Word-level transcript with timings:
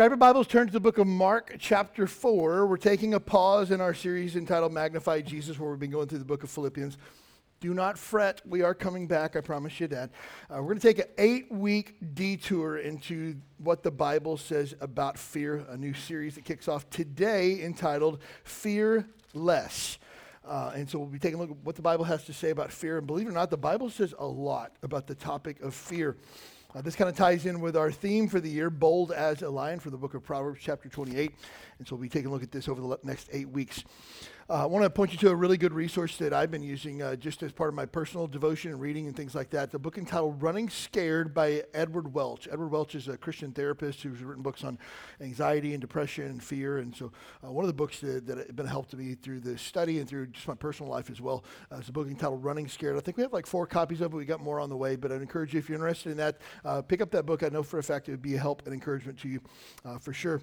Grab 0.00 0.12
your 0.12 0.16
Bibles, 0.16 0.46
turn 0.46 0.66
to 0.66 0.72
the 0.72 0.80
book 0.80 0.96
of 0.96 1.06
Mark, 1.06 1.56
chapter 1.58 2.06
4. 2.06 2.66
We're 2.66 2.78
taking 2.78 3.12
a 3.12 3.20
pause 3.20 3.70
in 3.70 3.82
our 3.82 3.92
series 3.92 4.34
entitled 4.34 4.72
Magnify 4.72 5.20
Jesus, 5.20 5.58
where 5.58 5.68
we've 5.68 5.78
been 5.78 5.90
going 5.90 6.08
through 6.08 6.20
the 6.20 6.24
book 6.24 6.42
of 6.42 6.48
Philippians. 6.48 6.96
Do 7.60 7.74
not 7.74 7.98
fret. 7.98 8.40
We 8.46 8.62
are 8.62 8.72
coming 8.72 9.06
back. 9.06 9.36
I 9.36 9.42
promise 9.42 9.78
you 9.78 9.88
that. 9.88 10.08
Uh, 10.48 10.62
we're 10.62 10.68
going 10.68 10.78
to 10.78 10.88
take 10.88 11.00
an 11.00 11.12
eight 11.18 11.52
week 11.52 11.96
detour 12.14 12.78
into 12.78 13.36
what 13.58 13.82
the 13.82 13.90
Bible 13.90 14.38
says 14.38 14.74
about 14.80 15.18
fear, 15.18 15.66
a 15.68 15.76
new 15.76 15.92
series 15.92 16.36
that 16.36 16.46
kicks 16.46 16.66
off 16.66 16.88
today 16.88 17.62
entitled 17.62 18.20
Fear 18.44 19.06
Less. 19.34 19.98
Uh, 20.48 20.72
and 20.74 20.88
so 20.88 20.98
we'll 20.98 21.08
be 21.08 21.18
taking 21.18 21.38
a 21.38 21.42
look 21.42 21.50
at 21.50 21.56
what 21.58 21.76
the 21.76 21.82
Bible 21.82 22.06
has 22.06 22.24
to 22.24 22.32
say 22.32 22.48
about 22.48 22.72
fear. 22.72 22.96
And 22.96 23.06
believe 23.06 23.26
it 23.26 23.30
or 23.30 23.34
not, 23.34 23.50
the 23.50 23.58
Bible 23.58 23.90
says 23.90 24.14
a 24.18 24.24
lot 24.24 24.72
about 24.82 25.06
the 25.06 25.14
topic 25.14 25.60
of 25.60 25.74
fear. 25.74 26.16
Uh, 26.72 26.80
this 26.80 26.94
kind 26.94 27.10
of 27.10 27.16
ties 27.16 27.46
in 27.46 27.60
with 27.60 27.76
our 27.76 27.90
theme 27.90 28.28
for 28.28 28.38
the 28.38 28.48
year, 28.48 28.70
Bold 28.70 29.10
as 29.10 29.42
a 29.42 29.50
Lion, 29.50 29.80
for 29.80 29.90
the 29.90 29.96
book 29.96 30.14
of 30.14 30.22
Proverbs, 30.22 30.60
chapter 30.62 30.88
28. 30.88 31.34
And 31.78 31.88
so 31.88 31.96
we'll 31.96 32.02
be 32.02 32.08
taking 32.08 32.28
a 32.28 32.32
look 32.32 32.44
at 32.44 32.52
this 32.52 32.68
over 32.68 32.80
the 32.80 32.98
next 33.02 33.28
eight 33.32 33.48
weeks. 33.48 33.82
Uh, 34.50 34.64
I 34.64 34.66
want 34.66 34.82
to 34.82 34.90
point 34.90 35.12
you 35.12 35.18
to 35.18 35.30
a 35.30 35.34
really 35.36 35.56
good 35.56 35.72
resource 35.72 36.16
that 36.16 36.32
I've 36.32 36.50
been 36.50 36.64
using 36.64 37.02
uh, 37.02 37.14
just 37.14 37.44
as 37.44 37.52
part 37.52 37.68
of 37.68 37.76
my 37.76 37.86
personal 37.86 38.26
devotion 38.26 38.72
and 38.72 38.80
reading 38.80 39.06
and 39.06 39.14
things 39.14 39.32
like 39.32 39.48
that. 39.50 39.70
The 39.70 39.78
book 39.78 39.96
entitled 39.96 40.42
Running 40.42 40.68
Scared 40.68 41.32
by 41.32 41.62
Edward 41.72 42.12
Welch. 42.12 42.48
Edward 42.50 42.66
Welch 42.72 42.96
is 42.96 43.06
a 43.06 43.16
Christian 43.16 43.52
therapist 43.52 44.02
who's 44.02 44.24
written 44.24 44.42
books 44.42 44.64
on 44.64 44.76
anxiety 45.20 45.72
and 45.72 45.80
depression 45.80 46.24
and 46.24 46.42
fear. 46.42 46.78
And 46.78 46.96
so 46.96 47.12
uh, 47.46 47.52
one 47.52 47.62
of 47.62 47.68
the 47.68 47.74
books 47.74 48.00
that, 48.00 48.26
that 48.26 48.38
have 48.38 48.56
been 48.56 48.66
a 48.66 48.70
help 48.70 48.88
to 48.88 48.96
me 48.96 49.14
through 49.14 49.38
the 49.38 49.56
study 49.56 50.00
and 50.00 50.08
through 50.08 50.26
just 50.26 50.48
my 50.48 50.56
personal 50.56 50.90
life 50.90 51.10
as 51.10 51.20
well 51.20 51.44
uh, 51.70 51.76
is 51.76 51.88
a 51.88 51.92
book 51.92 52.08
entitled 52.08 52.42
Running 52.42 52.66
Scared. 52.66 52.96
I 52.96 53.00
think 53.00 53.18
we 53.18 53.22
have 53.22 53.32
like 53.32 53.46
four 53.46 53.68
copies 53.68 54.00
of 54.00 54.12
it. 54.12 54.16
We 54.16 54.24
got 54.24 54.40
more 54.40 54.58
on 54.58 54.68
the 54.68 54.76
way, 54.76 54.96
but 54.96 55.12
I'd 55.12 55.22
encourage 55.22 55.54
you 55.54 55.60
if 55.60 55.68
you're 55.68 55.78
interested 55.78 56.10
in 56.10 56.16
that, 56.16 56.38
uh, 56.64 56.82
pick 56.82 57.00
up 57.00 57.12
that 57.12 57.24
book. 57.24 57.44
I 57.44 57.50
know 57.50 57.62
for 57.62 57.78
a 57.78 57.84
fact 57.84 58.08
it 58.08 58.10
would 58.10 58.20
be 58.22 58.34
a 58.34 58.40
help 58.40 58.62
and 58.64 58.74
encouragement 58.74 59.16
to 59.20 59.28
you 59.28 59.40
uh, 59.84 59.98
for 59.98 60.12
sure. 60.12 60.42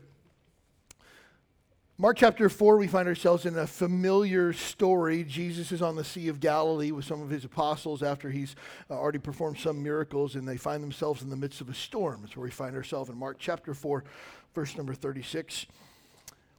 Mark 2.00 2.17
chapter 2.17 2.48
4, 2.48 2.78
we 2.78 2.86
find 2.86 3.08
ourselves 3.08 3.48
in 3.48 3.58
a 3.58 3.66
familiar 3.66 4.53
story. 4.53 5.23
Jesus 5.23 5.72
is 5.72 5.81
on 5.81 5.95
the 5.95 6.04
Sea 6.04 6.28
of 6.28 6.39
Galilee 6.39 6.92
with 6.92 7.06
some 7.06 7.23
of 7.23 7.31
his 7.31 7.44
apostles 7.44 8.04
after 8.04 8.30
he's 8.30 8.56
uh, 8.88 8.94
already 8.94 9.17
performed 9.17 9.58
some 9.58 9.81
miracles, 9.81 10.36
and 10.36 10.48
they 10.48 10.58
find 10.58 10.84
themselves 10.84 11.23
in 11.23 11.31
the 11.31 11.36
midst 11.36 11.59
of 11.59 11.70
a 11.70 11.73
storm. 11.73 12.20
That's 12.22 12.38
where 12.38 12.44
we 12.44 12.52
find 12.52 12.76
ourselves 12.76 13.09
in 13.09 13.17
Mark 13.17 13.38
chapter 13.39 13.73
4, 13.73 14.04
verse 14.54 14.78
number 14.78 14.94
36. 14.94 15.66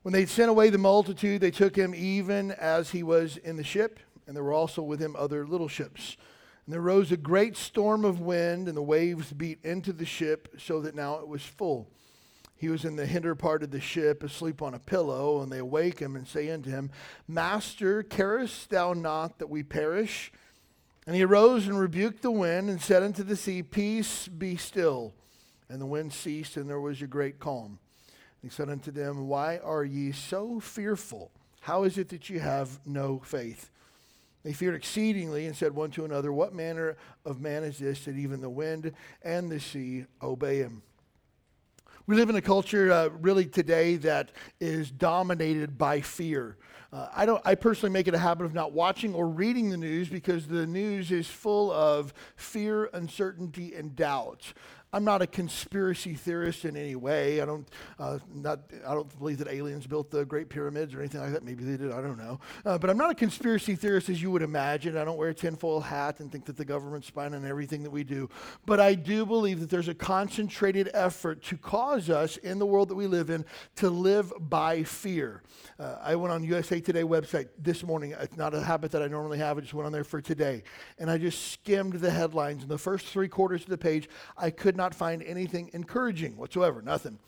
When 0.03 0.12
they'd 0.12 0.28
sent 0.28 0.50
away 0.50 0.70
the 0.70 0.78
multitude, 0.78 1.41
they 1.41 1.52
took 1.52 1.77
him 1.77 1.95
even 1.95 2.50
as 2.50 2.91
he 2.91 3.05
was 3.05 3.36
in 3.36 3.56
the 3.56 3.62
ship, 3.62 4.00
and 4.27 4.34
there 4.34 4.42
were 4.42 4.52
also 4.52 4.83
with 4.83 4.98
him 4.98 5.14
other 5.17 5.47
little 5.47 5.69
ships. 5.69 6.17
And 6.67 6.75
there 6.75 6.80
rose 6.80 7.12
a 7.12 7.17
great 7.17 7.56
storm 7.56 8.05
of 8.05 8.20
wind, 8.20 8.67
and 8.67 8.77
the 8.77 8.83
waves 8.83 9.33
beat 9.33 9.64
into 9.64 9.92
the 9.92 10.05
ship, 10.05 10.56
so 10.58 10.80
that 10.80 10.97
now 10.97 11.20
it 11.20 11.28
was 11.28 11.42
full 11.42 11.86
he 12.59 12.69
was 12.69 12.84
in 12.84 12.97
the 12.97 13.06
hinder 13.06 13.37
part 13.37 13.62
of 13.62 13.70
the 13.70 13.81
ship, 13.81 14.25
asleep 14.25 14.61
on 14.62 14.75
a 14.75 14.81
pillow, 14.81 15.41
and 15.41 15.51
they 15.51 15.59
awake 15.59 16.01
him 16.01 16.17
and 16.17 16.27
say 16.27 16.51
unto 16.51 16.70
him, 16.70 16.91
Master, 17.28 18.03
carest 18.03 18.70
thou 18.70 18.92
not 18.92 19.39
that 19.39 19.48
we 19.48 19.62
perish? 19.62 20.33
And 21.07 21.14
he 21.14 21.23
arose 21.23 21.69
and 21.69 21.79
rebuked 21.79 22.20
the 22.20 22.33
wind 22.33 22.69
and 22.69 22.83
said 22.83 23.05
unto 23.05 23.23
the 23.23 23.36
sea, 23.36 23.63
Peace, 23.63 24.27
be 24.27 24.57
still. 24.57 25.14
And 25.69 25.80
the 25.80 25.86
wind 25.86 26.13
ceased, 26.13 26.57
and 26.57 26.69
there 26.69 26.80
was 26.80 27.01
a 27.01 27.07
great 27.07 27.39
calm. 27.39 27.79
And 28.42 28.51
he 28.51 28.55
said 28.55 28.69
unto 28.69 28.90
them, 28.90 29.29
Why 29.29 29.58
are 29.58 29.85
ye 29.85 30.11
so 30.11 30.58
fearful? 30.58 31.30
How 31.61 31.85
is 31.85 31.96
it 31.96 32.08
that 32.08 32.29
ye 32.29 32.39
have 32.39 32.80
no 32.85 33.20
faith? 33.20 33.70
They 34.42 34.52
feared 34.52 34.75
exceedingly 34.75 35.46
and 35.46 35.57
said 35.57 35.75
one 35.75 35.92
to 35.92 36.05
another, 36.05 36.33
What 36.33 36.55
manner 36.55 36.96
of 37.25 37.40
man 37.40 37.63
is 37.63 37.79
this 37.79 38.05
that 38.07 38.17
even 38.17 38.40
the 38.40 38.51
wind 38.51 38.92
and 39.23 39.51
the 39.51 39.61
sea 39.61 40.07
obey 40.20 40.58
him? 40.58 40.83
We 42.08 42.17
live 42.17 42.30
in 42.30 42.36
a 42.36 42.41
culture 42.41 42.91
uh, 42.91 43.11
really 43.20 43.45
today 43.45 43.96
that 43.96 44.33
is 44.61 44.91
dominated 44.91 45.77
by 45.77 46.01
fear. 46.01 46.57
Uh, 46.91 47.08
I 47.14 47.27
don't. 47.27 47.42
I 47.45 47.55
personally 47.55 47.92
make 47.92 48.08
it 48.08 48.14
a 48.14 48.19
habit 48.19 48.46
of 48.46 48.55
not 48.55 48.73
watching 48.73 49.13
or 49.13 49.29
reading 49.29 49.69
the 49.69 49.77
news 49.77 50.08
because 50.08 50.46
the 50.46 50.67
news 50.67 51.13
is 51.13 51.27
full 51.27 51.70
of 51.70 52.14
fear, 52.35 52.89
uncertainty, 52.95 53.74
and 53.74 53.95
doubt. 53.95 54.55
I'm 54.91 55.05
not 55.05 55.21
a 55.21 55.27
conspiracy 55.27 56.15
theorist 56.15 56.65
in 56.65 56.75
any 56.75 56.97
way. 56.97 57.43
I 57.43 57.45
don't, 57.45 57.69
uh, 57.99 58.19
not, 58.33 58.61
I 58.87 58.95
don't 58.95 59.19
believe 59.19 59.37
that 59.39 59.49
aliens 59.49 59.87
built 59.87 60.11
the 60.11 60.25
Great 60.25 60.49
Pyramids 60.49 60.95
or 60.95 61.01
anything 61.01 61.21
like 61.21 61.33
that. 61.33 61.45
Maybe 61.45 61.63
they 61.63 61.77
did. 61.77 61.93
I 61.93 62.01
don't 62.01 62.17
know. 62.17 62.41
Uh, 62.65 62.79
but 62.79 62.89
I'm 62.89 62.97
not 62.97 63.11
a 63.11 63.15
conspiracy 63.15 63.77
theorist 63.77 64.09
as 64.09 64.23
you 64.23 64.31
would 64.31 64.41
imagine. 64.41 64.97
I 64.97 65.05
don't 65.05 65.19
wear 65.19 65.29
a 65.29 65.35
tinfoil 65.35 65.81
hat 65.81 66.21
and 66.21 66.33
think 66.33 66.47
that 66.47 66.57
the 66.57 66.65
government's 66.65 67.07
spying 67.07 67.35
on 67.35 67.45
everything 67.45 67.83
that 67.83 67.91
we 67.91 68.03
do. 68.03 68.31
But 68.65 68.81
I 68.81 68.95
do 68.95 69.27
believe 69.27 69.61
that 69.61 69.69
there's 69.69 69.89
a 69.89 69.95
concentrated 69.95 70.91
effort 70.95 71.43
to 71.45 71.59
cause 71.59 72.09
us 72.09 72.39
in 72.39 72.59
the 72.59 72.67
world 72.67 72.89
that 72.89 72.95
we 72.95 73.07
live 73.07 73.29
in 73.29 73.45
to 73.77 73.91
live 73.91 74.33
by 74.41 74.85
fear. 74.85 75.43
Uh, 75.79 75.97
I 76.01 76.17
went 76.17 76.33
on 76.33 76.43
USA 76.45 76.81
Today 76.81 77.03
website 77.03 77.49
this 77.59 77.83
morning. 77.83 78.15
It's 78.19 78.39
not 78.39 78.55
a 78.55 78.63
habit 78.63 78.93
that 78.93 79.03
I 79.03 79.07
normally 79.09 79.37
have. 79.37 79.59
I 79.59 79.61
just 79.61 79.75
went 79.75 79.85
on 79.85 79.93
there 79.93 80.05
for 80.05 80.23
today, 80.23 80.63
and 80.99 81.11
I 81.11 81.19
just 81.19 81.53
skimmed 81.53 81.93
the 81.95 82.11
headlines. 82.11 82.63
In 82.63 82.70
the 82.70 82.79
first 82.79 83.07
three 83.07 83.29
quarters 83.29 83.65
of 83.65 83.69
the 83.69 83.77
page, 83.77 84.09
I 84.39 84.49
could 84.49 84.77
not 84.78 84.94
find 84.94 85.22
anything 85.22 85.68
encouraging 85.74 86.39
whatsoever, 86.39 86.80
nothing. 86.80 87.18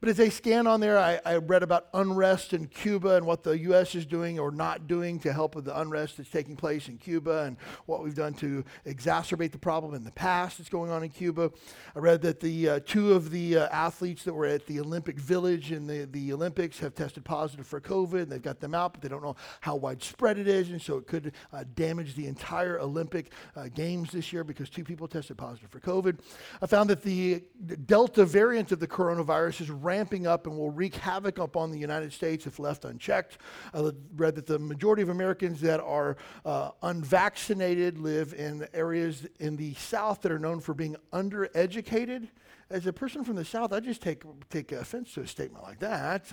But 0.00 0.10
as 0.10 0.20
I 0.20 0.28
scan 0.28 0.68
on 0.68 0.78
there, 0.78 0.96
I, 0.96 1.18
I, 1.26 1.36
read 1.38 1.64
about 1.64 1.88
unrest 1.92 2.52
in 2.52 2.68
Cuba 2.68 3.16
and 3.16 3.26
what 3.26 3.42
the 3.42 3.58
U.S. 3.58 3.96
is 3.96 4.06
doing 4.06 4.38
or 4.38 4.52
not 4.52 4.86
doing 4.86 5.18
to 5.20 5.32
help 5.32 5.56
with 5.56 5.64
the 5.64 5.76
unrest 5.80 6.18
that's 6.18 6.30
taking 6.30 6.54
place 6.54 6.86
in 6.86 6.98
Cuba 6.98 7.42
and 7.42 7.56
what 7.86 8.04
we've 8.04 8.14
done 8.14 8.32
to 8.34 8.64
exacerbate 8.86 9.50
the 9.50 9.58
problem 9.58 9.94
in 9.94 10.04
the 10.04 10.12
past 10.12 10.58
that's 10.58 10.70
going 10.70 10.92
on 10.92 11.02
in 11.02 11.08
Cuba. 11.08 11.50
I 11.96 11.98
read 11.98 12.22
that 12.22 12.38
the 12.38 12.68
uh, 12.68 12.80
two 12.86 13.12
of 13.12 13.32
the 13.32 13.56
uh, 13.56 13.68
athletes 13.70 14.22
that 14.22 14.34
were 14.34 14.46
at 14.46 14.66
the 14.66 14.78
Olympic 14.78 15.18
Village 15.18 15.72
in 15.72 15.88
the, 15.88 16.06
the 16.12 16.32
Olympics 16.32 16.78
have 16.78 16.94
tested 16.94 17.24
positive 17.24 17.66
for 17.66 17.80
COVID. 17.80 18.22
And 18.22 18.30
they've 18.30 18.40
got 18.40 18.60
them 18.60 18.76
out, 18.76 18.92
but 18.92 19.02
they 19.02 19.08
don't 19.08 19.22
know 19.22 19.34
how 19.60 19.74
widespread 19.74 20.38
it 20.38 20.46
is, 20.46 20.70
and 20.70 20.80
so 20.80 20.98
it 20.98 21.08
could 21.08 21.32
uh, 21.52 21.64
damage 21.74 22.14
the 22.14 22.28
entire 22.28 22.78
Olympic 22.78 23.32
uh, 23.56 23.66
Games 23.74 24.12
this 24.12 24.32
year 24.32 24.44
because 24.44 24.70
two 24.70 24.84
people 24.84 25.08
tested 25.08 25.36
positive 25.36 25.70
for 25.70 25.80
COVID. 25.80 26.20
I 26.62 26.66
found 26.66 26.88
that 26.90 27.02
the 27.02 27.42
Delta 27.86 28.24
variant 28.24 28.70
of 28.70 28.78
the 28.78 28.86
coronavirus 28.86 29.62
is 29.62 29.70
ramping 29.88 30.26
up 30.26 30.46
and 30.46 30.58
will 30.58 30.70
wreak 30.70 30.96
havoc 30.96 31.38
upon 31.38 31.70
the 31.70 31.78
United 31.78 32.12
States 32.12 32.46
if 32.46 32.58
left 32.58 32.84
unchecked. 32.84 33.38
I 33.72 33.90
read 34.16 34.34
that 34.34 34.46
the 34.46 34.58
majority 34.58 35.00
of 35.00 35.08
Americans 35.08 35.62
that 35.62 35.80
are 35.80 36.18
uh, 36.44 36.72
unvaccinated 36.82 37.96
live 37.96 38.34
in 38.34 38.68
areas 38.74 39.26
in 39.40 39.56
the 39.56 39.72
South 39.74 40.20
that 40.22 40.30
are 40.30 40.38
known 40.38 40.60
for 40.60 40.74
being 40.74 40.94
undereducated. 41.14 42.28
As 42.68 42.86
a 42.86 42.92
person 42.92 43.24
from 43.24 43.36
the 43.36 43.46
South, 43.46 43.72
I 43.72 43.80
just 43.80 44.02
take, 44.02 44.24
take 44.50 44.72
offense 44.72 45.14
to 45.14 45.22
a 45.22 45.26
statement 45.26 45.64
like 45.64 45.78
that. 45.78 46.30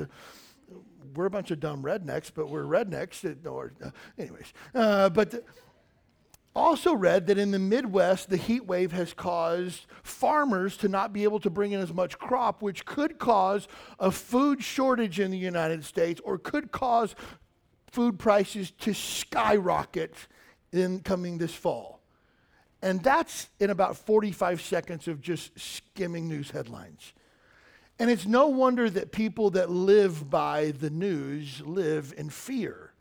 we're 1.15 1.27
a 1.27 1.29
bunch 1.29 1.51
of 1.51 1.61
dumb 1.61 1.81
rednecks, 1.81 2.29
but 2.35 2.49
we're 2.49 2.65
rednecks. 2.65 3.23
Or, 3.45 3.71
uh, 3.81 3.91
anyways, 4.17 4.51
uh, 4.73 5.09
but 5.09 5.45
also 6.55 6.95
read 6.95 7.27
that 7.27 7.37
in 7.37 7.51
the 7.51 7.59
Midwest, 7.59 8.29
the 8.29 8.37
heat 8.37 8.65
wave 8.65 8.91
has 8.93 9.13
caused 9.13 9.85
farmers 10.03 10.77
to 10.77 10.87
not 10.87 11.11
be 11.11 11.23
able 11.23 11.39
to 11.41 11.49
bring 11.49 11.73
in 11.73 11.81
as 11.81 11.93
much 11.93 12.17
crop, 12.17 12.61
which 12.61 12.85
could 12.85 13.19
cause 13.19 13.67
a 13.99 14.09
food 14.09 14.63
shortage 14.63 15.19
in 15.19 15.31
the 15.31 15.37
United 15.37 15.83
States 15.83 16.21
or 16.23 16.37
could 16.37 16.71
cause 16.71 17.15
food 17.91 18.17
prices 18.17 18.71
to 18.71 18.93
skyrocket 18.93 20.15
in 20.71 21.01
coming 21.01 21.37
this 21.37 21.53
fall. 21.53 22.01
And 22.81 23.01
that's 23.01 23.49
in 23.59 23.69
about 23.69 23.97
45 23.97 24.61
seconds 24.61 25.07
of 25.07 25.21
just 25.21 25.57
skimming 25.59 26.27
news 26.27 26.51
headlines. 26.51 27.13
And 27.97 28.09
it's 28.09 28.25
no 28.25 28.47
wonder 28.47 28.89
that 28.89 29.11
people 29.11 29.51
that 29.51 29.69
live 29.69 30.29
by 30.29 30.71
the 30.71 30.89
news 30.89 31.61
live 31.65 32.13
in 32.17 32.29
fear. 32.29 32.91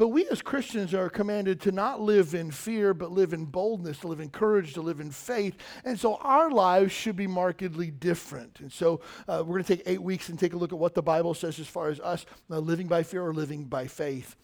But 0.00 0.08
we 0.08 0.26
as 0.28 0.40
Christians 0.40 0.94
are 0.94 1.10
commanded 1.10 1.60
to 1.60 1.72
not 1.72 2.00
live 2.00 2.32
in 2.32 2.50
fear, 2.50 2.94
but 2.94 3.12
live 3.12 3.34
in 3.34 3.44
boldness, 3.44 3.98
to 3.98 4.08
live 4.08 4.20
in 4.20 4.30
courage, 4.30 4.72
to 4.72 4.80
live 4.80 4.98
in 4.98 5.10
faith. 5.10 5.58
And 5.84 6.00
so 6.00 6.14
our 6.22 6.50
lives 6.50 6.90
should 6.90 7.16
be 7.16 7.26
markedly 7.26 7.90
different. 7.90 8.60
And 8.60 8.72
so 8.72 9.02
uh, 9.28 9.44
we're 9.46 9.56
going 9.56 9.64
to 9.64 9.76
take 9.76 9.82
eight 9.84 10.00
weeks 10.00 10.30
and 10.30 10.38
take 10.38 10.54
a 10.54 10.56
look 10.56 10.72
at 10.72 10.78
what 10.78 10.94
the 10.94 11.02
Bible 11.02 11.34
says 11.34 11.58
as 11.58 11.66
far 11.66 11.90
as 11.90 12.00
us 12.00 12.24
uh, 12.50 12.58
living 12.60 12.86
by 12.86 13.02
fear 13.02 13.22
or 13.22 13.34
living 13.34 13.64
by 13.64 13.86
faith. 13.86 14.36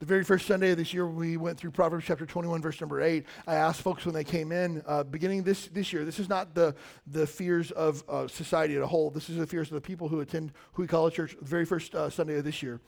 The 0.00 0.06
very 0.06 0.22
first 0.22 0.46
Sunday 0.46 0.72
of 0.72 0.76
this 0.76 0.92
year, 0.92 1.06
we 1.06 1.38
went 1.38 1.56
through 1.56 1.70
Proverbs 1.70 2.04
chapter 2.04 2.26
21, 2.26 2.60
verse 2.60 2.78
number 2.78 3.00
8. 3.00 3.24
I 3.46 3.54
asked 3.54 3.80
folks 3.80 4.04
when 4.04 4.14
they 4.14 4.22
came 4.22 4.52
in, 4.52 4.82
uh, 4.86 5.02
beginning 5.04 5.44
this, 5.44 5.66
this 5.68 5.94
year, 5.94 6.04
this 6.04 6.18
is 6.18 6.28
not 6.28 6.54
the, 6.54 6.74
the 7.06 7.26
fears 7.26 7.70
of 7.70 8.04
uh, 8.06 8.28
society 8.28 8.74
as 8.74 8.82
a 8.82 8.86
whole. 8.86 9.08
This 9.08 9.30
is 9.30 9.38
the 9.38 9.46
fears 9.46 9.68
of 9.68 9.76
the 9.76 9.80
people 9.80 10.08
who 10.08 10.20
attend 10.20 10.52
Huikala 10.76 11.10
Church 11.10 11.36
the 11.38 11.46
very 11.46 11.64
first 11.64 11.94
uh, 11.94 12.10
Sunday 12.10 12.36
of 12.36 12.44
this 12.44 12.62
year. 12.62 12.82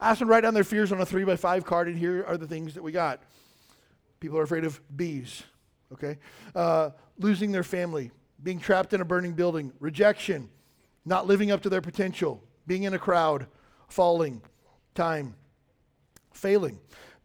I 0.00 0.10
asked 0.10 0.18
them 0.18 0.28
to 0.28 0.32
write 0.32 0.42
down 0.42 0.54
their 0.54 0.64
fears 0.64 0.92
on 0.92 1.00
a 1.00 1.06
three 1.06 1.24
by 1.24 1.36
five 1.36 1.64
card, 1.64 1.88
and 1.88 1.98
here 1.98 2.24
are 2.26 2.36
the 2.36 2.46
things 2.46 2.74
that 2.74 2.82
we 2.82 2.92
got. 2.92 3.22
People 4.20 4.38
are 4.38 4.42
afraid 4.42 4.64
of 4.64 4.80
bees, 4.96 5.42
okay? 5.92 6.18
Uh, 6.54 6.90
losing 7.18 7.52
their 7.52 7.62
family, 7.62 8.10
being 8.42 8.58
trapped 8.58 8.92
in 8.92 9.00
a 9.00 9.04
burning 9.04 9.32
building, 9.32 9.72
rejection, 9.80 10.48
not 11.04 11.26
living 11.26 11.50
up 11.50 11.62
to 11.62 11.68
their 11.68 11.80
potential, 11.80 12.42
being 12.66 12.82
in 12.82 12.94
a 12.94 12.98
crowd, 12.98 13.46
falling, 13.88 14.42
time, 14.94 15.34
failing, 16.32 16.78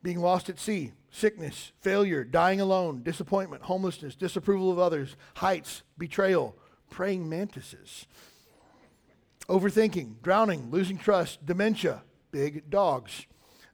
being 0.03 0.19
lost 0.19 0.49
at 0.49 0.59
sea, 0.59 0.91
sickness, 1.09 1.71
failure, 1.81 2.23
dying 2.23 2.61
alone, 2.61 3.03
disappointment, 3.03 3.63
homelessness, 3.63 4.15
disapproval 4.15 4.71
of 4.71 4.79
others, 4.79 5.15
heights, 5.35 5.83
betrayal, 5.97 6.55
praying 6.89 7.27
mantises, 7.27 8.05
overthinking, 9.49 10.21
drowning, 10.21 10.69
losing 10.71 10.97
trust, 10.97 11.45
dementia, 11.45 12.03
big 12.31 12.69
dogs, 12.69 13.25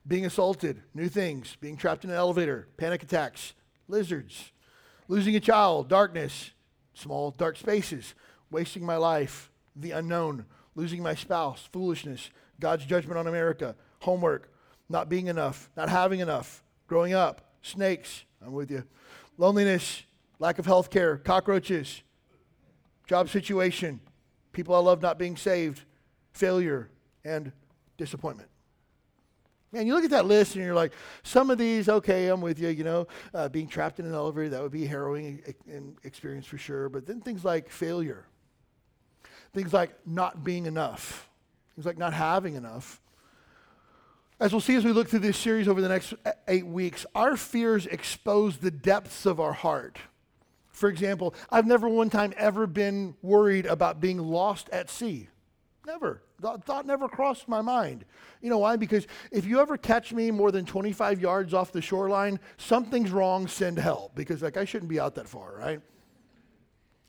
being 0.08 0.26
assaulted, 0.26 0.82
new 0.94 1.10
things, 1.10 1.58
being 1.60 1.78
trapped 1.78 2.04
in 2.04 2.10
an 2.10 2.16
elevator, 2.16 2.68
panic 2.78 3.04
attacks, 3.04 3.54
lizards, 3.88 4.52
losing 5.08 5.36
a 5.36 5.40
child, 5.40 5.90
darkness, 5.90 6.52
small 6.94 7.32
dark 7.32 7.58
spaces, 7.58 8.16
wasting 8.50 8.86
my 8.86 8.98
life, 8.98 9.52
the 9.76 9.92
unknown, 9.92 10.46
losing 10.76 11.04
my 11.04 11.16
spouse, 11.16 11.68
foolishness, 11.72 12.30
God's 12.60 12.86
judgment 12.86 13.18
on 13.18 13.28
America, 13.28 13.76
homework, 14.00 14.52
not 14.90 15.10
being 15.10 15.28
enough, 15.28 15.70
not 15.76 15.90
having 15.90 16.20
enough, 16.20 16.64
growing 16.88 17.14
up, 17.14 17.52
snakes, 17.62 18.24
I'm 18.46 18.54
with 18.54 18.72
you, 18.72 18.84
loneliness, 19.38 20.04
lack 20.40 20.60
of 20.60 20.66
health 20.66 20.90
care, 20.90 21.18
cockroaches, 21.18 22.02
job 23.08 23.30
situation, 23.30 24.00
people 24.54 24.76
I 24.76 24.80
love 24.80 25.02
not 25.02 25.20
being 25.20 25.38
saved, 25.38 25.84
failure, 26.32 26.90
and 27.24 27.52
disappointment. 27.98 28.50
Man, 29.72 29.86
you 29.86 29.94
look 29.94 30.06
at 30.06 30.12
that 30.12 30.26
list 30.26 30.56
and 30.56 30.64
you're 30.64 30.74
like, 30.74 30.94
some 31.24 31.52
of 31.52 31.58
these, 31.58 31.90
okay, 31.90 32.30
I'm 32.30 32.40
with 32.40 32.58
you, 32.58 32.70
you 32.70 32.86
know, 32.86 33.08
uh, 33.34 33.50
being 33.50 33.68
trapped 33.68 34.00
in 34.00 34.06
an 34.06 34.14
elevator, 34.14 34.50
that 34.50 34.62
would 34.62 34.72
be 34.72 34.86
a 34.86 34.88
harrowing 34.88 35.44
experience 36.04 36.46
for 36.46 36.58
sure. 36.58 36.88
But 36.88 37.06
then 37.06 37.20
things 37.20 37.44
like 37.44 37.70
failure, 37.70 38.26
things 39.54 39.74
like 39.74 39.92
not 40.06 40.44
being 40.44 40.68
enough, 40.68 41.30
things 41.76 41.86
like 41.86 41.98
not 41.98 42.14
having 42.14 42.56
enough. 42.56 43.02
As 44.40 44.54
we'll 44.54 44.62
see 44.62 44.76
as 44.76 44.86
we 44.86 44.94
look 44.94 45.10
through 45.10 45.20
this 45.20 45.38
series 45.38 45.68
over 45.68 45.82
the 45.82 45.90
next 45.90 46.14
eight 46.48 46.66
weeks, 46.66 47.06
our 47.14 47.36
fears 47.36 47.88
expose 47.88 48.58
the 48.58 48.72
depths 48.72 49.26
of 49.26 49.40
our 49.40 49.54
heart. 49.54 49.98
For 50.70 50.88
example, 50.90 51.34
I've 51.50 51.66
never 51.66 51.90
one 51.90 52.10
time 52.10 52.34
ever 52.38 52.68
been 52.68 53.16
worried 53.22 53.66
about 53.66 54.00
being 54.00 54.20
lost 54.20 54.70
at 54.70 54.90
sea. 54.90 55.28
Never. 55.88 56.22
That 56.42 56.66
thought 56.66 56.86
never 56.86 57.08
crossed 57.08 57.48
my 57.48 57.62
mind. 57.62 58.04
You 58.42 58.50
know 58.50 58.58
why? 58.58 58.76
Because 58.76 59.08
if 59.32 59.46
you 59.46 59.62
ever 59.62 59.78
catch 59.78 60.12
me 60.12 60.32
more 60.32 60.52
than 60.52 60.66
25 60.66 61.22
yards 61.22 61.54
off 61.54 61.72
the 61.72 61.82
shoreline, 61.82 62.42
something's 62.58 63.10
wrong, 63.10 63.48
send 63.48 63.80
help. 63.80 64.14
Because 64.14 64.42
like 64.42 64.58
I 64.58 64.66
shouldn't 64.66 64.90
be 64.90 65.00
out 65.00 65.16
that 65.16 65.30
far, 65.30 65.56
right? 65.58 65.80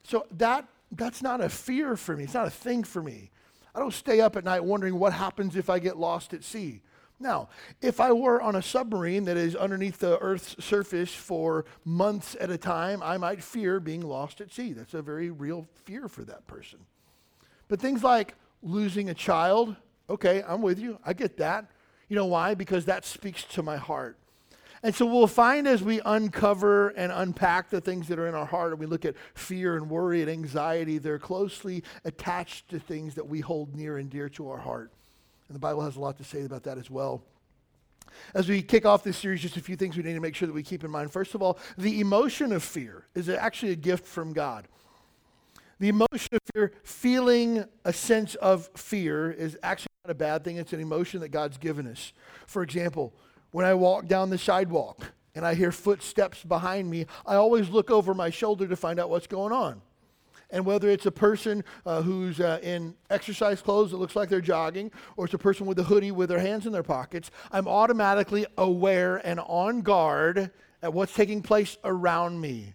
So 0.04 0.26
that 0.38 0.68
that's 0.92 1.22
not 1.22 1.40
a 1.40 1.48
fear 1.48 1.96
for 1.96 2.16
me. 2.16 2.22
It's 2.22 2.34
not 2.34 2.46
a 2.46 2.50
thing 2.50 2.84
for 2.84 3.02
me. 3.02 3.30
I 3.74 3.80
don't 3.80 3.92
stay 3.92 4.20
up 4.20 4.36
at 4.36 4.44
night 4.44 4.64
wondering 4.64 4.96
what 4.96 5.12
happens 5.12 5.56
if 5.56 5.68
I 5.68 5.80
get 5.80 5.98
lost 5.98 6.32
at 6.32 6.44
sea. 6.44 6.82
Now, 7.18 7.48
if 7.82 7.98
I 7.98 8.12
were 8.12 8.40
on 8.40 8.54
a 8.54 8.62
submarine 8.62 9.24
that 9.24 9.36
is 9.36 9.56
underneath 9.56 9.98
the 9.98 10.18
Earth's 10.20 10.64
surface 10.64 11.12
for 11.12 11.64
months 11.84 12.36
at 12.40 12.48
a 12.48 12.56
time, 12.56 13.02
I 13.02 13.18
might 13.18 13.42
fear 13.42 13.80
being 13.80 14.02
lost 14.02 14.40
at 14.40 14.52
sea. 14.52 14.72
That's 14.72 14.94
a 14.94 15.02
very 15.02 15.30
real 15.30 15.66
fear 15.84 16.06
for 16.06 16.22
that 16.24 16.46
person. 16.46 16.78
But 17.66 17.80
things 17.80 18.04
like 18.04 18.34
losing 18.62 19.10
a 19.10 19.14
child, 19.14 19.76
okay, 20.08 20.42
I'm 20.46 20.62
with 20.62 20.78
you. 20.78 20.98
I 21.04 21.12
get 21.12 21.36
that. 21.38 21.70
You 22.08 22.16
know 22.16 22.26
why? 22.26 22.54
Because 22.54 22.86
that 22.86 23.04
speaks 23.04 23.44
to 23.44 23.62
my 23.62 23.76
heart. 23.76 24.18
And 24.82 24.94
so 24.94 25.06
we'll 25.06 25.26
find 25.26 25.66
as 25.66 25.82
we 25.82 26.00
uncover 26.04 26.90
and 26.90 27.10
unpack 27.10 27.68
the 27.68 27.80
things 27.80 28.06
that 28.08 28.18
are 28.18 28.28
in 28.28 28.34
our 28.34 28.46
heart 28.46 28.70
and 28.70 28.80
we 28.80 28.86
look 28.86 29.04
at 29.04 29.16
fear 29.34 29.76
and 29.76 29.90
worry 29.90 30.22
and 30.22 30.30
anxiety, 30.30 30.98
they're 30.98 31.18
closely 31.18 31.82
attached 32.04 32.68
to 32.70 32.78
things 32.78 33.16
that 33.16 33.26
we 33.26 33.40
hold 33.40 33.74
near 33.74 33.98
and 33.98 34.08
dear 34.08 34.28
to 34.30 34.48
our 34.48 34.58
heart. 34.58 34.92
And 35.48 35.56
the 35.56 35.60
Bible 35.60 35.82
has 35.82 35.96
a 35.96 36.00
lot 36.00 36.16
to 36.18 36.24
say 36.24 36.44
about 36.44 36.62
that 36.64 36.78
as 36.78 36.90
well. 36.90 37.22
As 38.34 38.48
we 38.48 38.62
kick 38.62 38.86
off 38.86 39.02
this 39.02 39.16
series, 39.16 39.42
just 39.42 39.56
a 39.56 39.60
few 39.60 39.76
things 39.76 39.96
we 39.96 40.02
need 40.02 40.14
to 40.14 40.20
make 40.20 40.34
sure 40.34 40.46
that 40.46 40.54
we 40.54 40.62
keep 40.62 40.84
in 40.84 40.90
mind. 40.90 41.10
First 41.12 41.34
of 41.34 41.42
all, 41.42 41.58
the 41.76 42.00
emotion 42.00 42.52
of 42.52 42.62
fear 42.62 43.06
is 43.14 43.28
actually 43.28 43.72
a 43.72 43.76
gift 43.76 44.06
from 44.06 44.32
God. 44.32 44.68
The 45.80 45.88
emotion 45.88 46.28
of 46.32 46.40
fear, 46.52 46.72
feeling 46.82 47.64
a 47.84 47.92
sense 47.92 48.34
of 48.36 48.68
fear, 48.74 49.30
is 49.30 49.56
actually 49.62 49.92
not 50.04 50.10
a 50.10 50.14
bad 50.14 50.42
thing. 50.44 50.56
It's 50.56 50.72
an 50.72 50.80
emotion 50.80 51.20
that 51.20 51.28
God's 51.28 51.56
given 51.56 51.86
us. 51.86 52.12
For 52.46 52.62
example, 52.62 53.14
when 53.52 53.64
I 53.64 53.74
walk 53.74 54.06
down 54.06 54.30
the 54.30 54.38
sidewalk 54.38 55.12
and 55.34 55.46
I 55.46 55.54
hear 55.54 55.70
footsteps 55.70 56.42
behind 56.42 56.90
me, 56.90 57.06
I 57.24 57.36
always 57.36 57.68
look 57.68 57.90
over 57.90 58.12
my 58.12 58.30
shoulder 58.30 58.66
to 58.66 58.76
find 58.76 58.98
out 58.98 59.08
what's 59.08 59.28
going 59.28 59.52
on. 59.52 59.80
And 60.50 60.64
whether 60.64 60.88
it's 60.88 61.06
a 61.06 61.12
person 61.12 61.62
uh, 61.84 62.02
who's 62.02 62.40
uh, 62.40 62.58
in 62.62 62.94
exercise 63.10 63.60
clothes 63.60 63.90
that 63.90 63.98
looks 63.98 64.16
like 64.16 64.30
they're 64.30 64.40
jogging, 64.40 64.90
or 65.16 65.26
it's 65.26 65.34
a 65.34 65.38
person 65.38 65.66
with 65.66 65.78
a 65.78 65.84
hoodie 65.84 66.10
with 66.10 66.30
their 66.30 66.40
hands 66.40 66.66
in 66.66 66.72
their 66.72 66.82
pockets, 66.82 67.30
I'm 67.52 67.68
automatically 67.68 68.46
aware 68.56 69.18
and 69.18 69.40
on 69.40 69.82
guard 69.82 70.50
at 70.82 70.92
what's 70.92 71.14
taking 71.14 71.42
place 71.42 71.76
around 71.84 72.40
me. 72.40 72.74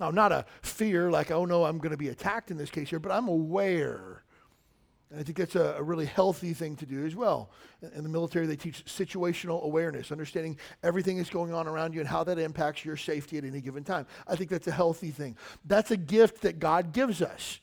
Now, 0.00 0.10
not 0.10 0.32
a 0.32 0.44
fear 0.62 1.10
like, 1.10 1.30
oh 1.30 1.44
no, 1.44 1.64
I'm 1.64 1.78
going 1.78 1.90
to 1.90 1.96
be 1.96 2.08
attacked 2.08 2.50
in 2.50 2.56
this 2.56 2.70
case 2.70 2.90
here, 2.90 2.98
but 2.98 3.12
I'm 3.12 3.28
aware. 3.28 4.22
And 5.10 5.20
I 5.20 5.22
think 5.22 5.38
that's 5.38 5.54
a, 5.54 5.76
a, 5.78 5.82
really 5.82 6.04
healthy 6.04 6.52
thing 6.52 6.74
to 6.76 6.86
do 6.86 7.06
as 7.06 7.14
well. 7.14 7.50
In, 7.80 7.92
in 7.92 8.02
the 8.02 8.08
military, 8.08 8.46
they 8.46 8.56
teach 8.56 8.84
situational 8.86 9.62
awareness, 9.62 10.10
understanding 10.10 10.58
everything 10.82 11.16
that's 11.16 11.30
going 11.30 11.54
on 11.54 11.68
around 11.68 11.94
you 11.94 12.00
and 12.00 12.08
how 12.08 12.24
that 12.24 12.38
impacts 12.38 12.84
your 12.84 12.96
safety 12.96 13.38
at 13.38 13.44
any 13.44 13.60
given 13.60 13.84
time. 13.84 14.06
I 14.26 14.34
think 14.34 14.50
that's 14.50 14.66
a 14.66 14.72
healthy 14.72 15.12
thing. 15.12 15.36
That's 15.64 15.92
a 15.92 15.96
gift 15.96 16.42
that 16.42 16.58
God 16.58 16.92
gives 16.92 17.22
us. 17.22 17.60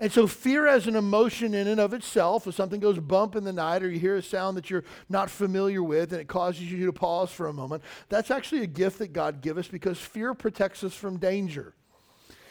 And 0.00 0.10
so, 0.10 0.26
fear 0.26 0.66
as 0.66 0.86
an 0.86 0.96
emotion 0.96 1.52
in 1.52 1.68
and 1.68 1.78
of 1.78 1.92
itself, 1.92 2.46
if 2.46 2.54
something 2.54 2.80
goes 2.80 2.98
bump 2.98 3.36
in 3.36 3.44
the 3.44 3.52
night 3.52 3.82
or 3.82 3.90
you 3.90 4.00
hear 4.00 4.16
a 4.16 4.22
sound 4.22 4.56
that 4.56 4.70
you're 4.70 4.84
not 5.10 5.28
familiar 5.28 5.82
with 5.82 6.12
and 6.12 6.22
it 6.22 6.26
causes 6.26 6.72
you 6.72 6.86
to 6.86 6.92
pause 6.92 7.30
for 7.30 7.48
a 7.48 7.52
moment, 7.52 7.82
that's 8.08 8.30
actually 8.30 8.62
a 8.62 8.66
gift 8.66 8.98
that 9.00 9.12
God 9.12 9.42
gives 9.42 9.58
us 9.58 9.68
because 9.68 9.98
fear 9.98 10.32
protects 10.32 10.82
us 10.82 10.94
from 10.94 11.18
danger. 11.18 11.74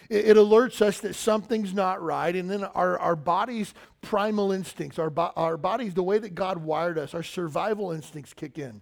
It, 0.10 0.26
it 0.26 0.38
alerts 0.38 0.80
us 0.80 1.00
that 1.00 1.16
something's 1.16 1.74
not 1.74 2.04
right, 2.04 2.36
and 2.36 2.52
then 2.52 2.66
our, 2.66 3.00
our 3.00 3.16
body's 3.16 3.74
primal 4.02 4.52
instincts, 4.52 5.00
our, 5.00 5.12
our 5.36 5.58
bodies, 5.58 5.96
the 5.96 6.04
way 6.04 6.20
that 6.20 6.36
God 6.36 6.60
wired 6.60 7.00
us, 7.00 7.16
our 7.16 7.24
survival 7.24 7.92
instincts 7.92 8.32
kick 8.32 8.60
in. 8.60 8.82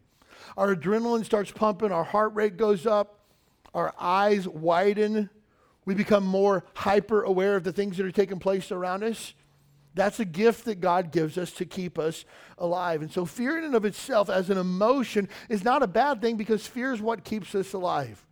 Our 0.57 0.75
adrenaline 0.75 1.23
starts 1.23 1.51
pumping, 1.51 1.93
our 1.93 2.03
heart 2.03 2.35
rate 2.35 2.57
goes 2.57 2.85
up, 2.85 3.21
our 3.73 3.93
eyes 3.97 4.45
widen 4.45 5.29
we 5.87 5.93
become 5.93 6.25
more 6.25 6.65
hyper 6.73 7.23
aware 7.23 7.55
of 7.55 7.63
the 7.63 7.71
things 7.71 7.95
that 7.95 8.05
are 8.05 8.11
taking 8.11 8.39
place 8.39 8.73
around 8.73 9.05
us. 9.05 9.33
That's 9.95 10.19
a 10.19 10.25
gift 10.25 10.65
that 10.65 10.81
God 10.81 11.13
gives 11.13 11.37
us 11.37 11.49
to 11.53 11.65
keep 11.65 11.97
us 11.97 12.25
alive. 12.57 13.01
And 13.01 13.09
so, 13.09 13.23
fear 13.23 13.57
in 13.57 13.63
and 13.63 13.73
of 13.73 13.85
itself 13.85 14.29
as 14.29 14.49
an 14.49 14.57
emotion 14.57 15.29
is 15.47 15.63
not 15.63 15.81
a 15.81 15.87
bad 15.87 16.21
thing 16.21 16.35
because 16.35 16.67
fear 16.67 16.91
is 16.91 17.01
what 17.01 17.23
keeps 17.23 17.55
us 17.55 17.71
alive. 17.71 18.23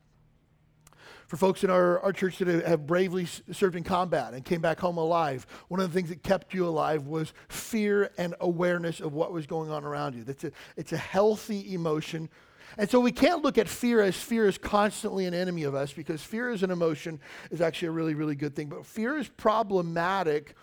For 1.27 1.37
folks 1.37 1.63
in 1.63 1.69
our, 1.69 2.01
our 2.01 2.11
church 2.11 2.39
that 2.39 2.47
have 2.65 2.85
bravely 2.85 3.25
served 3.25 3.77
in 3.77 3.83
combat 3.85 4.33
and 4.33 4.43
came 4.43 4.59
back 4.59 4.81
home 4.81 4.97
alive, 4.97 5.47
one 5.69 5.79
of 5.79 5.87
the 5.91 5.97
things 5.97 6.09
that 6.09 6.23
kept 6.23 6.53
you 6.53 6.67
alive 6.67 7.07
was 7.07 7.33
fear 7.47 8.11
and 8.17 8.35
awareness 8.41 8.99
of 8.99 9.13
what 9.13 9.31
was 9.31 9.47
going 9.47 9.71
on 9.71 9.85
around 9.85 10.13
you. 10.13 10.25
That's 10.25 10.43
a, 10.43 10.51
it's 10.75 10.91
a 10.91 10.97
healthy 10.97 11.73
emotion 11.73 12.29
and 12.77 12.89
so 12.89 12.99
we 12.99 13.11
can't 13.11 13.43
look 13.43 13.57
at 13.57 13.69
fear 13.69 14.01
as 14.01 14.15
fear 14.15 14.47
is 14.47 14.57
constantly 14.57 15.25
an 15.25 15.33
enemy 15.33 15.63
of 15.63 15.75
us 15.75 15.93
because 15.93 16.21
fear 16.21 16.49
as 16.49 16.63
an 16.63 16.71
emotion 16.71 17.19
is 17.51 17.61
actually 17.61 17.89
a 17.89 17.91
really, 17.91 18.13
really 18.13 18.35
good 18.35 18.55
thing. 18.55 18.67
But 18.67 18.85
fear 18.85 19.17
is 19.17 19.27
problematic 19.29 20.55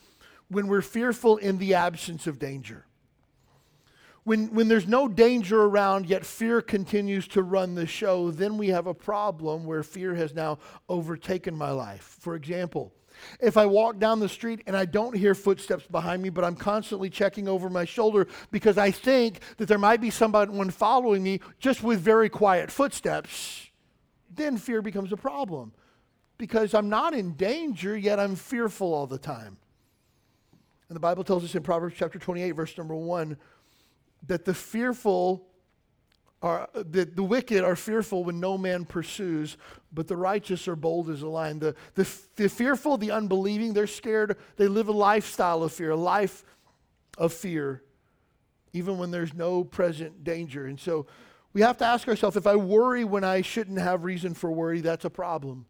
when 0.48 0.66
we're 0.66 0.82
fearful 0.82 1.38
in 1.38 1.58
the 1.58 1.74
absence 1.74 2.26
of 2.26 2.38
danger. 2.38 2.84
When, 4.24 4.54
when 4.54 4.68
there's 4.68 4.86
no 4.86 5.08
danger 5.08 5.62
around, 5.62 6.06
yet 6.06 6.24
fear 6.24 6.60
continues 6.60 7.26
to 7.28 7.42
run 7.42 7.74
the 7.74 7.86
show, 7.86 8.30
then 8.30 8.56
we 8.56 8.68
have 8.68 8.86
a 8.86 8.94
problem 8.94 9.64
where 9.64 9.82
fear 9.82 10.14
has 10.14 10.32
now 10.32 10.58
overtaken 10.88 11.56
my 11.56 11.70
life. 11.70 12.16
For 12.20 12.36
example, 12.36 12.92
if 13.40 13.56
I 13.56 13.66
walk 13.66 13.98
down 13.98 14.20
the 14.20 14.28
street 14.28 14.62
and 14.66 14.76
I 14.76 14.84
don't 14.84 15.16
hear 15.16 15.34
footsteps 15.34 15.86
behind 15.86 16.22
me, 16.22 16.30
but 16.30 16.44
I'm 16.44 16.56
constantly 16.56 17.10
checking 17.10 17.48
over 17.48 17.68
my 17.68 17.84
shoulder 17.84 18.26
because 18.50 18.78
I 18.78 18.90
think 18.90 19.40
that 19.56 19.66
there 19.66 19.78
might 19.78 20.00
be 20.00 20.10
someone 20.10 20.70
following 20.70 21.22
me 21.22 21.40
just 21.58 21.82
with 21.82 22.00
very 22.00 22.28
quiet 22.28 22.70
footsteps, 22.70 23.68
then 24.34 24.56
fear 24.56 24.82
becomes 24.82 25.12
a 25.12 25.16
problem 25.16 25.72
because 26.38 26.74
I'm 26.74 26.88
not 26.88 27.14
in 27.14 27.34
danger, 27.34 27.96
yet 27.96 28.18
I'm 28.18 28.34
fearful 28.34 28.92
all 28.92 29.06
the 29.06 29.18
time. 29.18 29.58
And 30.88 30.96
the 30.96 31.00
Bible 31.00 31.24
tells 31.24 31.44
us 31.44 31.54
in 31.54 31.62
Proverbs 31.62 31.94
chapter 31.96 32.18
28, 32.18 32.50
verse 32.52 32.76
number 32.76 32.94
1, 32.94 33.36
that 34.26 34.44
the 34.44 34.54
fearful 34.54 35.46
are 36.42 36.68
the, 36.74 37.04
the 37.04 37.22
wicked 37.22 37.62
are 37.62 37.76
fearful 37.76 38.24
when 38.24 38.40
no 38.40 38.58
man 38.58 38.84
pursues, 38.84 39.56
but 39.92 40.08
the 40.08 40.16
righteous 40.16 40.66
are 40.66 40.74
bold 40.76 41.08
as 41.08 41.22
a 41.22 41.28
lion. 41.28 41.60
The, 41.60 41.74
the, 41.94 42.08
the 42.36 42.48
fearful, 42.48 42.98
the 42.98 43.12
unbelieving, 43.12 43.72
they're 43.72 43.86
scared. 43.86 44.36
They 44.56 44.66
live 44.66 44.88
a 44.88 44.92
lifestyle 44.92 45.62
of 45.62 45.72
fear, 45.72 45.92
a 45.92 45.96
life 45.96 46.44
of 47.16 47.32
fear, 47.32 47.82
even 48.72 48.98
when 48.98 49.10
there's 49.10 49.34
no 49.34 49.62
present 49.62 50.24
danger. 50.24 50.66
And 50.66 50.80
so 50.80 51.06
we 51.52 51.60
have 51.60 51.78
to 51.78 51.84
ask 51.84 52.08
ourselves 52.08 52.36
if 52.36 52.46
I 52.46 52.56
worry 52.56 53.04
when 53.04 53.22
I 53.22 53.42
shouldn't 53.42 53.78
have 53.78 54.02
reason 54.04 54.34
for 54.34 54.50
worry, 54.50 54.80
that's 54.80 55.04
a 55.04 55.10
problem. 55.10 55.66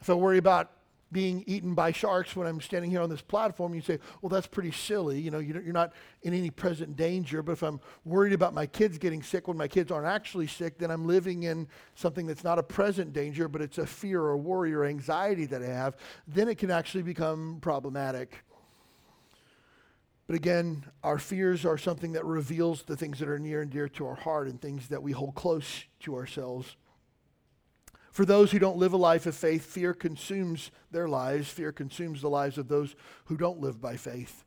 If 0.00 0.08
I 0.08 0.14
worry 0.14 0.38
about 0.38 0.70
being 1.12 1.42
eaten 1.46 1.74
by 1.74 1.92
sharks 1.92 2.36
when 2.36 2.46
I'm 2.46 2.60
standing 2.60 2.90
here 2.90 3.00
on 3.00 3.10
this 3.10 3.22
platform, 3.22 3.74
you 3.74 3.80
say, 3.80 3.98
well, 4.22 4.30
that's 4.30 4.46
pretty 4.46 4.70
silly. 4.70 5.20
You 5.20 5.30
know, 5.30 5.38
you're 5.38 5.72
not 5.72 5.92
in 6.22 6.34
any 6.34 6.50
present 6.50 6.96
danger. 6.96 7.42
But 7.42 7.52
if 7.52 7.62
I'm 7.62 7.80
worried 8.04 8.32
about 8.32 8.54
my 8.54 8.66
kids 8.66 8.98
getting 8.98 9.22
sick 9.22 9.48
when 9.48 9.56
my 9.56 9.68
kids 9.68 9.90
aren't 9.90 10.06
actually 10.06 10.46
sick, 10.46 10.78
then 10.78 10.90
I'm 10.90 11.06
living 11.06 11.44
in 11.44 11.66
something 11.94 12.26
that's 12.26 12.44
not 12.44 12.58
a 12.58 12.62
present 12.62 13.12
danger, 13.12 13.48
but 13.48 13.60
it's 13.60 13.78
a 13.78 13.86
fear 13.86 14.20
or 14.20 14.36
worry 14.36 14.72
or 14.72 14.84
anxiety 14.84 15.46
that 15.46 15.62
I 15.62 15.66
have. 15.66 15.96
Then 16.28 16.48
it 16.48 16.58
can 16.58 16.70
actually 16.70 17.02
become 17.02 17.58
problematic. 17.60 18.44
But 20.28 20.36
again, 20.36 20.84
our 21.02 21.18
fears 21.18 21.66
are 21.66 21.76
something 21.76 22.12
that 22.12 22.24
reveals 22.24 22.84
the 22.84 22.96
things 22.96 23.18
that 23.18 23.28
are 23.28 23.40
near 23.40 23.62
and 23.62 23.70
dear 23.70 23.88
to 23.88 24.06
our 24.06 24.14
heart 24.14 24.46
and 24.46 24.60
things 24.60 24.86
that 24.86 25.02
we 25.02 25.10
hold 25.10 25.34
close 25.34 25.86
to 26.00 26.14
ourselves. 26.14 26.76
For 28.10 28.24
those 28.24 28.50
who 28.50 28.58
don't 28.58 28.76
live 28.76 28.92
a 28.92 28.96
life 28.96 29.26
of 29.26 29.36
faith, 29.36 29.64
fear 29.64 29.94
consumes 29.94 30.70
their 30.90 31.08
lives. 31.08 31.48
Fear 31.48 31.72
consumes 31.72 32.20
the 32.20 32.30
lives 32.30 32.58
of 32.58 32.68
those 32.68 32.96
who 33.26 33.36
don't 33.36 33.60
live 33.60 33.80
by 33.80 33.96
faith. 33.96 34.44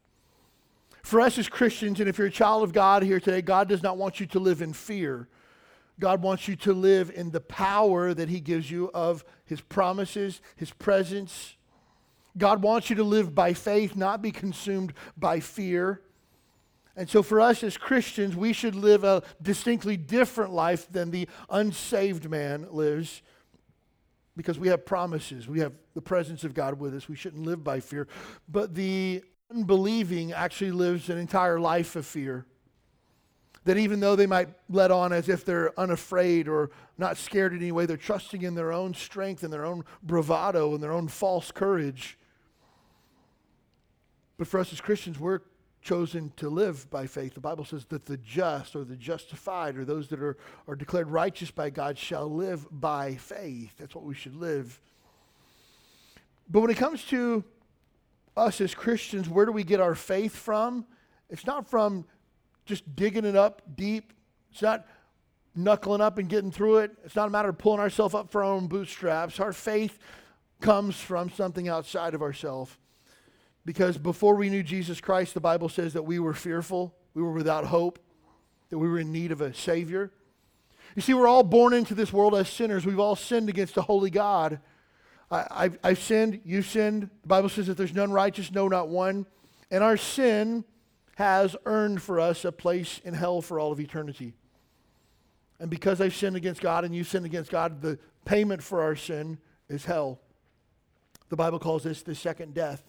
For 1.02 1.22
us 1.22 1.38
as 1.38 1.50
Christians, 1.50 2.00
and 2.00 2.10
if 2.10 2.18
you're 2.18 2.28
a 2.28 2.32
child 2.32 2.64
of 2.64 2.74
God 2.74 3.04
here 3.04 3.20
today, 3.20 3.42
God 3.42 3.70
does 3.70 3.84
not 3.84 3.98
want 3.98 4.20
you 4.20 4.26
to 4.28 4.40
live 4.40 4.62
in 4.62 4.74
fear. 4.74 5.28
God 6.00 6.22
wants 6.22 6.48
you 6.48 6.56
to 6.58 6.74
live 6.74 7.12
in 7.14 7.32
the 7.32 7.42
power 7.42 8.14
that 8.14 8.30
He 8.30 8.40
gives 8.40 8.70
you 8.70 8.90
of 8.94 9.24
His 9.46 9.62
promises, 9.62 10.42
His 10.56 10.72
presence. 10.72 11.56
God 12.38 12.62
wants 12.62 12.90
you 12.90 12.96
to 12.98 13.04
live 13.04 13.36
by 13.36 13.54
faith, 13.54 13.96
not 13.96 14.22
be 14.22 14.32
consumed 14.32 14.94
by 15.18 15.40
fear. 15.40 16.02
And 16.96 17.10
so, 17.10 17.24
for 17.24 17.40
us 17.40 17.64
as 17.64 17.78
Christians, 17.78 18.36
we 18.36 18.54
should 18.54 18.76
live 18.76 19.04
a 19.04 19.24
distinctly 19.42 19.98
different 19.98 20.52
life 20.52 20.92
than 20.92 21.12
the 21.12 21.28
unsaved 21.50 22.30
man 22.30 22.68
lives 22.72 23.22
because 24.36 24.58
we 24.58 24.68
have 24.70 24.86
promises. 24.86 25.48
We 25.48 25.60
have 25.60 25.74
the 25.94 26.02
presence 26.02 26.44
of 26.44 26.54
God 26.54 26.80
with 26.80 26.96
us. 26.96 27.08
We 27.08 27.16
shouldn't 27.16 27.44
live 27.44 27.64
by 27.64 27.80
fear. 27.80 28.08
But 28.48 28.74
the 28.74 29.24
unbelieving 29.52 30.32
actually 30.32 30.72
lives 30.72 31.10
an 31.10 31.18
entire 31.18 31.60
life 31.60 31.96
of 31.96 32.06
fear. 32.06 32.46
That 33.66 33.78
even 33.78 34.00
though 34.00 34.16
they 34.16 34.26
might 34.26 34.50
let 34.70 34.92
on 34.92 35.14
as 35.14 35.30
if 35.30 35.46
they're 35.46 35.78
unafraid 35.80 36.48
or 36.48 36.72
not 36.98 37.18
scared 37.18 37.54
in 37.54 37.60
any 37.60 37.72
way, 37.72 37.86
they're 37.86 37.96
trusting 37.96 38.42
in 38.42 38.56
their 38.56 38.74
own 38.74 38.94
strength 38.94 39.44
and 39.44 39.54
their 39.54 39.66
own 39.66 39.86
bravado 40.02 40.74
and 40.74 40.84
their 40.84 40.92
own 40.92 41.08
false 41.08 41.52
courage. 41.52 42.18
But 44.38 44.48
for 44.48 44.60
us 44.60 44.74
as 44.74 44.82
Christians, 44.82 45.20
we're 45.20 45.40
chosen 45.84 46.32
to 46.38 46.50
live 46.50 46.90
by 46.90 47.06
faith. 47.06 47.34
The 47.34 47.42
Bible 47.42 47.66
says 47.66 47.86
that 47.86 48.06
the 48.06 48.18
just 48.18 48.76
or 48.76 48.86
the 48.86 48.96
justified 48.96 49.78
or 49.78 49.84
those 49.84 50.08
that 50.08 50.22
are, 50.22 50.38
are 50.68 50.76
declared 50.76 51.10
righteous 51.10 51.52
by 51.52 51.70
God 51.70 51.98
shall 51.98 52.28
live 52.28 52.66
by 52.72 53.16
faith. 53.16 53.74
That's 53.78 53.94
what 53.94 54.06
we 54.06 54.16
should 54.16 54.36
live. 54.36 54.80
But 56.50 56.62
when 56.62 56.70
it 56.72 56.78
comes 56.78 57.04
to 57.06 57.44
us 58.36 58.62
as 58.62 58.74
Christians, 58.74 59.28
where 59.28 59.46
do 59.46 59.52
we 59.52 59.64
get 59.64 59.80
our 59.80 59.96
faith 59.96 60.36
from? 60.36 60.86
It's 61.30 61.46
not 61.46 61.70
from 61.70 62.06
just 62.66 62.96
digging 62.96 63.26
it 63.26 63.36
up 63.36 63.62
deep. 63.76 64.14
It's 64.52 64.62
not 64.62 64.88
knuckling 65.56 66.02
up 66.02 66.18
and 66.18 66.30
getting 66.30 66.52
through 66.52 66.78
it. 66.78 66.92
It's 67.04 67.16
not 67.16 67.28
a 67.28 67.32
matter 67.32 67.50
of 67.50 67.58
pulling 67.58 67.80
ourselves 67.80 68.16
up 68.16 68.32
for 68.32 68.44
our 68.44 68.52
own 68.52 68.68
bootstraps. 68.68 69.40
Our 69.40 69.54
faith 69.54 70.00
comes 70.62 70.96
from 70.96 71.30
something 71.30 71.68
outside 71.68 72.14
of 72.14 72.22
ourselves. 72.22 72.78
Because 73.66 73.98
before 73.98 74.36
we 74.36 74.50
knew 74.50 74.64
Jesus 74.64 75.00
Christ, 75.00 75.34
the 75.34 75.40
Bible 75.40 75.70
says 75.70 75.94
that 75.94 76.04
we 76.04 76.20
were 76.20 76.34
fearful, 76.34 76.94
we 77.14 77.22
were 77.22 77.32
without 77.32 77.66
hope, 77.66 78.00
that 78.70 78.78
we 78.78 78.88
were 78.88 79.00
in 79.00 79.12
need 79.12 79.32
of 79.32 79.42
a 79.42 79.54
Savior. 79.54 80.12
You 80.96 81.02
see, 81.02 81.14
we're 81.14 81.28
all 81.28 81.44
born 81.44 81.74
into 81.74 81.96
this 81.96 82.12
world 82.12 82.36
as 82.36 82.50
sinners. 82.50 82.86
We've 82.86 83.00
all 83.00 83.16
sinned 83.16 83.50
against 83.50 83.78
a 83.78 83.82
holy 83.82 84.10
God. 84.10 84.60
I, 85.32 85.64
have 85.64 85.80
I've 85.84 86.00
sinned, 86.00 86.42
you've 86.46 86.66
sinned. 86.66 87.10
The 87.22 87.28
Bible 87.28 87.50
says 87.50 87.68
that 87.68 87.78
there's 87.78 87.94
none 87.94 88.12
righteous, 88.12 88.52
no, 88.52 88.68
not 88.68 88.90
one. 88.90 89.26
And 89.72 89.84
our 89.84 89.98
sin 89.98 90.66
has 91.16 91.56
earned 91.66 92.02
for 92.02 92.20
us 92.20 92.46
a 92.46 92.52
place 92.52 93.00
in 93.04 93.14
hell 93.14 93.42
for 93.42 93.60
all 93.60 93.72
of 93.72 93.80
eternity. 93.80 94.34
And 95.60 95.70
because 95.70 96.02
I've 96.02 96.16
sinned 96.16 96.36
against 96.36 96.62
God 96.62 96.84
and 96.84 96.94
you've 96.94 97.08
sinned 97.08 97.26
against 97.26 97.50
God, 97.50 97.82
the 97.82 97.98
payment 98.26 98.62
for 98.62 98.82
our 98.82 98.96
sin 98.96 99.38
is 99.70 99.86
hell. 99.86 100.20
The 101.30 101.36
Bible 101.36 101.60
calls 101.60 101.84
this 101.84 102.04
the 102.04 102.16
second 102.16 102.54
death. 102.54 102.84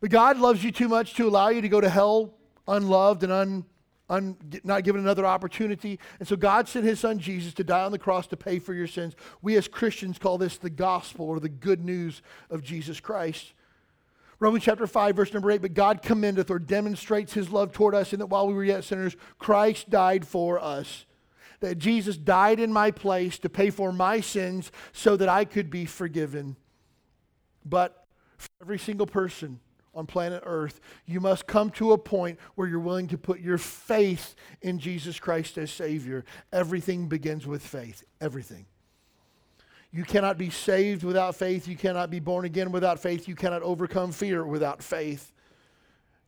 But 0.00 0.10
God 0.10 0.38
loves 0.38 0.64
you 0.64 0.72
too 0.72 0.88
much 0.88 1.14
to 1.14 1.28
allow 1.28 1.48
you 1.48 1.60
to 1.60 1.68
go 1.68 1.80
to 1.80 1.88
hell 1.88 2.34
unloved 2.66 3.22
and 3.22 3.32
un, 3.32 3.64
un, 4.08 4.36
not 4.64 4.84
given 4.84 5.00
another 5.00 5.26
opportunity. 5.26 5.98
And 6.18 6.28
so 6.28 6.36
God 6.36 6.68
sent 6.68 6.84
his 6.84 7.00
son 7.00 7.18
Jesus 7.18 7.52
to 7.54 7.64
die 7.64 7.84
on 7.84 7.92
the 7.92 7.98
cross 7.98 8.26
to 8.28 8.36
pay 8.36 8.58
for 8.58 8.72
your 8.72 8.86
sins. 8.86 9.14
We 9.42 9.56
as 9.56 9.68
Christians 9.68 10.18
call 10.18 10.38
this 10.38 10.56
the 10.56 10.70
gospel 10.70 11.26
or 11.26 11.40
the 11.40 11.48
good 11.48 11.84
news 11.84 12.22
of 12.48 12.62
Jesus 12.62 13.00
Christ. 13.00 13.52
Romans 14.38 14.64
chapter 14.64 14.86
5, 14.86 15.16
verse 15.16 15.34
number 15.34 15.50
8, 15.50 15.60
but 15.60 15.74
God 15.74 16.00
commendeth 16.00 16.50
or 16.50 16.58
demonstrates 16.58 17.34
his 17.34 17.50
love 17.50 17.72
toward 17.72 17.94
us 17.94 18.14
in 18.14 18.20
that 18.20 18.26
while 18.26 18.46
we 18.46 18.54
were 18.54 18.64
yet 18.64 18.84
sinners, 18.84 19.14
Christ 19.38 19.90
died 19.90 20.26
for 20.26 20.58
us. 20.58 21.04
That 21.60 21.76
Jesus 21.76 22.16
died 22.16 22.58
in 22.58 22.72
my 22.72 22.90
place 22.90 23.38
to 23.40 23.50
pay 23.50 23.68
for 23.68 23.92
my 23.92 24.22
sins 24.22 24.72
so 24.92 25.14
that 25.18 25.28
I 25.28 25.44
could 25.44 25.68
be 25.68 25.84
forgiven. 25.84 26.56
But 27.66 28.06
for 28.38 28.48
every 28.62 28.78
single 28.78 29.06
person, 29.06 29.60
on 29.94 30.06
planet 30.06 30.42
Earth, 30.46 30.80
you 31.06 31.20
must 31.20 31.46
come 31.46 31.70
to 31.70 31.92
a 31.92 31.98
point 31.98 32.38
where 32.54 32.68
you're 32.68 32.78
willing 32.78 33.08
to 33.08 33.18
put 33.18 33.40
your 33.40 33.58
faith 33.58 34.34
in 34.62 34.78
Jesus 34.78 35.18
Christ 35.18 35.58
as 35.58 35.70
Savior. 35.70 36.24
Everything 36.52 37.08
begins 37.08 37.46
with 37.46 37.62
faith. 37.62 38.04
Everything. 38.20 38.66
You 39.92 40.04
cannot 40.04 40.38
be 40.38 40.50
saved 40.50 41.02
without 41.02 41.34
faith. 41.34 41.66
You 41.66 41.76
cannot 41.76 42.10
be 42.10 42.20
born 42.20 42.44
again 42.44 42.70
without 42.70 43.00
faith. 43.00 43.26
You 43.26 43.34
cannot 43.34 43.62
overcome 43.62 44.12
fear 44.12 44.46
without 44.46 44.82
faith. 44.82 45.32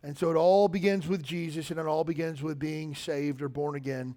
And 0.03 0.19
so 0.19 0.31
it 0.31 0.37
all 0.37 0.67
begins 0.67 1.07
with 1.07 1.23
Jesus 1.23 1.71
and 1.71 1.79
it 1.79 1.87
all 1.87 2.03
begins 2.03 2.43
with 2.43 2.59
being 2.59 2.95
saved 2.95 3.41
or 3.41 3.49
born 3.49 3.77
again. 3.77 4.17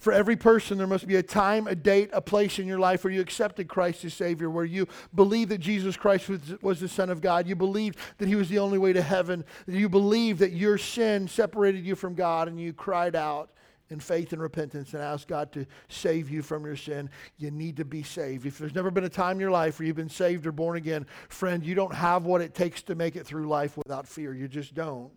For 0.00 0.14
every 0.14 0.34
person, 0.34 0.78
there 0.78 0.86
must 0.86 1.06
be 1.06 1.16
a 1.16 1.22
time, 1.22 1.66
a 1.66 1.74
date, 1.74 2.08
a 2.14 2.22
place 2.22 2.58
in 2.58 2.66
your 2.66 2.78
life 2.78 3.04
where 3.04 3.12
you 3.12 3.20
accepted 3.20 3.68
Christ 3.68 4.02
as 4.06 4.14
Savior, 4.14 4.48
where 4.48 4.64
you 4.64 4.88
believe 5.14 5.50
that 5.50 5.58
Jesus 5.58 5.94
Christ 5.94 6.30
was, 6.30 6.40
was 6.62 6.80
the 6.80 6.88
Son 6.88 7.10
of 7.10 7.20
God. 7.20 7.46
You 7.46 7.54
believe 7.54 7.94
that 8.16 8.26
He 8.26 8.34
was 8.34 8.48
the 8.48 8.58
only 8.58 8.78
way 8.78 8.94
to 8.94 9.02
heaven. 9.02 9.44
You 9.66 9.90
believe 9.90 10.38
that 10.38 10.52
your 10.52 10.78
sin 10.78 11.28
separated 11.28 11.84
you 11.84 11.94
from 11.94 12.14
God, 12.14 12.48
and 12.48 12.58
you 12.58 12.72
cried 12.72 13.14
out 13.14 13.50
in 13.90 14.00
faith 14.00 14.32
and 14.32 14.40
repentance 14.40 14.94
and 14.94 15.02
asked 15.02 15.28
God 15.28 15.52
to 15.52 15.66
save 15.88 16.30
you 16.30 16.40
from 16.40 16.64
your 16.64 16.76
sin. 16.76 17.10
You 17.36 17.50
need 17.50 17.76
to 17.76 17.84
be 17.84 18.02
saved. 18.02 18.46
If 18.46 18.56
there's 18.56 18.74
never 18.74 18.90
been 18.90 19.04
a 19.04 19.10
time 19.10 19.32
in 19.32 19.40
your 19.40 19.50
life 19.50 19.78
where 19.78 19.86
you've 19.86 19.96
been 19.96 20.08
saved 20.08 20.46
or 20.46 20.52
born 20.52 20.78
again, 20.78 21.06
friend, 21.28 21.62
you 21.62 21.74
don't 21.74 21.94
have 21.94 22.24
what 22.24 22.40
it 22.40 22.54
takes 22.54 22.80
to 22.84 22.94
make 22.94 23.16
it 23.16 23.26
through 23.26 23.48
life 23.48 23.76
without 23.76 24.08
fear. 24.08 24.32
You 24.32 24.48
just 24.48 24.72
don't. 24.74 25.12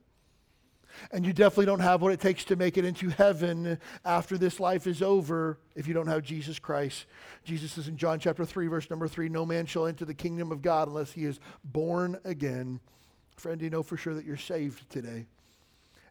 And 1.12 1.26
you 1.26 1.34
definitely 1.34 1.66
don't 1.66 1.80
have 1.80 2.02
what 2.02 2.12
it 2.12 2.20
takes 2.20 2.44
to 2.46 2.56
make 2.56 2.78
it 2.78 2.86
into 2.86 3.10
heaven 3.10 3.80
after 4.06 4.38
this 4.38 4.60
life 4.60 4.88
is 4.88 5.02
over 5.02 5.58
if 5.76 5.88
you 5.88 5.94
don't 5.94 6.08
have 6.08 6.24
Jesus 6.24 6.60
Christ. 6.60 7.06
Jesus 7.44 7.74
says 7.74 7.88
in 7.88 7.98
John 7.98 8.20
chapter 8.20 8.46
3, 8.46 8.68
verse 8.68 8.90
number 8.90 9.08
3 9.08 9.30
No 9.30 9.46
man 9.46 9.66
shall 9.66 9.86
enter 9.86 10.06
the 10.06 10.14
kingdom 10.14 10.52
of 10.52 10.62
God 10.62 10.88
unless 10.88 11.12
he 11.12 11.26
is 11.26 11.40
born 11.64 12.20
again. 12.24 12.80
Friend, 13.38 13.58
do 13.58 13.66
you 13.66 13.72
know 13.72 13.84
for 13.84 13.98
sure 13.98 14.14
that 14.14 14.26
you're 14.26 14.38
saved 14.38 14.90
today? 14.90 15.26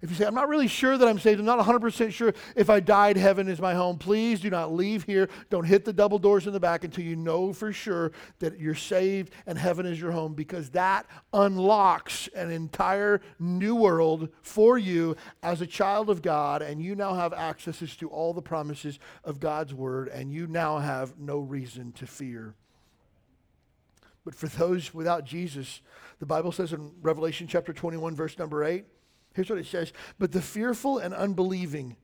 If 0.03 0.11
you 0.11 0.17
say, 0.17 0.27
I'm 0.27 0.35
not 0.35 0.49
really 0.49 0.67
sure 0.67 0.99
that 0.99 1.07
I'm 1.07 1.21
saved, 1.21 1.39
I'm 1.39 1.47
not 1.47 1.65
100% 1.65 2.13
sure 2.13 2.35
if 2.57 2.69
I 2.69 2.81
died, 2.81 3.17
heaven 3.17 3.47
is 3.47 3.61
my 3.61 3.73
home, 3.73 3.99
please 3.99 4.41
do 4.41 4.51
not 4.51 4.73
leave 4.73 5.05
here. 5.05 5.29
Don't 5.49 5.65
hit 5.65 5.85
the 5.85 5.93
double 5.93 6.19
doors 6.19 6.49
in 6.49 6.53
the 6.53 6.59
back 6.59 6.83
until 6.83 7.05
you 7.05 7.15
know 7.15 7.53
for 7.53 7.73
sure 7.73 8.11
that 8.41 8.59
you're 8.59 8.75
saved 8.75 9.33
and 9.47 9.57
heaven 9.57 9.87
is 9.87 10.01
your 10.01 10.11
home 10.11 10.35
because 10.35 10.71
that 10.71 11.07
unlocks 11.33 12.29
an 12.35 12.51
entire 12.51 13.21
new 13.39 13.77
world 13.77 14.29
for 14.43 14.77
you 14.77 15.15
as 15.41 15.61
a 15.61 15.67
child 15.67 16.11
of 16.11 16.21
God, 16.21 16.63
and 16.63 16.83
you 16.83 16.97
now 16.97 17.15
have 17.15 17.33
access 17.33 17.79
to 17.97 18.09
all 18.09 18.35
the 18.35 18.43
promises 18.43 18.99
of 19.23 19.39
God's 19.39 19.73
word, 19.73 20.09
and 20.09 20.33
you 20.33 20.49
now 20.49 20.79
have 20.79 21.17
no 21.19 21.39
reason 21.39 21.93
to 21.93 22.09
fear. 22.09 22.55
But 24.25 24.35
for 24.35 24.49
those 24.49 24.93
without 24.93 25.25
Jesus, 25.25 25.81
the 26.19 26.27
Bible 26.27 26.51
says 26.51 26.73
in 26.73 26.91
Revelation 27.03 27.47
chapter 27.47 27.73
21, 27.73 28.17
verse 28.17 28.39
number 28.39 28.65
8, 28.65 28.85
Here's 29.35 29.51
what 29.51 29.59
it 29.59 29.67
says 29.67 29.93
But 30.19 30.33
the 30.33 30.43
fearful 30.43 30.99
and 30.99 31.15
unbelieving, 31.15 31.97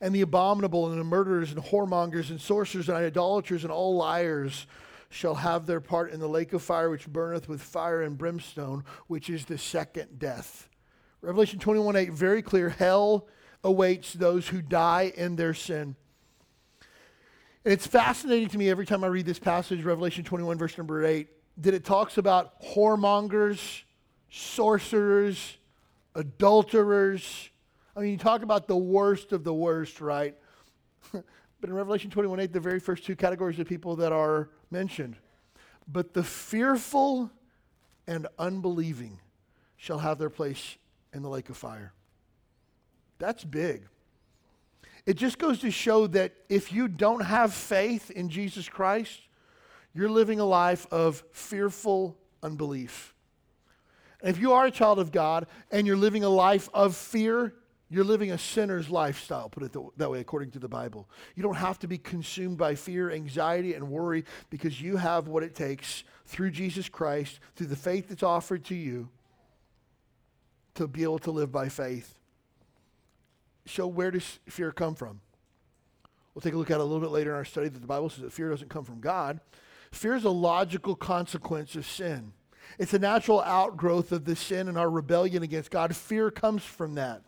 and 0.00 0.14
the 0.14 0.20
abominable, 0.20 0.90
and 0.90 1.00
the 1.00 1.04
murderers, 1.04 1.52
and 1.52 1.62
whoremongers, 1.62 2.30
and 2.30 2.40
sorcerers, 2.40 2.88
and 2.88 2.98
idolaters, 2.98 3.64
and 3.64 3.72
all 3.72 3.96
liars 3.96 4.66
shall 5.08 5.36
have 5.36 5.66
their 5.66 5.80
part 5.80 6.12
in 6.12 6.20
the 6.20 6.28
lake 6.28 6.52
of 6.52 6.62
fire 6.62 6.90
which 6.90 7.06
burneth 7.06 7.48
with 7.48 7.62
fire 7.62 8.02
and 8.02 8.18
brimstone, 8.18 8.84
which 9.06 9.30
is 9.30 9.44
the 9.44 9.58
second 9.58 10.18
death. 10.18 10.68
Revelation 11.22 11.58
21 11.58 11.96
8, 11.96 12.12
very 12.12 12.42
clear 12.42 12.68
hell 12.68 13.28
awaits 13.64 14.12
those 14.12 14.48
who 14.48 14.62
die 14.62 15.12
in 15.16 15.36
their 15.36 15.54
sin. 15.54 15.96
And 17.64 17.72
it's 17.72 17.86
fascinating 17.86 18.48
to 18.50 18.58
me 18.58 18.70
every 18.70 18.86
time 18.86 19.02
I 19.02 19.08
read 19.08 19.26
this 19.26 19.40
passage, 19.40 19.82
Revelation 19.82 20.22
21, 20.22 20.56
verse 20.56 20.78
number 20.78 21.04
8, 21.04 21.26
that 21.58 21.74
it 21.74 21.84
talks 21.84 22.16
about 22.16 22.62
whoremongers, 22.62 23.82
sorcerers, 24.30 25.56
adulterers. 26.16 27.50
I 27.94 28.00
mean, 28.00 28.10
you 28.10 28.16
talk 28.16 28.42
about 28.42 28.66
the 28.66 28.76
worst 28.76 29.32
of 29.32 29.44
the 29.44 29.54
worst, 29.54 30.00
right? 30.00 30.34
but 31.12 31.22
in 31.62 31.72
Revelation 31.72 32.10
21, 32.10 32.40
8, 32.40 32.52
the 32.52 32.60
very 32.60 32.80
first 32.80 33.04
two 33.04 33.14
categories 33.14 33.58
of 33.58 33.68
people 33.68 33.96
that 33.96 34.12
are 34.12 34.50
mentioned. 34.70 35.16
But 35.86 36.14
the 36.14 36.24
fearful 36.24 37.30
and 38.08 38.26
unbelieving 38.38 39.20
shall 39.76 39.98
have 39.98 40.18
their 40.18 40.30
place 40.30 40.76
in 41.12 41.22
the 41.22 41.28
lake 41.28 41.48
of 41.48 41.56
fire. 41.56 41.92
That's 43.18 43.44
big. 43.44 43.82
It 45.04 45.14
just 45.14 45.38
goes 45.38 45.60
to 45.60 45.70
show 45.70 46.08
that 46.08 46.34
if 46.48 46.72
you 46.72 46.88
don't 46.88 47.24
have 47.24 47.54
faith 47.54 48.10
in 48.10 48.28
Jesus 48.28 48.68
Christ, 48.68 49.20
you're 49.94 50.10
living 50.10 50.40
a 50.40 50.44
life 50.44 50.86
of 50.90 51.22
fearful 51.32 52.16
unbelief. 52.42 53.14
If 54.22 54.38
you 54.38 54.52
are 54.52 54.66
a 54.66 54.70
child 54.70 54.98
of 54.98 55.12
God 55.12 55.46
and 55.70 55.86
you're 55.86 55.96
living 55.96 56.24
a 56.24 56.28
life 56.28 56.68
of 56.72 56.96
fear, 56.96 57.54
you're 57.88 58.04
living 58.04 58.32
a 58.32 58.38
sinner's 58.38 58.90
lifestyle, 58.90 59.48
put 59.48 59.62
it 59.62 59.76
that 59.96 60.10
way, 60.10 60.20
according 60.20 60.50
to 60.52 60.58
the 60.58 60.68
Bible. 60.68 61.08
You 61.36 61.42
don't 61.42 61.56
have 61.56 61.78
to 61.80 61.86
be 61.86 61.98
consumed 61.98 62.58
by 62.58 62.74
fear, 62.74 63.12
anxiety, 63.12 63.74
and 63.74 63.88
worry 63.88 64.24
because 64.50 64.80
you 64.80 64.96
have 64.96 65.28
what 65.28 65.44
it 65.44 65.54
takes 65.54 66.02
through 66.24 66.50
Jesus 66.50 66.88
Christ, 66.88 67.38
through 67.54 67.68
the 67.68 67.76
faith 67.76 68.08
that's 68.08 68.24
offered 68.24 68.64
to 68.66 68.74
you, 68.74 69.08
to 70.74 70.88
be 70.88 71.04
able 71.04 71.20
to 71.20 71.30
live 71.30 71.52
by 71.52 71.68
faith. 71.68 72.16
So, 73.66 73.86
where 73.86 74.10
does 74.10 74.40
fear 74.48 74.72
come 74.72 74.94
from? 74.94 75.20
We'll 76.34 76.42
take 76.42 76.54
a 76.54 76.58
look 76.58 76.70
at 76.70 76.74
it 76.74 76.80
a 76.80 76.84
little 76.84 77.00
bit 77.00 77.10
later 77.10 77.30
in 77.30 77.36
our 77.36 77.44
study 77.44 77.68
that 77.68 77.78
the 77.78 77.86
Bible 77.86 78.10
says 78.10 78.22
that 78.22 78.32
fear 78.32 78.50
doesn't 78.50 78.68
come 78.68 78.84
from 78.84 79.00
God. 79.00 79.40
Fear 79.92 80.16
is 80.16 80.24
a 80.24 80.30
logical 80.30 80.94
consequence 80.94 81.76
of 81.76 81.86
sin. 81.86 82.32
It's 82.78 82.94
a 82.94 82.98
natural 82.98 83.40
outgrowth 83.40 84.12
of 84.12 84.24
the 84.24 84.36
sin 84.36 84.68
and 84.68 84.78
our 84.78 84.90
rebellion 84.90 85.42
against 85.42 85.70
God. 85.70 85.94
Fear 85.94 86.30
comes 86.30 86.62
from 86.62 86.94
that. 86.94 87.22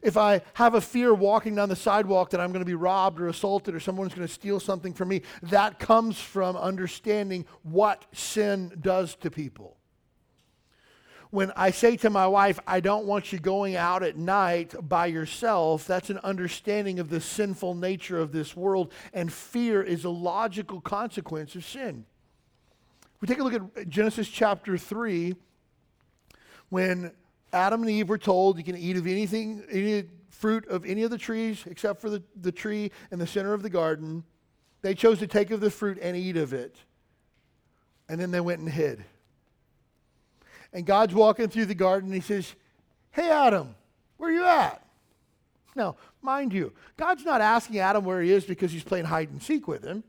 If 0.00 0.16
I 0.16 0.42
have 0.54 0.74
a 0.74 0.80
fear 0.80 1.12
walking 1.12 1.56
down 1.56 1.68
the 1.68 1.76
sidewalk 1.76 2.30
that 2.30 2.40
I'm 2.40 2.52
going 2.52 2.64
to 2.64 2.66
be 2.66 2.74
robbed 2.74 3.20
or 3.20 3.28
assaulted 3.28 3.74
or 3.74 3.80
someone's 3.80 4.14
going 4.14 4.26
to 4.26 4.32
steal 4.32 4.60
something 4.60 4.94
from 4.94 5.08
me, 5.08 5.22
that 5.42 5.78
comes 5.78 6.20
from 6.20 6.56
understanding 6.56 7.46
what 7.62 8.04
sin 8.12 8.72
does 8.80 9.16
to 9.16 9.30
people 9.30 9.78
when 11.30 11.52
I 11.56 11.70
say 11.70 11.96
to 11.98 12.10
my 12.10 12.26
wife, 12.26 12.58
I 12.66 12.80
don't 12.80 13.04
want 13.04 13.32
you 13.32 13.38
going 13.38 13.76
out 13.76 14.02
at 14.02 14.16
night 14.16 14.74
by 14.88 15.06
yourself, 15.06 15.86
that's 15.86 16.10
an 16.10 16.18
understanding 16.18 16.98
of 16.98 17.10
the 17.10 17.20
sinful 17.20 17.74
nature 17.74 18.18
of 18.18 18.32
this 18.32 18.56
world, 18.56 18.92
and 19.12 19.32
fear 19.32 19.82
is 19.82 20.04
a 20.04 20.10
logical 20.10 20.80
consequence 20.80 21.54
of 21.54 21.64
sin. 21.64 22.06
We 23.20 23.26
take 23.26 23.38
a 23.38 23.42
look 23.42 23.54
at 23.54 23.88
Genesis 23.88 24.28
chapter 24.28 24.78
3, 24.78 25.34
when 26.68 27.12
Adam 27.52 27.82
and 27.82 27.90
Eve 27.90 28.08
were 28.08 28.18
told 28.18 28.58
you 28.58 28.64
can 28.64 28.76
eat 28.76 28.96
of 28.96 29.06
anything, 29.06 29.64
any 29.70 30.04
fruit 30.30 30.68
of 30.68 30.84
any 30.86 31.02
of 31.02 31.10
the 31.10 31.18
trees 31.18 31.64
except 31.66 32.00
for 32.00 32.10
the, 32.10 32.22
the 32.40 32.52
tree 32.52 32.92
in 33.10 33.18
the 33.18 33.26
center 33.26 33.54
of 33.54 33.62
the 33.62 33.70
garden. 33.70 34.22
They 34.82 34.94
chose 34.94 35.18
to 35.18 35.26
take 35.26 35.50
of 35.50 35.60
the 35.60 35.70
fruit 35.70 35.98
and 36.00 36.16
eat 36.16 36.36
of 36.36 36.52
it. 36.52 36.76
And 38.08 38.20
then 38.20 38.30
they 38.30 38.40
went 38.40 38.60
and 38.60 38.68
hid. 38.68 39.04
And 40.72 40.86
God's 40.86 41.14
walking 41.14 41.48
through 41.48 41.66
the 41.66 41.74
garden 41.74 42.10
and 42.10 42.14
he 42.14 42.20
says, 42.20 42.54
Hey, 43.10 43.30
Adam, 43.30 43.74
where 44.16 44.30
are 44.30 44.32
you 44.32 44.44
at? 44.44 44.84
Now, 45.74 45.96
mind 46.22 46.52
you, 46.52 46.72
God's 46.96 47.24
not 47.24 47.40
asking 47.40 47.78
Adam 47.78 48.04
where 48.04 48.20
he 48.20 48.30
is 48.30 48.44
because 48.44 48.70
he's 48.70 48.84
playing 48.84 49.06
hide 49.06 49.30
and 49.30 49.42
seek 49.42 49.66
with 49.66 49.82
him. 49.82 50.04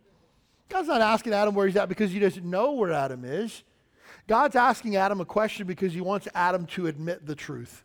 God's 0.70 0.88
not 0.88 1.02
asking 1.02 1.34
Adam 1.34 1.56
where 1.56 1.68
he's 1.68 1.76
at 1.76 1.90
because 1.90 2.12
he 2.12 2.20
doesn't 2.20 2.48
know 2.48 2.74
where 2.74 2.94
Adam 2.94 3.26
is. 3.26 3.64
God's 4.28 4.56
asking 4.56 4.96
Adam 4.96 5.20
a 5.20 5.26
question 5.26 5.66
because 5.66 5.94
he 5.94 6.02
wants 6.02 6.28
Adam 6.36 6.68
to 6.68 6.88
admit 6.88 7.26
the 7.26 7.36
truth. 7.36 7.84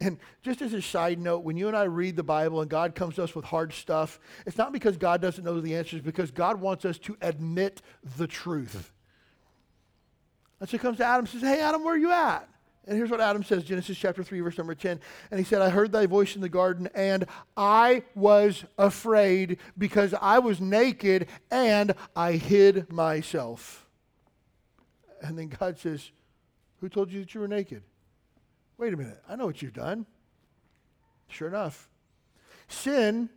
And 0.00 0.18
just 0.42 0.62
as 0.62 0.74
a 0.74 0.82
side 0.82 1.18
note, 1.18 1.40
when 1.40 1.56
you 1.56 1.68
and 1.68 1.76
I 1.76 1.84
read 1.84 2.16
the 2.16 2.22
Bible 2.22 2.60
and 2.60 2.68
God 2.68 2.94
comes 2.94 3.16
to 3.16 3.22
us 3.22 3.34
with 3.34 3.44
hard 3.44 3.72
stuff, 3.72 4.20
it's 4.46 4.58
not 4.58 4.72
because 4.72 4.96
God 4.96 5.20
doesn't 5.20 5.44
know 5.44 5.60
the 5.60 5.76
answers, 5.76 6.00
because 6.00 6.30
God 6.30 6.60
wants 6.60 6.84
us 6.84 6.98
to 6.98 7.16
admit 7.20 7.82
the 8.16 8.26
truth. 8.26 8.92
And 10.60 10.68
so 10.68 10.78
comes 10.78 10.98
to 10.98 11.04
Adam 11.04 11.20
and 11.20 11.28
says, 11.28 11.42
Hey, 11.42 11.60
Adam, 11.60 11.84
where 11.84 11.94
are 11.94 11.98
you 11.98 12.12
at? 12.12 12.48
And 12.86 12.96
here's 12.96 13.10
what 13.10 13.20
Adam 13.20 13.44
says 13.44 13.62
Genesis 13.62 13.96
chapter 13.96 14.24
3, 14.24 14.40
verse 14.40 14.58
number 14.58 14.74
10. 14.74 15.00
And 15.30 15.38
he 15.38 15.44
said, 15.44 15.62
I 15.62 15.70
heard 15.70 15.92
thy 15.92 16.06
voice 16.06 16.34
in 16.34 16.40
the 16.40 16.48
garden, 16.48 16.88
and 16.94 17.26
I 17.56 18.02
was 18.14 18.64
afraid 18.76 19.58
because 19.78 20.14
I 20.20 20.40
was 20.40 20.60
naked 20.60 21.28
and 21.50 21.94
I 22.16 22.32
hid 22.32 22.92
myself. 22.92 23.86
And 25.20 25.38
then 25.38 25.48
God 25.48 25.78
says, 25.78 26.10
Who 26.80 26.88
told 26.88 27.12
you 27.12 27.20
that 27.20 27.34
you 27.34 27.40
were 27.40 27.48
naked? 27.48 27.84
Wait 28.78 28.92
a 28.92 28.96
minute. 28.96 29.22
I 29.28 29.36
know 29.36 29.46
what 29.46 29.62
you've 29.62 29.74
done. 29.74 30.06
Sure 31.28 31.46
enough. 31.46 31.88
Sin 32.66 33.30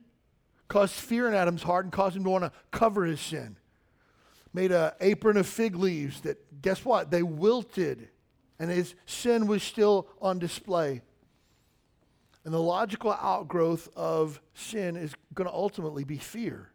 caused 0.67 0.93
fear 0.93 1.27
in 1.27 1.35
Adam's 1.35 1.61
heart 1.61 1.85
and 1.85 1.93
caused 1.93 2.15
him 2.15 2.23
to 2.23 2.29
want 2.31 2.43
to 2.45 2.51
cover 2.71 3.05
his 3.05 3.21
sin 3.21 3.57
made 4.55 4.71
an 4.71 4.91
apron 5.01 5.35
of 5.37 5.45
fig 5.45 5.75
leaves 5.75 6.21
that, 6.21 6.61
guess 6.61 6.85
what? 6.85 7.11
They 7.11 7.21
wilted, 7.21 8.07
and 8.59 8.69
his 8.69 8.95
sin 9.05 9.47
was 9.47 9.63
still 9.63 10.07
on 10.21 10.39
display. 10.39 11.01
And 12.43 12.53
the 12.53 12.61
logical 12.61 13.11
outgrowth 13.11 13.89
of 13.95 14.39
sin 14.53 14.95
is 14.95 15.13
going 15.33 15.49
to 15.49 15.53
ultimately 15.53 16.03
be 16.03 16.17
fear. 16.17 16.69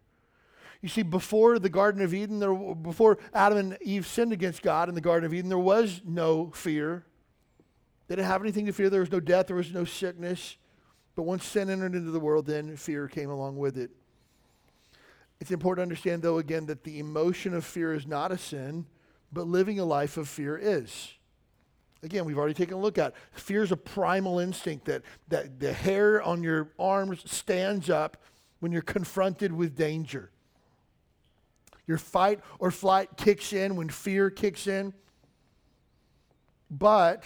You 0.82 0.88
see, 0.88 1.02
before 1.02 1.58
the 1.58 1.68
Garden 1.68 2.02
of 2.02 2.14
Eden, 2.14 2.40
there, 2.40 2.54
before 2.54 3.18
Adam 3.34 3.58
and 3.58 3.78
Eve 3.82 4.06
sinned 4.06 4.32
against 4.32 4.62
God 4.62 4.88
in 4.88 4.94
the 4.94 5.00
Garden 5.00 5.26
of 5.26 5.34
Eden, 5.34 5.48
there 5.48 5.58
was 5.58 6.00
no 6.04 6.50
fear. 6.50 7.04
They 8.08 8.16
didn't 8.16 8.28
have 8.28 8.42
anything 8.42 8.66
to 8.66 8.72
fear. 8.72 8.90
There 8.90 9.00
was 9.00 9.12
no 9.12 9.20
death, 9.20 9.48
there 9.48 9.56
was 9.56 9.72
no 9.72 9.84
sickness. 9.84 10.56
But 11.14 11.22
once 11.22 11.44
sin 11.44 11.70
entered 11.70 11.94
into 11.94 12.10
the 12.10 12.20
world, 12.20 12.46
then 12.46 12.76
fear 12.76 13.08
came 13.08 13.30
along 13.30 13.58
with 13.58 13.76
it. 13.76 13.90
It's 15.38 15.50
important 15.50 15.78
to 15.78 15.82
understand, 15.82 16.22
though, 16.22 16.38
again, 16.38 16.66
that 16.66 16.84
the 16.84 16.98
emotion 16.98 17.54
of 17.54 17.64
fear 17.64 17.94
is 17.94 18.06
not 18.06 18.32
a 18.32 18.38
sin, 18.38 18.86
but 19.32 19.46
living 19.46 19.78
a 19.78 19.84
life 19.84 20.16
of 20.16 20.28
fear 20.28 20.56
is. 20.56 21.12
Again, 22.02 22.24
we've 22.24 22.38
already 22.38 22.54
taken 22.54 22.74
a 22.74 22.80
look 22.80 22.96
at 22.96 23.14
fear 23.32 23.62
is 23.62 23.72
a 23.72 23.76
primal 23.76 24.38
instinct 24.38 24.86
that, 24.86 25.02
that 25.28 25.60
the 25.60 25.72
hair 25.72 26.22
on 26.22 26.42
your 26.42 26.70
arms 26.78 27.22
stands 27.30 27.90
up 27.90 28.16
when 28.60 28.72
you're 28.72 28.82
confronted 28.82 29.52
with 29.52 29.76
danger. 29.76 30.30
Your 31.86 31.98
fight 31.98 32.40
or 32.58 32.70
flight 32.70 33.10
kicks 33.16 33.52
in 33.52 33.76
when 33.76 33.88
fear 33.88 34.30
kicks 34.30 34.66
in. 34.66 34.94
But 36.70 37.24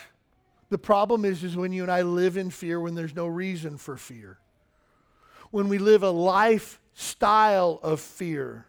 the 0.70 0.78
problem 0.78 1.24
is, 1.24 1.44
is 1.44 1.56
when 1.56 1.72
you 1.72 1.82
and 1.82 1.92
I 1.92 2.02
live 2.02 2.36
in 2.36 2.50
fear 2.50 2.80
when 2.80 2.94
there's 2.94 3.14
no 3.14 3.26
reason 3.26 3.76
for 3.76 3.96
fear. 3.96 4.38
When 5.50 5.68
we 5.68 5.78
live 5.78 6.02
a 6.02 6.10
life 6.10 6.80
style 6.94 7.78
of 7.82 8.00
fear, 8.00 8.66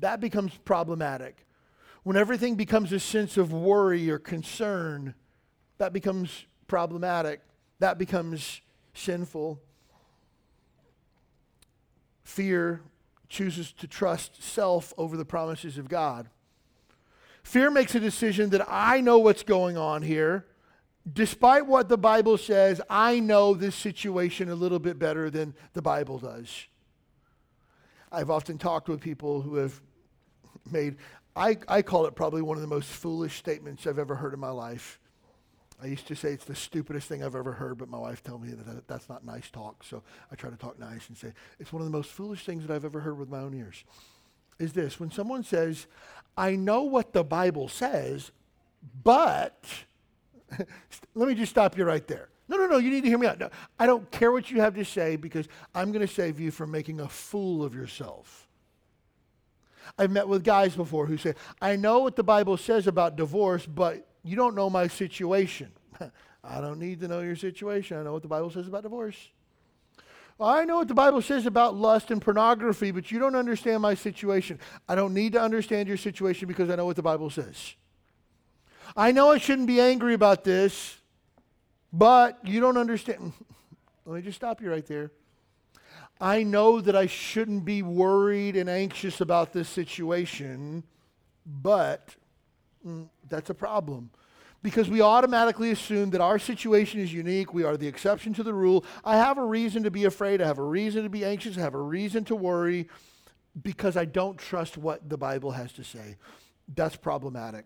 that 0.00 0.20
becomes 0.20 0.52
problematic. 0.64 1.45
When 2.06 2.16
everything 2.16 2.54
becomes 2.54 2.92
a 2.92 3.00
sense 3.00 3.36
of 3.36 3.52
worry 3.52 4.08
or 4.12 4.20
concern, 4.20 5.16
that 5.78 5.92
becomes 5.92 6.46
problematic. 6.68 7.40
That 7.80 7.98
becomes 7.98 8.60
sinful. 8.94 9.60
Fear 12.22 12.82
chooses 13.28 13.72
to 13.72 13.88
trust 13.88 14.40
self 14.40 14.94
over 14.96 15.16
the 15.16 15.24
promises 15.24 15.78
of 15.78 15.88
God. 15.88 16.28
Fear 17.42 17.72
makes 17.72 17.96
a 17.96 18.00
decision 18.00 18.50
that 18.50 18.64
I 18.68 19.00
know 19.00 19.18
what's 19.18 19.42
going 19.42 19.76
on 19.76 20.02
here. 20.02 20.46
Despite 21.12 21.66
what 21.66 21.88
the 21.88 21.98
Bible 21.98 22.38
says, 22.38 22.80
I 22.88 23.18
know 23.18 23.52
this 23.52 23.74
situation 23.74 24.48
a 24.48 24.54
little 24.54 24.78
bit 24.78 24.96
better 24.96 25.28
than 25.28 25.56
the 25.72 25.82
Bible 25.82 26.20
does. 26.20 26.68
I've 28.12 28.30
often 28.30 28.58
talked 28.58 28.88
with 28.88 29.00
people 29.00 29.42
who 29.42 29.56
have 29.56 29.80
made, 30.70 30.98
I, 31.36 31.58
I 31.68 31.82
call 31.82 32.06
it 32.06 32.14
probably 32.14 32.40
one 32.40 32.56
of 32.56 32.62
the 32.62 32.68
most 32.68 32.88
foolish 32.88 33.36
statements 33.36 33.86
I've 33.86 33.98
ever 33.98 34.14
heard 34.14 34.32
in 34.32 34.40
my 34.40 34.50
life. 34.50 34.98
I 35.82 35.86
used 35.86 36.06
to 36.06 36.16
say 36.16 36.32
it's 36.32 36.46
the 36.46 36.54
stupidest 36.54 37.06
thing 37.06 37.22
I've 37.22 37.36
ever 37.36 37.52
heard, 37.52 37.76
but 37.76 37.90
my 37.90 37.98
wife 37.98 38.22
told 38.22 38.42
me 38.42 38.52
that 38.52 38.88
that's 38.88 39.10
not 39.10 39.26
nice 39.26 39.50
talk. 39.50 39.84
So 39.84 40.02
I 40.32 40.34
try 40.34 40.48
to 40.48 40.56
talk 40.56 40.78
nice 40.78 41.08
and 41.08 41.16
say 41.16 41.34
it's 41.60 41.72
one 41.72 41.82
of 41.82 41.86
the 41.86 41.96
most 41.96 42.10
foolish 42.10 42.46
things 42.46 42.66
that 42.66 42.74
I've 42.74 42.86
ever 42.86 43.00
heard 43.00 43.18
with 43.18 43.28
my 43.28 43.40
own 43.40 43.52
ears. 43.52 43.84
Is 44.58 44.72
this 44.72 44.98
when 44.98 45.10
someone 45.10 45.44
says, 45.44 45.86
I 46.38 46.56
know 46.56 46.84
what 46.84 47.12
the 47.12 47.22
Bible 47.22 47.68
says, 47.68 48.32
but 49.04 49.62
let 51.14 51.28
me 51.28 51.34
just 51.34 51.50
stop 51.50 51.76
you 51.76 51.84
right 51.84 52.06
there. 52.06 52.30
No, 52.48 52.56
no, 52.56 52.66
no, 52.66 52.78
you 52.78 52.90
need 52.90 53.02
to 53.02 53.08
hear 53.08 53.18
me 53.18 53.26
out. 53.26 53.38
No, 53.38 53.50
I 53.78 53.86
don't 53.86 54.10
care 54.10 54.32
what 54.32 54.50
you 54.50 54.60
have 54.60 54.74
to 54.76 54.84
say 54.84 55.16
because 55.16 55.48
I'm 55.74 55.92
going 55.92 56.06
to 56.06 56.12
save 56.12 56.40
you 56.40 56.50
from 56.50 56.70
making 56.70 57.00
a 57.00 57.08
fool 57.08 57.62
of 57.62 57.74
yourself. 57.74 58.45
I've 59.98 60.10
met 60.10 60.28
with 60.28 60.44
guys 60.44 60.76
before 60.76 61.06
who 61.06 61.16
say, 61.16 61.34
I 61.60 61.76
know 61.76 62.00
what 62.00 62.16
the 62.16 62.22
Bible 62.22 62.56
says 62.56 62.86
about 62.86 63.16
divorce, 63.16 63.66
but 63.66 64.06
you 64.22 64.36
don't 64.36 64.54
know 64.54 64.68
my 64.68 64.88
situation. 64.88 65.70
I 66.44 66.60
don't 66.60 66.78
need 66.78 67.00
to 67.00 67.08
know 67.08 67.20
your 67.20 67.36
situation. 67.36 67.98
I 67.98 68.02
know 68.02 68.12
what 68.12 68.22
the 68.22 68.28
Bible 68.28 68.50
says 68.50 68.68
about 68.68 68.82
divorce. 68.82 69.16
I 70.38 70.64
know 70.64 70.76
what 70.76 70.88
the 70.88 70.94
Bible 70.94 71.22
says 71.22 71.46
about 71.46 71.74
lust 71.74 72.10
and 72.10 72.20
pornography, 72.20 72.90
but 72.90 73.10
you 73.10 73.18
don't 73.18 73.34
understand 73.34 73.80
my 73.80 73.94
situation. 73.94 74.58
I 74.88 74.94
don't 74.94 75.14
need 75.14 75.32
to 75.32 75.40
understand 75.40 75.88
your 75.88 75.96
situation 75.96 76.46
because 76.46 76.68
I 76.68 76.76
know 76.76 76.84
what 76.84 76.96
the 76.96 77.02
Bible 77.02 77.30
says. 77.30 77.74
I 78.94 79.12
know 79.12 79.30
I 79.30 79.38
shouldn't 79.38 79.66
be 79.66 79.80
angry 79.80 80.12
about 80.12 80.44
this, 80.44 80.98
but 81.92 82.38
you 82.44 82.60
don't 82.60 82.76
understand. 82.76 83.32
Let 84.04 84.16
me 84.16 84.22
just 84.22 84.36
stop 84.36 84.60
you 84.60 84.70
right 84.70 84.86
there. 84.86 85.10
I 86.20 86.42
know 86.42 86.80
that 86.80 86.96
I 86.96 87.06
shouldn't 87.06 87.64
be 87.64 87.82
worried 87.82 88.56
and 88.56 88.70
anxious 88.70 89.20
about 89.20 89.52
this 89.52 89.68
situation, 89.68 90.82
but 91.44 92.14
mm, 92.86 93.08
that's 93.28 93.50
a 93.50 93.54
problem 93.54 94.10
because 94.62 94.88
we 94.88 95.02
automatically 95.02 95.70
assume 95.70 96.10
that 96.10 96.20
our 96.20 96.38
situation 96.38 97.00
is 97.00 97.12
unique. 97.12 97.52
We 97.52 97.64
are 97.64 97.76
the 97.76 97.86
exception 97.86 98.32
to 98.34 98.42
the 98.42 98.54
rule. 98.54 98.84
I 99.04 99.16
have 99.16 99.38
a 99.38 99.44
reason 99.44 99.82
to 99.82 99.90
be 99.90 100.04
afraid. 100.04 100.40
I 100.40 100.46
have 100.46 100.58
a 100.58 100.64
reason 100.64 101.02
to 101.02 101.10
be 101.10 101.24
anxious. 101.24 101.56
I 101.58 101.60
have 101.60 101.74
a 101.74 101.80
reason 101.80 102.24
to 102.24 102.34
worry 102.34 102.88
because 103.62 103.96
I 103.96 104.06
don't 104.06 104.38
trust 104.38 104.76
what 104.76 105.08
the 105.08 105.18
Bible 105.18 105.50
has 105.50 105.72
to 105.74 105.84
say. 105.84 106.16
That's 106.74 106.96
problematic. 106.96 107.64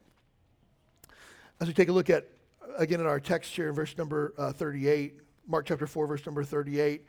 As 1.60 1.68
we 1.68 1.74
take 1.74 1.88
a 1.88 1.92
look 1.92 2.10
at, 2.10 2.28
again, 2.76 3.00
in 3.00 3.06
our 3.06 3.20
text 3.20 3.54
here, 3.54 3.72
verse 3.72 3.96
number 3.96 4.34
uh, 4.36 4.52
38, 4.52 5.14
Mark 5.46 5.66
chapter 5.66 5.86
4, 5.86 6.06
verse 6.06 6.26
number 6.26 6.44
38. 6.44 7.06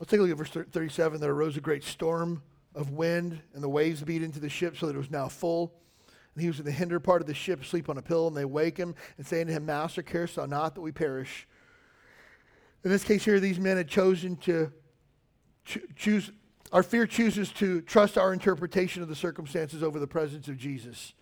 Let's 0.00 0.10
take 0.10 0.20
a 0.20 0.22
look 0.22 0.30
at 0.30 0.38
verse 0.38 0.66
37. 0.72 1.20
There 1.20 1.30
arose 1.30 1.58
a 1.58 1.60
great 1.60 1.84
storm 1.84 2.42
of 2.74 2.92
wind, 2.92 3.38
and 3.52 3.62
the 3.62 3.68
waves 3.68 4.00
beat 4.02 4.22
into 4.22 4.40
the 4.40 4.48
ship 4.48 4.78
so 4.78 4.86
that 4.86 4.94
it 4.94 4.98
was 4.98 5.10
now 5.10 5.28
full. 5.28 5.74
And 6.34 6.40
he 6.40 6.48
was 6.48 6.58
in 6.58 6.64
the 6.64 6.72
hinder 6.72 6.98
part 6.98 7.20
of 7.20 7.26
the 7.26 7.34
ship, 7.34 7.60
asleep 7.60 7.90
on 7.90 7.98
a 7.98 8.02
pillow, 8.02 8.26
and 8.26 8.34
they 8.34 8.46
wake 8.46 8.78
him 8.78 8.94
and 9.18 9.26
say 9.26 9.44
to 9.44 9.52
him, 9.52 9.66
Master, 9.66 10.02
carest 10.02 10.36
thou 10.36 10.46
not 10.46 10.74
that 10.74 10.80
we 10.80 10.90
perish? 10.90 11.46
In 12.82 12.90
this 12.90 13.04
case 13.04 13.26
here, 13.26 13.40
these 13.40 13.60
men 13.60 13.76
had 13.76 13.88
chosen 13.88 14.36
to 14.36 14.72
cho- 15.66 15.80
choose, 15.96 16.30
our 16.72 16.82
fear 16.82 17.06
chooses 17.06 17.52
to 17.52 17.82
trust 17.82 18.16
our 18.16 18.32
interpretation 18.32 19.02
of 19.02 19.10
the 19.10 19.14
circumstances 19.14 19.82
over 19.82 19.98
the 19.98 20.06
presence 20.06 20.48
of 20.48 20.56
Jesus. 20.56 21.12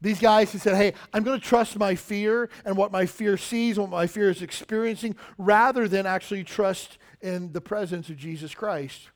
These 0.00 0.18
guys 0.18 0.50
who 0.50 0.58
said, 0.58 0.76
Hey, 0.76 0.94
I'm 1.12 1.24
going 1.24 1.38
to 1.38 1.46
trust 1.46 1.78
my 1.78 1.94
fear 1.94 2.48
and 2.64 2.74
what 2.74 2.90
my 2.90 3.04
fear 3.04 3.36
sees, 3.36 3.78
what 3.78 3.90
my 3.90 4.06
fear 4.06 4.30
is 4.30 4.40
experiencing, 4.40 5.14
rather 5.36 5.86
than 5.88 6.06
actually 6.06 6.42
trust 6.42 6.96
in 7.22 7.52
the 7.52 7.60
presence 7.60 8.08
of 8.08 8.16
Jesus 8.16 8.54
Christ. 8.54 9.08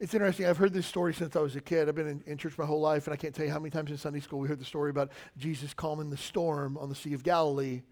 It's 0.00 0.14
interesting. 0.14 0.46
I've 0.46 0.56
heard 0.56 0.72
this 0.72 0.86
story 0.86 1.12
since 1.12 1.36
I 1.36 1.40
was 1.40 1.54
a 1.56 1.60
kid. 1.60 1.88
I've 1.88 1.94
been 1.94 2.08
in, 2.08 2.22
in, 2.26 2.38
church 2.38 2.56
my 2.56 2.64
whole 2.64 2.80
life, 2.80 3.06
and 3.06 3.14
I 3.14 3.16
can't 3.16 3.34
tell 3.34 3.44
you 3.44 3.52
how 3.52 3.58
many 3.58 3.70
times 3.70 3.90
in 3.90 3.98
Sunday 3.98 4.20
school 4.20 4.38
we 4.38 4.48
heard 4.48 4.58
the 4.58 4.64
story 4.64 4.90
about 4.90 5.10
Jesus 5.36 5.74
calming 5.74 6.10
the 6.10 6.16
storm 6.16 6.78
on 6.78 6.88
the 6.88 6.94
Sea 6.94 7.12
of 7.12 7.22
Galilee. 7.22 7.82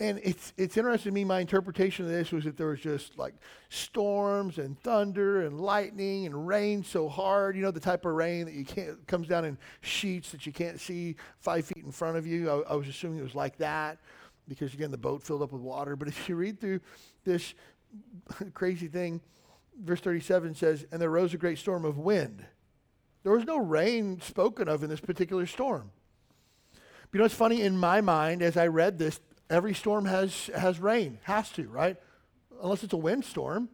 And 0.00 0.18
it's, 0.24 0.52
it's 0.56 0.76
interesting 0.76 1.12
to 1.12 1.14
me, 1.14 1.24
my 1.24 1.38
interpretation 1.38 2.04
of 2.04 2.10
this 2.10 2.32
was 2.32 2.42
that 2.44 2.56
there 2.56 2.66
was 2.66 2.80
just 2.80 3.16
like 3.16 3.34
storms 3.68 4.58
and 4.58 4.76
thunder 4.80 5.46
and 5.46 5.60
lightning 5.60 6.26
and 6.26 6.48
rain 6.48 6.82
so 6.82 7.08
hard, 7.08 7.54
you 7.54 7.62
know, 7.62 7.70
the 7.70 7.78
type 7.78 8.04
of 8.04 8.12
rain 8.12 8.46
that 8.46 8.54
you 8.54 8.64
can't, 8.64 9.06
comes 9.06 9.28
down 9.28 9.44
in 9.44 9.56
sheets 9.80 10.32
that 10.32 10.44
you 10.44 10.52
can't 10.52 10.80
see 10.80 11.14
five 11.38 11.64
feet 11.64 11.84
in 11.84 11.92
front 11.92 12.16
of 12.16 12.26
you. 12.26 12.50
I, 12.50 12.72
I 12.72 12.74
was 12.74 12.88
assuming 12.88 13.20
it 13.20 13.22
was 13.22 13.36
like 13.36 13.58
that 13.58 13.98
because, 14.48 14.74
again, 14.74 14.90
the 14.90 14.98
boat 14.98 15.22
filled 15.22 15.42
up 15.42 15.52
with 15.52 15.62
water. 15.62 15.96
But 15.96 16.08
if 16.08 16.28
you 16.28 16.36
read 16.36 16.60
through 16.60 16.80
this 17.24 17.54
crazy 18.54 18.88
thing, 18.88 19.20
verse 19.80 20.00
37 20.00 20.54
says, 20.54 20.86
And 20.90 21.00
there 21.00 21.10
rose 21.10 21.34
a 21.34 21.38
great 21.38 21.58
storm 21.58 21.84
of 21.84 21.98
wind. 21.98 22.44
There 23.22 23.32
was 23.32 23.44
no 23.44 23.58
rain 23.58 24.20
spoken 24.20 24.68
of 24.68 24.82
in 24.82 24.90
this 24.90 25.00
particular 25.00 25.46
storm. 25.46 25.90
But 26.72 27.14
you 27.14 27.18
know 27.18 27.24
what's 27.24 27.34
funny? 27.34 27.62
In 27.62 27.76
my 27.76 28.00
mind, 28.00 28.42
as 28.42 28.56
I 28.56 28.66
read 28.66 28.98
this, 28.98 29.20
every 29.48 29.74
storm 29.74 30.06
has, 30.06 30.50
has 30.56 30.80
rain, 30.80 31.18
has 31.22 31.50
to, 31.52 31.68
right? 31.68 31.96
Unless 32.62 32.84
it's 32.84 32.92
a 32.92 32.98
windstorm. 32.98 33.68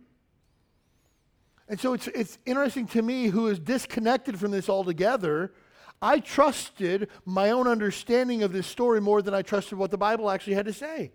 And 1.69 1.79
so 1.79 1.93
it's, 1.93 2.09
it's 2.09 2.39
interesting 2.47 2.87
to 2.89 3.03
me 3.03 3.27
who 3.27 3.47
is 3.47 3.59
disconnected 3.59 4.41
from 4.41 4.51
this 4.51 4.69
altogether. 4.69 5.53
I 6.01 6.21
trusted 6.21 7.09
my 7.25 7.51
own 7.51 7.67
understanding 7.67 8.43
of 8.43 8.53
this 8.53 8.67
story 8.67 9.01
more 9.01 9.21
than 9.23 9.35
I 9.35 9.43
trusted 9.43 9.79
what 9.79 9.91
the 9.91 9.99
Bible 9.99 10.31
actually 10.31 10.55
had 10.55 10.67
to 10.67 10.73
say. 10.73 11.11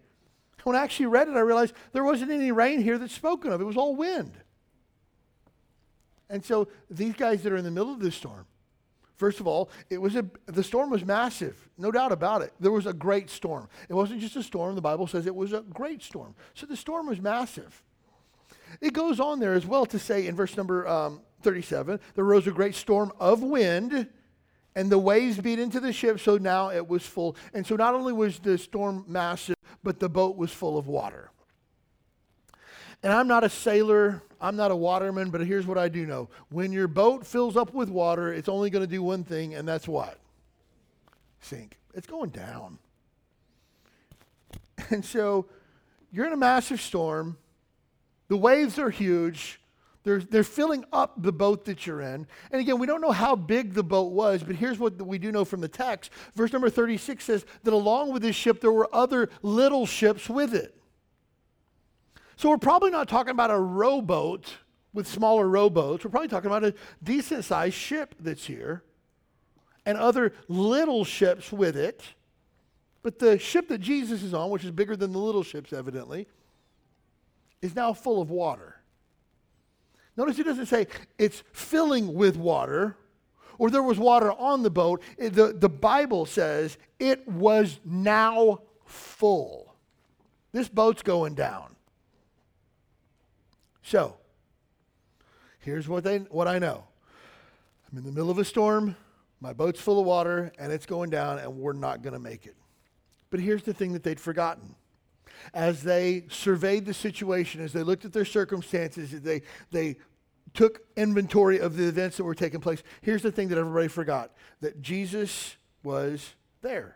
When 0.64 0.76
I 0.76 0.84
actually 0.84 1.08
read 1.08 1.28
it, 1.28 1.36
I 1.36 1.42
realized 1.42 1.74
there 1.92 2.04
wasn't 2.04 2.32
any 2.32 2.52
rain 2.52 2.82
here 2.82 2.98
that's 2.98 3.14
spoken 3.14 3.52
of, 3.52 3.62
it 3.62 3.66
was 3.66 3.78
all 3.78 3.96
wind. 3.96 4.38
And 6.30 6.44
so 6.44 6.68
these 6.90 7.14
guys 7.14 7.44
that 7.44 7.54
are 7.54 7.58
in 7.58 7.64
the 7.64 7.72
middle 7.72 7.94
of 7.94 8.00
this 8.00 8.16
storm, 8.16 8.46
first 9.18 9.40
of 9.40 9.48
all, 9.48 9.70
it 9.90 10.00
was 10.00 10.16
a, 10.16 10.26
the 10.46 10.64
storm 10.64 10.90
was 10.90 11.06
massive, 11.06 11.70
no 11.78 11.92
doubt 11.92 12.12
about 12.12 12.42
it. 12.42 12.54
There 12.60 12.72
was 12.72 12.86
a 12.86 12.94
great 12.94 13.30
storm. 13.30 13.68
It 13.90 13.94
wasn't 13.94 14.22
just 14.22 14.36
a 14.36 14.44
storm. 14.44 14.76
The 14.76 14.82
Bible 14.82 15.08
says 15.08 15.28
it 15.28 15.36
was 15.36 15.54
a 15.54 15.62
great 15.62 16.02
storm. 16.02 16.34
So 16.54 16.66
the 16.66 16.78
storm 16.78 17.08
was 17.08 17.22
massive. 17.22 17.84
It 18.82 18.94
goes 18.94 19.20
on 19.20 19.40
there 19.40 19.54
as 19.54 19.66
well 19.66 19.86
to 19.88 20.00
say 20.00 20.28
in 20.28 20.36
verse 20.36 20.58
number 20.58 20.88
um, 20.88 21.22
37, 21.42 22.00
there 22.16 22.24
rose 22.24 22.48
a 22.48 22.52
great 22.52 22.74
storm 22.74 23.12
of 23.20 23.44
wind, 23.44 24.08
and 24.76 24.92
the 24.92 24.98
waves 24.98 25.40
beat 25.40 25.60
into 25.60 25.80
the 25.80 25.94
ship, 25.94 26.20
so 26.20 26.38
now 26.38 26.72
it 26.72 26.88
was 26.88 27.06
full. 27.06 27.36
And 27.54 27.66
so 27.66 27.76
not 27.76 27.94
only 27.94 28.14
was 28.14 28.40
the 28.40 28.58
storm 28.58 29.06
massive, 29.08 29.56
but 29.84 30.00
the 30.00 30.10
boat 30.10 30.36
was 30.36 30.52
full 30.52 30.78
of 30.78 30.88
water. 30.88 31.30
And 33.04 33.12
I'm 33.12 33.28
not 33.28 33.44
a 33.44 33.50
sailor, 33.50 34.24
I'm 34.40 34.56
not 34.56 34.72
a 34.72 34.76
waterman, 34.76 35.30
but 35.30 35.42
here's 35.42 35.68
what 35.68 35.78
I 35.78 35.90
do 35.90 36.06
know. 36.06 36.30
When 36.50 36.72
your 36.72 36.88
boat 36.88 37.28
fills 37.28 37.58
up 37.58 37.74
with 37.74 37.90
water, 37.90 38.34
it's 38.34 38.50
only 38.50 38.70
going 38.70 38.84
to 38.84 38.90
do 38.90 39.04
one 39.04 39.24
thing, 39.24 39.56
and 39.56 39.68
that's 39.68 39.88
what? 39.88 40.18
Sink. 41.42 41.78
It's 41.94 42.08
going 42.08 42.30
down. 42.30 42.80
And 44.90 45.06
so 45.06 45.46
you're 46.12 46.28
in 46.28 46.34
a 46.34 46.38
massive 46.38 46.82
storm. 46.82 47.38
The 48.28 48.36
waves 48.36 48.78
are 48.78 48.90
huge. 48.90 49.62
They're, 50.04 50.20
they're 50.20 50.44
filling 50.44 50.84
up 50.92 51.22
the 51.22 51.32
boat 51.32 51.66
that 51.66 51.88
you're 51.88 52.02
in. 52.02 52.28
And 52.52 52.62
again, 52.62 52.78
we 52.78 52.88
don't 52.88 53.02
know 53.02 53.12
how 53.12 53.36
big 53.36 53.74
the 53.74 53.84
boat 53.84 54.12
was, 54.12 54.44
but 54.44 54.56
here's 54.56 54.78
what 54.78 55.02
we 55.02 55.18
do 55.18 55.32
know 55.32 55.46
from 55.46 55.62
the 55.62 55.68
text. 55.68 56.12
Verse 56.36 56.52
number 56.52 56.70
36 56.70 57.24
says 57.24 57.46
that 57.64 57.74
along 57.74 58.12
with 58.12 58.22
this 58.22 58.36
ship, 58.36 58.60
there 58.60 58.72
were 58.72 58.94
other 58.94 59.30
little 59.42 59.86
ships 59.86 60.30
with 60.30 60.54
it. 60.54 60.76
So 62.36 62.50
we're 62.50 62.58
probably 62.58 62.92
not 62.92 63.08
talking 63.08 63.32
about 63.32 63.52
a 63.52 63.60
rowboat 63.60 64.54
with 64.94 65.08
smaller 65.08 65.48
rowboats. 65.48 66.04
We're 66.04 66.12
probably 66.12 66.28
talking 66.28 66.48
about 66.48 66.66
a 66.66 66.74
decent 67.02 67.46
sized 67.46 67.76
ship 67.76 68.16
that's 68.20 68.46
here 68.46 68.84
and 69.86 69.98
other 69.98 70.34
little 70.50 71.06
ships 71.06 71.52
with 71.52 71.78
it. 71.78 72.04
But 73.02 73.20
the 73.20 73.38
ship 73.38 73.68
that 73.70 73.80
Jesus 73.80 74.24
is 74.24 74.34
on, 74.34 74.50
which 74.50 74.64
is 74.64 74.72
bigger 74.72 74.96
than 74.96 75.12
the 75.12 75.20
little 75.20 75.44
ships, 75.44 75.74
evidently, 75.74 76.28
is 77.62 77.76
now 77.76 77.94
full 77.94 78.22
of 78.22 78.30
water. 78.30 78.73
Notice 80.16 80.38
he 80.38 80.44
doesn't 80.44 80.68
say 80.68 80.88
it's 81.18 81.44
filling 81.52 82.14
with 82.14 82.38
water 82.38 82.98
or 83.58 83.70
there 83.70 83.84
was 83.84 83.98
water 83.98 84.32
on 84.32 84.64
the 84.64 84.70
boat. 84.70 85.02
The, 85.18 85.56
the 85.58 85.70
Bible 85.70 86.26
says 86.26 86.78
it 87.00 87.28
was 87.28 87.80
now 87.86 88.62
full. 88.86 89.76
This 90.52 90.70
boat's 90.70 91.02
going 91.02 91.34
down. 91.34 91.76
So, 93.82 94.18
here's 95.60 95.88
what, 95.88 96.04
they, 96.04 96.20
what 96.20 96.48
I 96.48 96.60
know 96.60 96.84
I'm 97.92 97.98
in 97.98 98.04
the 98.04 98.12
middle 98.12 98.30
of 98.30 98.38
a 98.38 98.46
storm, 98.46 98.96
my 99.42 99.52
boat's 99.52 99.80
full 99.80 100.00
of 100.00 100.06
water, 100.06 100.52
and 100.58 100.72
it's 100.72 100.86
going 100.86 101.10
down, 101.10 101.40
and 101.40 101.58
we're 101.58 101.74
not 101.74 102.02
going 102.02 102.14
to 102.14 102.20
make 102.20 102.46
it. 102.46 102.56
But 103.30 103.40
here's 103.40 103.64
the 103.64 103.74
thing 103.74 103.94
that 103.94 104.04
they'd 104.04 104.20
forgotten. 104.20 104.76
As 105.54 105.84
they 105.84 106.26
surveyed 106.30 106.86
the 106.86 106.94
situation, 106.94 107.62
as 107.62 107.74
they 107.74 107.84
looked 107.84 108.06
at 108.06 108.14
their 108.14 108.26
circumstances, 108.26 109.22
they, 109.22 109.42
they 109.72 109.98
took 110.54 110.82
inventory 110.96 111.60
of 111.60 111.76
the 111.76 111.88
events 111.88 112.18
that 112.18 112.24
were 112.24 112.36
taking 112.36 112.60
place, 112.60 112.84
here's 113.02 113.22
the 113.22 113.32
thing 113.32 113.50
that 113.50 113.58
everybody 113.58 113.88
forgot 113.88 114.32
that 114.62 114.82
Jesus 114.82 115.56
was 115.84 116.34
there. 116.62 116.96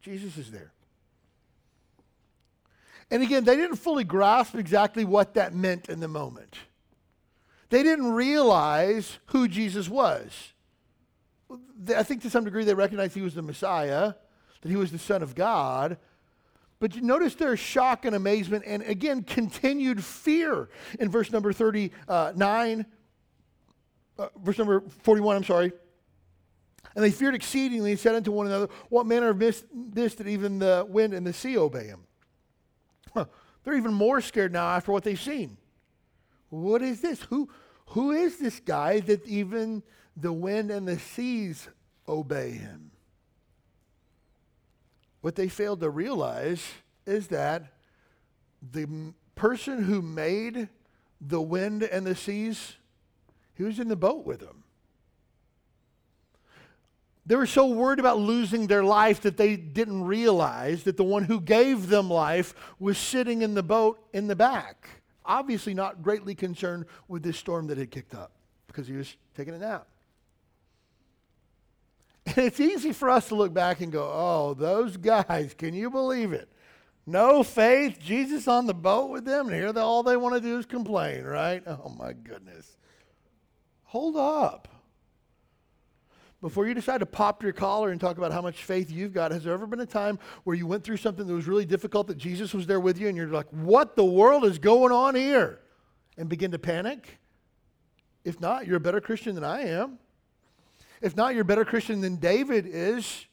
Jesus 0.00 0.38
is 0.38 0.50
there. 0.50 0.72
And 3.10 3.22
again, 3.22 3.44
they 3.44 3.56
didn't 3.56 3.76
fully 3.76 4.04
grasp 4.04 4.54
exactly 4.54 5.04
what 5.04 5.34
that 5.34 5.54
meant 5.54 5.88
in 5.88 6.00
the 6.00 6.08
moment. 6.08 6.56
They 7.70 7.82
didn't 7.82 8.12
realize 8.12 9.18
who 9.26 9.48
Jesus 9.48 9.88
was. 9.88 10.52
I 11.94 12.02
think 12.02 12.22
to 12.22 12.30
some 12.30 12.44
degree 12.44 12.64
they 12.64 12.74
recognized 12.74 13.14
he 13.14 13.22
was 13.22 13.34
the 13.34 13.42
Messiah, 13.42 14.14
that 14.62 14.68
he 14.68 14.76
was 14.76 14.90
the 14.90 14.98
Son 14.98 15.22
of 15.22 15.34
God. 15.34 15.98
But 16.78 16.94
you 16.94 17.00
notice 17.00 17.34
their 17.34 17.56
shock 17.56 18.04
and 18.04 18.14
amazement, 18.14 18.64
and 18.66 18.82
again, 18.82 19.22
continued 19.22 20.04
fear 20.04 20.68
in 21.00 21.10
verse 21.10 21.32
number 21.32 21.52
39, 21.52 22.86
uh, 24.18 24.28
verse 24.42 24.58
number 24.58 24.82
41, 25.02 25.36
I'm 25.36 25.44
sorry. 25.44 25.72
And 26.94 27.04
they 27.04 27.10
feared 27.10 27.34
exceedingly 27.34 27.92
and 27.92 28.00
said 28.00 28.14
unto 28.14 28.30
one 28.30 28.46
another, 28.46 28.68
What 28.88 29.06
manner 29.06 29.28
of 29.28 29.38
this 29.38 29.64
that 30.14 30.26
even 30.26 30.58
the 30.58 30.86
wind 30.88 31.12
and 31.12 31.26
the 31.26 31.32
sea 31.32 31.58
obey 31.58 31.86
him? 31.86 32.00
They're 33.64 33.76
even 33.76 33.94
more 33.94 34.20
scared 34.20 34.52
now 34.52 34.66
after 34.68 34.92
what 34.92 35.02
they've 35.02 35.20
seen. 35.20 35.56
What 36.50 36.82
is 36.82 37.00
this? 37.00 37.20
Who, 37.22 37.48
who 37.86 38.12
is 38.12 38.38
this 38.38 38.60
guy 38.60 39.00
that 39.00 39.26
even 39.26 39.82
the 40.16 40.32
wind 40.32 40.70
and 40.70 40.86
the 40.86 40.98
seas 40.98 41.68
obey 42.08 42.52
him? 42.52 42.92
What 45.26 45.34
they 45.34 45.48
failed 45.48 45.80
to 45.80 45.90
realize 45.90 46.64
is 47.04 47.26
that 47.26 47.72
the 48.62 49.12
person 49.34 49.82
who 49.82 50.00
made 50.00 50.68
the 51.20 51.40
wind 51.40 51.82
and 51.82 52.06
the 52.06 52.14
seas, 52.14 52.76
he 53.56 53.64
was 53.64 53.80
in 53.80 53.88
the 53.88 53.96
boat 53.96 54.24
with 54.24 54.38
them. 54.38 54.62
They 57.26 57.34
were 57.34 57.48
so 57.48 57.66
worried 57.66 57.98
about 57.98 58.20
losing 58.20 58.68
their 58.68 58.84
life 58.84 59.22
that 59.22 59.36
they 59.36 59.56
didn't 59.56 60.04
realize 60.04 60.84
that 60.84 60.96
the 60.96 61.02
one 61.02 61.24
who 61.24 61.40
gave 61.40 61.88
them 61.88 62.08
life 62.08 62.54
was 62.78 62.96
sitting 62.96 63.42
in 63.42 63.54
the 63.54 63.64
boat 63.64 63.98
in 64.12 64.28
the 64.28 64.36
back. 64.36 64.88
Obviously, 65.24 65.74
not 65.74 66.02
greatly 66.02 66.36
concerned 66.36 66.84
with 67.08 67.24
this 67.24 67.36
storm 67.36 67.66
that 67.66 67.78
had 67.78 67.90
kicked 67.90 68.14
up 68.14 68.30
because 68.68 68.86
he 68.86 68.94
was 68.94 69.16
taking 69.34 69.54
a 69.54 69.58
nap. 69.58 69.88
And 72.26 72.38
it's 72.38 72.60
easy 72.60 72.92
for 72.92 73.08
us 73.08 73.28
to 73.28 73.34
look 73.34 73.54
back 73.54 73.80
and 73.80 73.92
go, 73.92 74.10
oh, 74.12 74.54
those 74.54 74.96
guys, 74.96 75.54
can 75.56 75.74
you 75.74 75.90
believe 75.90 76.32
it? 76.32 76.48
No 77.06 77.44
faith, 77.44 78.00
Jesus 78.00 78.48
on 78.48 78.66
the 78.66 78.74
boat 78.74 79.10
with 79.10 79.24
them, 79.24 79.46
and 79.46 79.54
here 79.54 79.72
they, 79.72 79.80
all 79.80 80.02
they 80.02 80.16
want 80.16 80.34
to 80.34 80.40
do 80.40 80.58
is 80.58 80.66
complain, 80.66 81.22
right? 81.22 81.62
Oh 81.66 81.94
my 81.96 82.12
goodness. 82.12 82.76
Hold 83.84 84.16
up. 84.16 84.68
Before 86.42 86.66
you 86.66 86.74
decide 86.74 86.98
to 86.98 87.06
pop 87.06 87.42
your 87.42 87.52
collar 87.52 87.90
and 87.90 88.00
talk 88.00 88.18
about 88.18 88.32
how 88.32 88.42
much 88.42 88.64
faith 88.64 88.90
you've 88.90 89.12
got, 89.12 89.30
has 89.30 89.44
there 89.44 89.54
ever 89.54 89.66
been 89.66 89.80
a 89.80 89.86
time 89.86 90.18
where 90.44 90.54
you 90.56 90.66
went 90.66 90.84
through 90.84 90.98
something 90.98 91.26
that 91.26 91.32
was 91.32 91.46
really 91.46 91.64
difficult 91.64 92.08
that 92.08 92.18
Jesus 92.18 92.52
was 92.52 92.66
there 92.66 92.80
with 92.80 92.98
you 92.98 93.08
and 93.08 93.16
you're 93.16 93.28
like, 93.28 93.48
what 93.50 93.96
the 93.96 94.04
world 94.04 94.44
is 94.44 94.58
going 94.58 94.92
on 94.92 95.14
here? 95.14 95.60
And 96.18 96.28
begin 96.28 96.50
to 96.50 96.58
panic? 96.58 97.18
If 98.24 98.40
not, 98.40 98.66
you're 98.66 98.76
a 98.76 98.80
better 98.80 99.00
Christian 99.00 99.34
than 99.34 99.44
I 99.44 99.62
am. 99.68 99.98
If 101.00 101.16
not, 101.16 101.34
you're 101.34 101.42
a 101.42 101.44
better 101.44 101.64
Christian 101.64 102.00
than 102.00 102.16
David 102.16 102.66
is. 102.66 103.26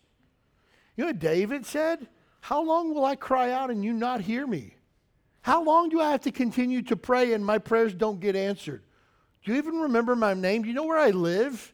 You 0.96 1.04
know 1.04 1.10
what 1.10 1.20
David 1.20 1.66
said? 1.66 2.08
How 2.42 2.62
long 2.62 2.94
will 2.94 3.06
I 3.06 3.16
cry 3.16 3.52
out 3.52 3.72
and 3.72 3.84
you 3.84 3.94
not 3.94 4.22
hear 4.22 4.46
me? 4.46 4.76
How 5.42 5.64
long 5.64 5.90
do 5.90 6.00
I 6.00 6.12
have 6.12 6.22
to 6.22 6.32
continue 6.32 6.82
to 6.84 6.96
pray 6.96 7.34
and 7.34 7.46
my 7.46 7.58
prayers 7.58 7.94
don't 7.94 8.20
get 8.20 8.36
answered? 8.36 8.84
Do 9.44 9.52
you 9.52 9.58
even 9.58 9.76
remember 9.76 10.16
my 10.16 10.34
name? 10.34 10.62
Do 10.62 10.70
you 10.70 10.74
know 10.74 10.86
where 10.86 11.00
I 11.00 11.10
live? 11.10 11.74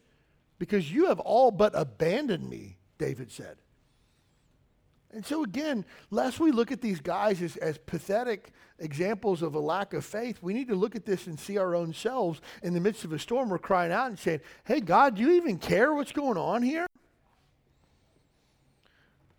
Because 0.58 0.92
you 0.92 1.06
have 1.06 1.20
all 1.20 1.50
but 1.50 1.72
abandoned 1.74 2.48
me, 2.48 2.78
David 2.98 3.30
said. 3.30 3.56
And 5.12 5.26
so, 5.26 5.42
again, 5.42 5.84
lest 6.10 6.38
we 6.38 6.52
look 6.52 6.70
at 6.70 6.80
these 6.80 7.00
guys 7.00 7.42
as, 7.42 7.56
as 7.56 7.78
pathetic 7.78 8.52
examples 8.78 9.42
of 9.42 9.54
a 9.54 9.58
lack 9.58 9.92
of 9.92 10.04
faith, 10.04 10.38
we 10.40 10.54
need 10.54 10.68
to 10.68 10.76
look 10.76 10.94
at 10.94 11.04
this 11.04 11.26
and 11.26 11.38
see 11.38 11.58
our 11.58 11.74
own 11.74 11.92
selves 11.92 12.40
in 12.62 12.74
the 12.74 12.80
midst 12.80 13.04
of 13.04 13.12
a 13.12 13.18
storm. 13.18 13.48
We're 13.48 13.58
crying 13.58 13.90
out 13.90 14.06
and 14.06 14.18
saying, 14.18 14.40
Hey, 14.64 14.80
God, 14.80 15.16
do 15.16 15.22
you 15.22 15.32
even 15.32 15.58
care 15.58 15.92
what's 15.92 16.12
going 16.12 16.36
on 16.36 16.62
here? 16.62 16.86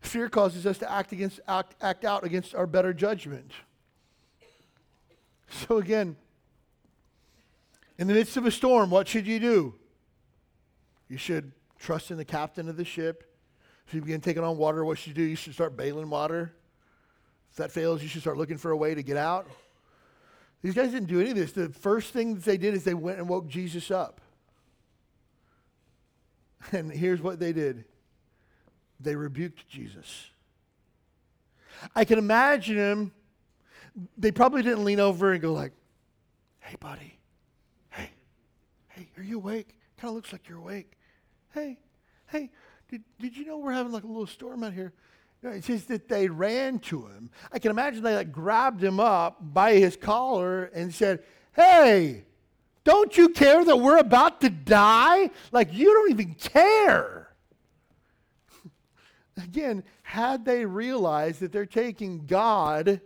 Fear 0.01 0.29
causes 0.29 0.65
us 0.65 0.77
to 0.79 0.91
act, 0.91 1.13
against, 1.13 1.39
act, 1.47 1.75
act 1.81 2.03
out 2.03 2.25
against 2.25 2.53
our 2.53 2.67
better 2.67 2.93
judgment. 2.93 3.51
So, 5.49 5.77
again, 5.77 6.17
in 7.97 8.07
the 8.07 8.13
midst 8.13 8.35
of 8.35 8.45
a 8.45 8.51
storm, 8.51 8.89
what 8.89 9.07
should 9.07 9.27
you 9.27 9.39
do? 9.39 9.75
You 11.07 11.17
should 11.17 11.51
trust 11.77 12.11
in 12.11 12.17
the 12.17 12.25
captain 12.25 12.67
of 12.67 12.77
the 12.77 12.85
ship. 12.85 13.30
If 13.87 13.93
you 13.93 14.01
begin 14.01 14.21
taking 14.21 14.43
on 14.43 14.57
water, 14.57 14.85
what 14.85 14.97
should 14.97 15.09
you 15.09 15.13
do? 15.13 15.23
You 15.23 15.35
should 15.35 15.53
start 15.53 15.75
bailing 15.75 16.09
water. 16.09 16.53
If 17.51 17.57
that 17.57 17.71
fails, 17.71 18.01
you 18.01 18.07
should 18.07 18.21
start 18.21 18.37
looking 18.37 18.57
for 18.57 18.71
a 18.71 18.77
way 18.77 18.95
to 18.95 19.03
get 19.03 19.17
out. 19.17 19.47
These 20.61 20.73
guys 20.73 20.91
didn't 20.91 21.09
do 21.09 21.19
any 21.19 21.31
of 21.31 21.35
this. 21.35 21.51
The 21.51 21.69
first 21.69 22.13
thing 22.13 22.35
that 22.35 22.43
they 22.43 22.57
did 22.57 22.73
is 22.73 22.83
they 22.83 22.93
went 22.93 23.17
and 23.17 23.27
woke 23.27 23.47
Jesus 23.47 23.91
up. 23.91 24.21
And 26.71 26.91
here's 26.91 27.21
what 27.21 27.39
they 27.39 27.53
did 27.53 27.85
they 28.99 29.15
rebuked 29.15 29.67
Jesus. 29.67 30.29
I 31.95 32.05
can 32.05 32.19
imagine 32.19 32.77
him. 32.77 33.11
They 34.15 34.31
probably 34.31 34.61
didn't 34.61 34.85
lean 34.85 34.99
over 34.99 35.31
and 35.31 35.41
go 35.41 35.53
like, 35.53 35.71
"Hey, 36.59 36.75
buddy, 36.79 37.17
hey, 37.89 38.11
hey, 38.89 39.09
are 39.17 39.23
you 39.23 39.37
awake? 39.37 39.75
Kind 39.97 40.09
of 40.09 40.15
looks 40.15 40.31
like 40.31 40.47
you're 40.47 40.59
awake. 40.59 40.91
Hey, 41.53 41.79
hey, 42.27 42.51
did, 42.91 43.03
did 43.19 43.37
you 43.37 43.45
know 43.45 43.57
we're 43.57 43.71
having 43.71 43.91
like 43.91 44.03
a 44.03 44.07
little 44.07 44.27
storm 44.27 44.63
out 44.63 44.73
here?" 44.73 44.93
It 45.43 45.63
says 45.63 45.85
that 45.85 46.07
they 46.07 46.27
ran 46.27 46.77
to 46.79 47.07
him. 47.07 47.31
I 47.51 47.57
can 47.57 47.71
imagine 47.71 48.03
they 48.03 48.15
like 48.15 48.31
grabbed 48.31 48.83
him 48.83 48.99
up 48.99 49.37
by 49.41 49.73
his 49.73 49.95
collar 49.95 50.65
and 50.65 50.93
said, 50.93 51.23
"Hey, 51.55 52.25
don't 52.83 53.17
you 53.17 53.29
care 53.29 53.65
that 53.65 53.77
we're 53.77 53.97
about 53.97 54.41
to 54.41 54.49
die? 54.49 55.31
Like 55.51 55.73
you 55.73 55.85
don't 55.93 56.11
even 56.11 56.35
care." 56.35 57.33
Again, 59.43 59.83
had 60.03 60.45
they 60.45 60.65
realized 60.65 61.39
that 61.39 61.51
they're 61.51 61.65
taking 61.65 62.27
God 62.27 63.01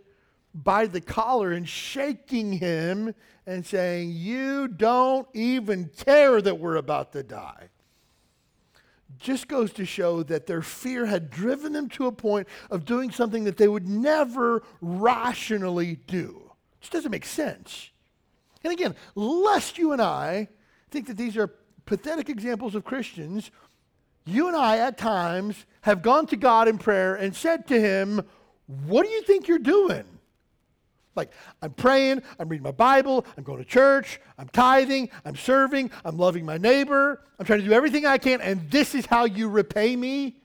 by 0.52 0.86
the 0.86 1.00
collar 1.00 1.52
and 1.52 1.68
shaking 1.68 2.52
him 2.52 3.14
and 3.46 3.64
saying, 3.64 4.10
You 4.10 4.68
don't 4.68 5.28
even 5.34 5.90
care 5.96 6.40
that 6.40 6.58
we're 6.58 6.76
about 6.76 7.12
to 7.12 7.22
die. 7.22 7.68
Just 9.18 9.48
goes 9.48 9.72
to 9.74 9.84
show 9.84 10.22
that 10.24 10.46
their 10.46 10.62
fear 10.62 11.06
had 11.06 11.30
driven 11.30 11.72
them 11.72 11.88
to 11.90 12.06
a 12.06 12.12
point 12.12 12.48
of 12.70 12.84
doing 12.84 13.10
something 13.10 13.44
that 13.44 13.56
they 13.56 13.68
would 13.68 13.88
never 13.88 14.62
rationally 14.80 15.98
do. 16.06 16.50
Just 16.80 16.92
doesn't 16.92 17.10
make 17.10 17.24
sense. 17.24 17.90
And 18.62 18.72
again, 18.72 18.94
lest 19.14 19.78
you 19.78 19.92
and 19.92 20.02
I 20.02 20.48
think 20.90 21.06
that 21.06 21.16
these 21.16 21.36
are 21.36 21.52
pathetic 21.86 22.28
examples 22.28 22.74
of 22.74 22.84
Christians, 22.84 23.50
you 24.24 24.48
and 24.48 24.56
I 24.56 24.78
at 24.78 24.98
times 24.98 25.66
have 25.82 26.02
gone 26.02 26.26
to 26.26 26.36
God 26.36 26.68
in 26.68 26.78
prayer 26.78 27.14
and 27.14 27.34
said 27.34 27.66
to 27.68 27.80
Him, 27.80 28.22
What 28.66 29.04
do 29.04 29.08
you 29.10 29.22
think 29.22 29.46
you're 29.46 29.58
doing? 29.58 30.04
Like, 31.16 31.32
I'm 31.62 31.72
praying, 31.72 32.22
I'm 32.38 32.48
reading 32.48 32.64
my 32.64 32.72
Bible, 32.72 33.26
I'm 33.36 33.44
going 33.44 33.58
to 33.58 33.64
church, 33.64 34.20
I'm 34.38 34.48
tithing, 34.48 35.10
I'm 35.24 35.36
serving, 35.36 35.90
I'm 36.04 36.16
loving 36.16 36.44
my 36.44 36.58
neighbor, 36.58 37.22
I'm 37.38 37.46
trying 37.46 37.60
to 37.60 37.64
do 37.64 37.72
everything 37.72 38.06
I 38.06 38.18
can, 38.18 38.40
and 38.40 38.70
this 38.70 38.94
is 38.94 39.06
how 39.06 39.24
you 39.24 39.48
repay 39.48 39.96
me? 39.96 40.36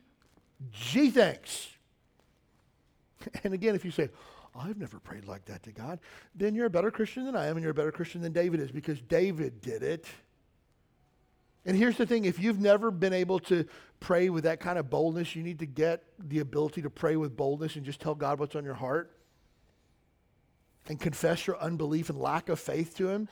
Gee, 0.72 1.10
thanks. 1.10 1.68
And 3.44 3.54
again, 3.54 3.76
if 3.76 3.86
you 3.86 3.92
say, 3.92 4.10
I've 4.56 4.80
never 4.80 5.00
prayed 5.00 5.28
like 5.28 5.46
that 5.46 5.62
to 5.64 5.72
God, 5.72 6.00
then 6.34 6.56
you're 6.56 6.66
a 6.66 6.72
better 6.72 6.90
Christian 6.90 7.26
than 7.26 7.36
I 7.36 7.46
am, 7.46 7.56
and 7.56 7.62
you're 7.62 7.72
a 7.72 7.76
better 7.76 7.92
Christian 7.92 8.22
than 8.22 8.32
David 8.32 8.60
is 8.60 8.72
because 8.72 9.00
David 9.00 9.62
did 9.62 9.84
it. 9.84 10.08
And 11.66 11.78
here's 11.78 11.98
the 11.98 12.06
thing 12.08 12.26
if 12.26 12.40
you've 12.40 12.60
never 12.60 12.90
been 12.90 13.14
able 13.14 13.40
to 13.42 13.66
pray 14.00 14.30
with 14.30 14.46
that 14.46 14.60
kind 14.60 14.80
of 14.80 14.90
boldness, 14.90 15.36
you 15.36 15.44
need 15.44 15.60
to 15.60 15.68
get 15.68 16.04
the 16.18 16.40
ability 16.40 16.82
to 16.82 16.90
pray 16.90 17.16
with 17.16 17.38
boldness 17.38 17.76
and 17.76 17.86
just 17.86 18.02
tell 18.02 18.16
God 18.16 18.40
what's 18.40 18.56
on 18.56 18.66
your 18.66 18.74
heart 18.74 19.16
and 20.88 21.00
confess 21.00 21.48
your 21.48 21.60
unbelief 21.60 22.10
and 22.10 22.20
lack 22.20 22.50
of 22.50 22.60
faith 22.60 22.96
to 22.98 23.10
Him. 23.10 23.30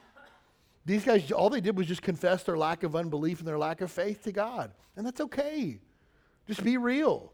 These 0.86 1.06
guys, 1.06 1.32
all 1.32 1.50
they 1.50 1.62
did 1.62 1.78
was 1.78 1.88
just 1.88 2.02
confess 2.02 2.44
their 2.44 2.58
lack 2.58 2.84
of 2.84 2.96
unbelief 2.96 3.40
and 3.40 3.48
their 3.48 3.58
lack 3.58 3.82
of 3.82 3.92
faith 3.92 4.24
to 4.24 4.32
God. 4.32 4.72
And 4.96 5.06
that's 5.06 5.22
okay. 5.22 5.80
Just 6.48 6.64
be 6.64 6.78
real. 6.78 7.34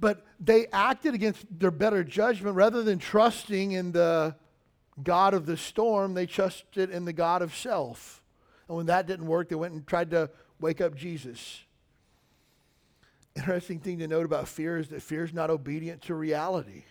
But 0.00 0.24
they 0.38 0.66
acted 0.68 1.14
against 1.14 1.44
their 1.58 1.70
better 1.70 2.04
judgment 2.04 2.56
rather 2.56 2.82
than 2.82 2.98
trusting 2.98 3.72
in 3.72 3.92
the 3.92 4.36
God 5.02 5.34
of 5.34 5.46
the 5.46 5.56
storm, 5.56 6.14
they 6.14 6.26
trusted 6.26 6.90
in 6.90 7.04
the 7.04 7.12
God 7.12 7.42
of 7.42 7.54
self. 7.54 8.22
And 8.68 8.76
when 8.76 8.86
that 8.86 9.06
didn't 9.06 9.26
work, 9.26 9.48
they 9.48 9.54
went 9.54 9.74
and 9.74 9.86
tried 9.86 10.10
to 10.10 10.30
wake 10.60 10.80
up 10.80 10.94
Jesus. 10.94 11.64
Interesting 13.36 13.78
thing 13.78 13.98
to 13.98 14.08
note 14.08 14.24
about 14.24 14.48
fear 14.48 14.78
is 14.78 14.88
that 14.88 15.02
fear 15.02 15.24
is 15.24 15.32
not 15.32 15.50
obedient 15.50 16.02
to 16.02 16.14
reality. 16.14 16.84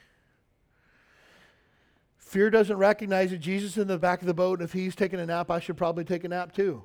Fear 2.28 2.50
doesn't 2.50 2.76
recognize 2.76 3.32
that 3.32 3.38
Jesus 3.38 3.72
is 3.72 3.78
in 3.78 3.88
the 3.88 3.98
back 3.98 4.20
of 4.20 4.28
the 4.28 4.34
boat, 4.34 4.60
and 4.60 4.68
if 4.68 4.74
he's 4.74 4.98
taking 4.98 5.18
a 5.18 5.26
nap, 5.26 5.50
I 5.50 5.62
should 5.62 5.78
probably 5.78 6.04
take 6.04 6.26
a 6.26 6.28
nap 6.28 6.54
too. 6.54 6.84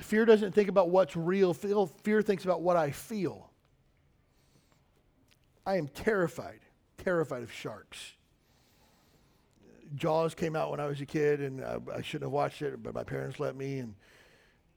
Fear 0.00 0.24
doesn't 0.24 0.52
think 0.52 0.68
about 0.68 0.90
what's 0.90 1.14
real. 1.14 1.54
Fear 1.54 2.22
thinks 2.22 2.44
about 2.44 2.62
what 2.62 2.76
I 2.76 2.90
feel. 2.90 3.50
I 5.64 5.76
am 5.76 5.86
terrified, 5.86 6.58
terrified 6.98 7.44
of 7.44 7.52
sharks. 7.52 8.14
Jaws 9.94 10.34
came 10.34 10.56
out 10.56 10.72
when 10.72 10.80
I 10.80 10.86
was 10.86 11.00
a 11.00 11.06
kid, 11.06 11.40
and 11.40 11.62
uh, 11.62 11.78
I 11.94 12.02
shouldn't 12.02 12.24
have 12.24 12.32
watched 12.32 12.62
it, 12.62 12.82
but 12.82 12.94
my 12.94 13.04
parents 13.04 13.38
let 13.38 13.54
me. 13.54 13.78
And 13.78 13.94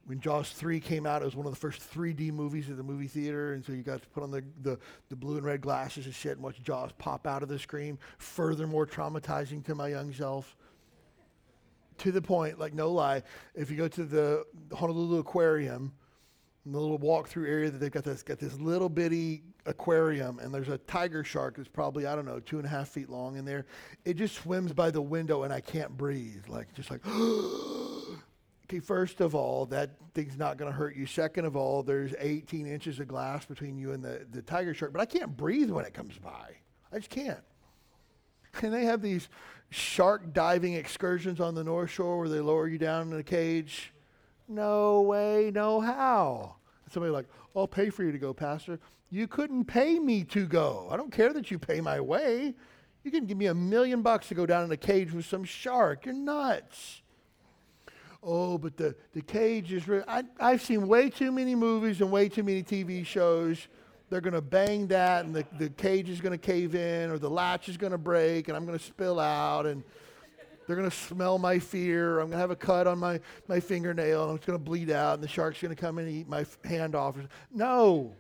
when 0.10 0.20
Jaws 0.20 0.50
3 0.54 0.80
came 0.80 1.06
out, 1.06 1.22
it 1.22 1.26
was 1.26 1.36
one 1.36 1.46
of 1.46 1.54
the 1.54 1.60
first 1.60 1.88
3D 1.94 2.32
movies 2.32 2.68
at 2.68 2.78
the 2.78 2.84
movie 2.84 3.06
theater, 3.06 3.54
and 3.54 3.64
so 3.64 3.74
you 3.74 3.84
got 3.84 4.02
to 4.02 4.08
put 4.08 4.24
on 4.24 4.32
the, 4.32 4.44
the, 4.64 4.80
the 5.10 5.16
blue 5.16 5.38
and 5.38 5.46
red 5.46 5.62
glasses 5.62 6.08
and 6.08 6.16
shit 6.16 6.32
and 6.32 6.42
watch 6.42 6.60
Jaws 6.64 6.90
pop 6.98 7.28
out 7.28 7.44
of 7.44 7.48
the 7.48 7.60
screen. 7.60 8.00
Furthermore, 8.18 8.88
traumatizing 8.88 9.64
to 9.66 9.76
my 9.76 9.90
young 9.90 10.12
self. 10.12 10.58
To 12.00 12.12
the 12.12 12.24
point, 12.24 12.58
like 12.58 12.74
no 12.74 12.92
lie, 12.92 13.22
if 13.54 13.70
you 13.70 13.78
go 13.78 13.88
to 13.88 14.04
the 14.04 14.46
Honolulu 14.74 15.20
Aquarium, 15.20 15.94
the 16.66 16.80
little 16.80 16.98
walk-through 16.98 17.46
area 17.46 17.70
that 17.70 17.78
they've 17.78 17.92
got 17.92 18.04
this 18.04 18.24
got 18.24 18.40
this 18.40 18.60
little 18.60 18.90
bitty 18.90 19.44
aquarium, 19.68 20.40
and 20.40 20.52
there's 20.52 20.70
a 20.70 20.80
tiger 20.80 21.24
shark 21.24 21.58
that's 21.58 21.70
probably 21.70 22.08
I 22.08 22.16
don't 22.16 22.26
know 22.26 22.40
two 22.40 22.58
and 22.58 22.66
a 22.66 22.70
half 22.70 22.88
feet 22.88 23.10
long 23.10 23.36
in 23.36 23.46
there. 23.46 23.68
It 24.06 24.16
just 24.16 24.38
swims 24.38 24.74
by 24.74 24.90
the 24.90 25.04
window, 25.04 25.44
and 25.44 25.54
I 25.54 25.62
can't 25.62 25.96
breathe, 25.96 26.48
like 26.48 26.74
just 26.74 26.90
like. 26.90 27.02
okay, 28.70 28.80
first 28.80 29.20
of 29.20 29.34
all, 29.34 29.66
that 29.68 29.92
thing's 30.14 30.38
not 30.38 30.58
going 30.58 30.72
to 30.72 30.78
hurt 30.78 30.96
you. 30.96 31.06
Second 31.08 31.46
of 31.46 31.56
all, 31.56 31.82
there's 31.82 32.14
18 32.20 32.68
inches 32.68 33.00
of 33.00 33.08
glass 33.08 33.46
between 33.46 33.78
you 33.78 33.94
and 33.94 34.04
the, 34.04 34.28
the 34.32 34.44
tiger 34.44 34.74
shark, 34.74 34.94
but 34.94 35.02
I 35.02 35.06
can't 35.06 35.36
breathe 35.36 35.72
when 35.72 35.86
it 35.86 35.94
comes 35.94 36.18
by. 36.20 36.56
I 36.92 36.98
just 36.98 37.10
can't. 37.10 37.40
And 38.64 38.74
they 38.74 38.86
have 38.86 39.04
these 39.04 39.30
shark 39.70 40.34
diving 40.34 40.74
excursions 40.74 41.40
on 41.40 41.54
the 41.54 41.64
North 41.64 41.92
Shore 41.92 42.18
where 42.18 42.30
they 42.30 42.40
lower 42.40 42.68
you 42.68 42.80
down 42.80 43.12
in 43.14 43.20
a 43.20 43.24
cage. 43.24 43.94
No 44.48 45.02
way, 45.02 45.52
no 45.54 45.80
how. 45.80 46.56
Somebody 46.92 47.12
like, 47.12 47.28
I'll 47.56 47.68
pay 47.68 47.92
for 47.92 48.04
you 48.04 48.12
to 48.12 48.18
go, 48.18 48.34
Pastor. 48.34 48.80
You 49.12 49.28
couldn't 49.28 49.66
pay 49.66 50.00
me 50.00 50.24
to 50.26 50.48
go. 50.48 50.90
I 50.92 50.98
don't 50.98 51.12
care 51.12 51.32
that 51.32 51.52
you 51.52 51.60
pay 51.60 51.80
my 51.80 52.02
way. 52.02 52.56
You 53.04 53.12
can 53.12 53.28
give 53.28 53.38
me 53.38 53.46
a 53.46 53.54
million 53.54 54.02
bucks 54.02 54.28
to 54.30 54.36
go 54.36 54.48
down 54.48 54.64
in 54.64 54.72
a 54.72 54.78
cage 54.78 55.14
with 55.14 55.28
some 55.28 55.44
shark. 55.44 56.08
You're 56.08 56.16
nuts. 56.16 57.04
Oh, 58.22 58.58
but 58.58 58.76
the, 58.76 58.96
the 59.14 59.22
cage 59.22 59.72
is 59.72 59.88
real. 59.88 60.04
I, 60.08 60.24
I've 60.40 60.62
seen 60.62 60.88
way 60.88 61.10
too 61.10 61.32
many 61.32 61.56
movies 61.56 62.02
and 62.02 62.12
way 62.12 62.28
too 62.28 62.44
many 62.44 62.64
TV 62.64 63.06
shows. 63.06 63.68
They're 64.10 64.22
going 64.22 64.34
to 64.34 64.42
bang 64.42 64.88
that, 64.88 65.26
and 65.26 65.34
the, 65.34 65.46
the 65.58 65.70
cage 65.70 66.10
is 66.10 66.20
going 66.20 66.32
to 66.32 66.38
cave 66.38 66.76
in, 66.76 67.12
or 67.12 67.18
the 67.18 67.30
latch 67.30 67.70
is 67.70 67.78
going 67.78 67.92
to 67.92 67.98
break, 67.98 68.48
and 68.48 68.58
I'm 68.58 68.66
going 68.66 68.78
to 68.78 68.84
spill 68.84 69.20
out, 69.20 69.66
and 69.66 69.84
they're 70.68 70.76
going 70.76 70.90
to 70.90 70.96
smell 70.96 71.38
my 71.38 71.60
fear. 71.60 72.20
I'm 72.20 72.28
going 72.28 72.32
to 72.32 72.38
have 72.40 72.52
a 72.52 72.56
cut 72.56 72.88
on 72.88 73.00
my, 73.00 73.20
my 73.48 73.60
fingernail, 73.60 74.30
and 74.30 74.38
it's 74.38 74.46
going 74.46 74.58
to 74.58 74.64
bleed 74.64 74.92
out, 74.92 75.16
and 75.16 75.24
the 75.24 75.28
shark's 75.28 75.62
going 75.62 75.74
to 75.74 75.80
come 75.80 75.98
and 75.98 76.10
eat 76.10 76.28
my 76.28 76.46
hand 76.66 76.96
off. 76.96 77.16
No, 77.54 78.14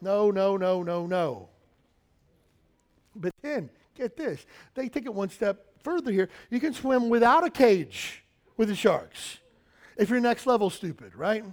no, 0.00 0.30
no, 0.30 0.56
no, 0.56 0.82
no, 0.82 1.06
no. 1.06 1.48
But 3.16 3.32
then, 3.42 3.70
get 3.94 4.16
this 4.16 4.44
they 4.74 4.88
take 4.88 5.06
it 5.06 5.14
one 5.14 5.30
step 5.30 5.64
further 5.82 6.10
here. 6.10 6.28
You 6.50 6.60
can 6.60 6.74
swim 6.74 7.08
without 7.08 7.44
a 7.44 7.50
cage 7.50 8.23
with 8.56 8.68
the 8.68 8.74
sharks. 8.74 9.38
If 9.96 10.10
you're 10.10 10.20
next 10.20 10.46
level 10.46 10.70
stupid, 10.70 11.14
right? 11.14 11.44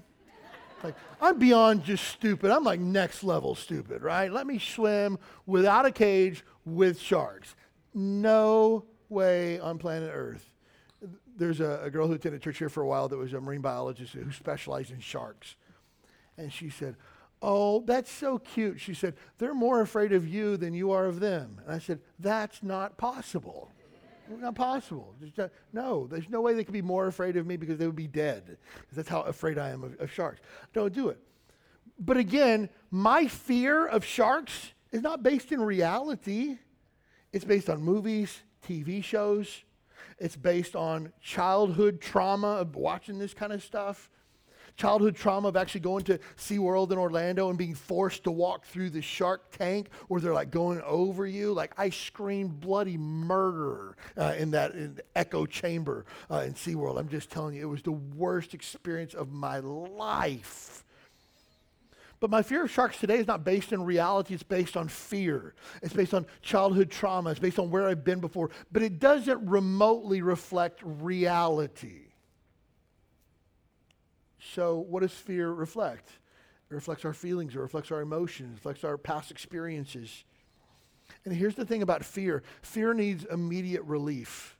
Like, 0.83 0.95
I'm 1.19 1.37
beyond 1.37 1.83
just 1.83 2.05
stupid. 2.07 2.51
I'm 2.51 2.63
like 2.63 2.79
next 2.79 3.23
level 3.23 3.53
stupid, 3.55 4.01
right? 4.01 4.31
Let 4.31 4.47
me 4.47 4.57
swim 4.57 5.19
without 5.45 5.85
a 5.85 5.91
cage 5.91 6.43
with 6.65 6.99
sharks. 6.99 7.55
No 7.93 8.85
way 9.09 9.59
on 9.59 9.77
planet 9.77 10.11
Earth. 10.13 10.49
There's 11.37 11.59
a, 11.59 11.81
a 11.83 11.89
girl 11.89 12.07
who 12.07 12.13
attended 12.13 12.41
church 12.41 12.57
here 12.57 12.69
for 12.69 12.81
a 12.81 12.87
while 12.87 13.07
that 13.09 13.17
was 13.17 13.33
a 13.33 13.41
marine 13.41 13.61
biologist 13.61 14.13
who 14.13 14.31
specialized 14.31 14.91
in 14.91 14.99
sharks. 14.99 15.55
And 16.37 16.51
she 16.51 16.69
said, 16.69 16.95
Oh, 17.43 17.81
that's 17.87 18.11
so 18.11 18.37
cute. 18.37 18.79
She 18.79 18.93
said, 18.93 19.15
They're 19.39 19.55
more 19.55 19.81
afraid 19.81 20.13
of 20.13 20.27
you 20.27 20.57
than 20.57 20.73
you 20.73 20.91
are 20.91 21.05
of 21.07 21.19
them. 21.19 21.59
And 21.65 21.73
I 21.73 21.79
said, 21.79 21.99
That's 22.19 22.61
not 22.61 22.97
possible. 22.97 23.71
Not 24.39 24.55
possible. 24.55 25.15
Not, 25.37 25.51
no, 25.73 26.07
there's 26.07 26.29
no 26.29 26.41
way 26.41 26.53
they 26.53 26.63
could 26.63 26.73
be 26.73 26.81
more 26.81 27.07
afraid 27.07 27.37
of 27.37 27.45
me 27.45 27.57
because 27.57 27.77
they 27.77 27.85
would 27.85 27.95
be 27.95 28.07
dead. 28.07 28.57
That's 28.91 29.09
how 29.09 29.21
afraid 29.21 29.57
I 29.57 29.69
am 29.69 29.83
of, 29.83 29.99
of 29.99 30.11
sharks. 30.11 30.41
Don't 30.73 30.93
do 30.93 31.09
it. 31.09 31.19
But 31.99 32.17
again, 32.17 32.69
my 32.89 33.27
fear 33.27 33.85
of 33.85 34.03
sharks 34.03 34.71
is 34.91 35.01
not 35.01 35.23
based 35.23 35.51
in 35.51 35.61
reality. 35.61 36.57
It's 37.31 37.45
based 37.45 37.69
on 37.69 37.81
movies, 37.81 38.41
TV 38.67 39.03
shows. 39.03 39.63
It's 40.17 40.35
based 40.35 40.75
on 40.75 41.13
childhood 41.21 42.01
trauma 42.01 42.53
of 42.55 42.75
watching 42.75 43.19
this 43.19 43.33
kind 43.33 43.53
of 43.53 43.63
stuff 43.63 44.09
childhood 44.75 45.15
trauma 45.15 45.47
of 45.47 45.57
actually 45.57 45.81
going 45.81 46.03
to 46.05 46.19
SeaWorld 46.37 46.91
in 46.91 46.97
Orlando 46.97 47.49
and 47.49 47.57
being 47.57 47.75
forced 47.75 48.23
to 48.23 48.31
walk 48.31 48.65
through 48.65 48.89
the 48.89 49.01
shark 49.01 49.51
tank 49.51 49.89
where 50.07 50.21
they're 50.21 50.33
like 50.33 50.51
going 50.51 50.81
over 50.81 51.25
you. 51.25 51.53
Like 51.53 51.73
I 51.77 51.89
screamed 51.89 52.59
bloody 52.59 52.97
murder 52.97 53.95
uh, 54.17 54.35
in 54.37 54.51
that 54.51 54.71
in 54.71 54.99
echo 55.15 55.45
chamber 55.45 56.05
uh, 56.29 56.43
in 56.45 56.53
SeaWorld. 56.53 56.97
I'm 56.97 57.09
just 57.09 57.29
telling 57.29 57.55
you, 57.55 57.61
it 57.61 57.69
was 57.69 57.81
the 57.81 57.91
worst 57.91 58.53
experience 58.53 59.13
of 59.13 59.31
my 59.31 59.59
life. 59.59 60.83
But 62.21 62.29
my 62.29 62.43
fear 62.43 62.65
of 62.65 62.71
sharks 62.71 62.99
today 62.99 63.17
is 63.17 63.25
not 63.25 63.43
based 63.43 63.73
in 63.73 63.83
reality, 63.83 64.35
it's 64.35 64.43
based 64.43 64.77
on 64.77 64.87
fear. 64.87 65.55
It's 65.81 65.93
based 65.93 66.13
on 66.13 66.27
childhood 66.43 66.91
trauma, 66.91 67.31
it's 67.31 67.39
based 67.39 67.57
on 67.57 67.71
where 67.71 67.87
I've 67.87 68.03
been 68.03 68.19
before, 68.19 68.51
but 68.71 68.83
it 68.83 68.99
doesn't 68.99 69.43
remotely 69.49 70.21
reflect 70.21 70.81
reality. 70.83 72.10
So, 74.53 74.77
what 74.77 75.01
does 75.01 75.11
fear 75.13 75.51
reflect? 75.51 76.09
It 76.69 76.73
reflects 76.73 77.05
our 77.05 77.13
feelings, 77.13 77.55
it 77.55 77.59
reflects 77.59 77.91
our 77.91 78.01
emotions, 78.01 78.49
it 78.49 78.55
reflects 78.55 78.83
our 78.83 78.97
past 78.97 79.29
experiences. 79.29 80.23
And 81.25 81.33
here's 81.33 81.55
the 81.55 81.65
thing 81.65 81.81
about 81.81 82.03
fear 82.03 82.43
fear 82.61 82.93
needs 82.93 83.25
immediate 83.25 83.83
relief. 83.83 84.57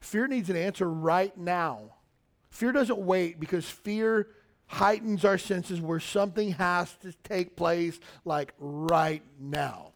Fear 0.00 0.28
needs 0.28 0.50
an 0.50 0.56
answer 0.56 0.90
right 0.90 1.36
now. 1.36 1.94
Fear 2.50 2.72
doesn't 2.72 2.98
wait 2.98 3.38
because 3.38 3.64
fear 3.64 4.28
heightens 4.66 5.24
our 5.24 5.38
senses 5.38 5.80
where 5.80 6.00
something 6.00 6.52
has 6.52 6.92
to 7.02 7.12
take 7.22 7.56
place, 7.56 8.00
like 8.24 8.54
right 8.58 9.22
now. 9.38 9.92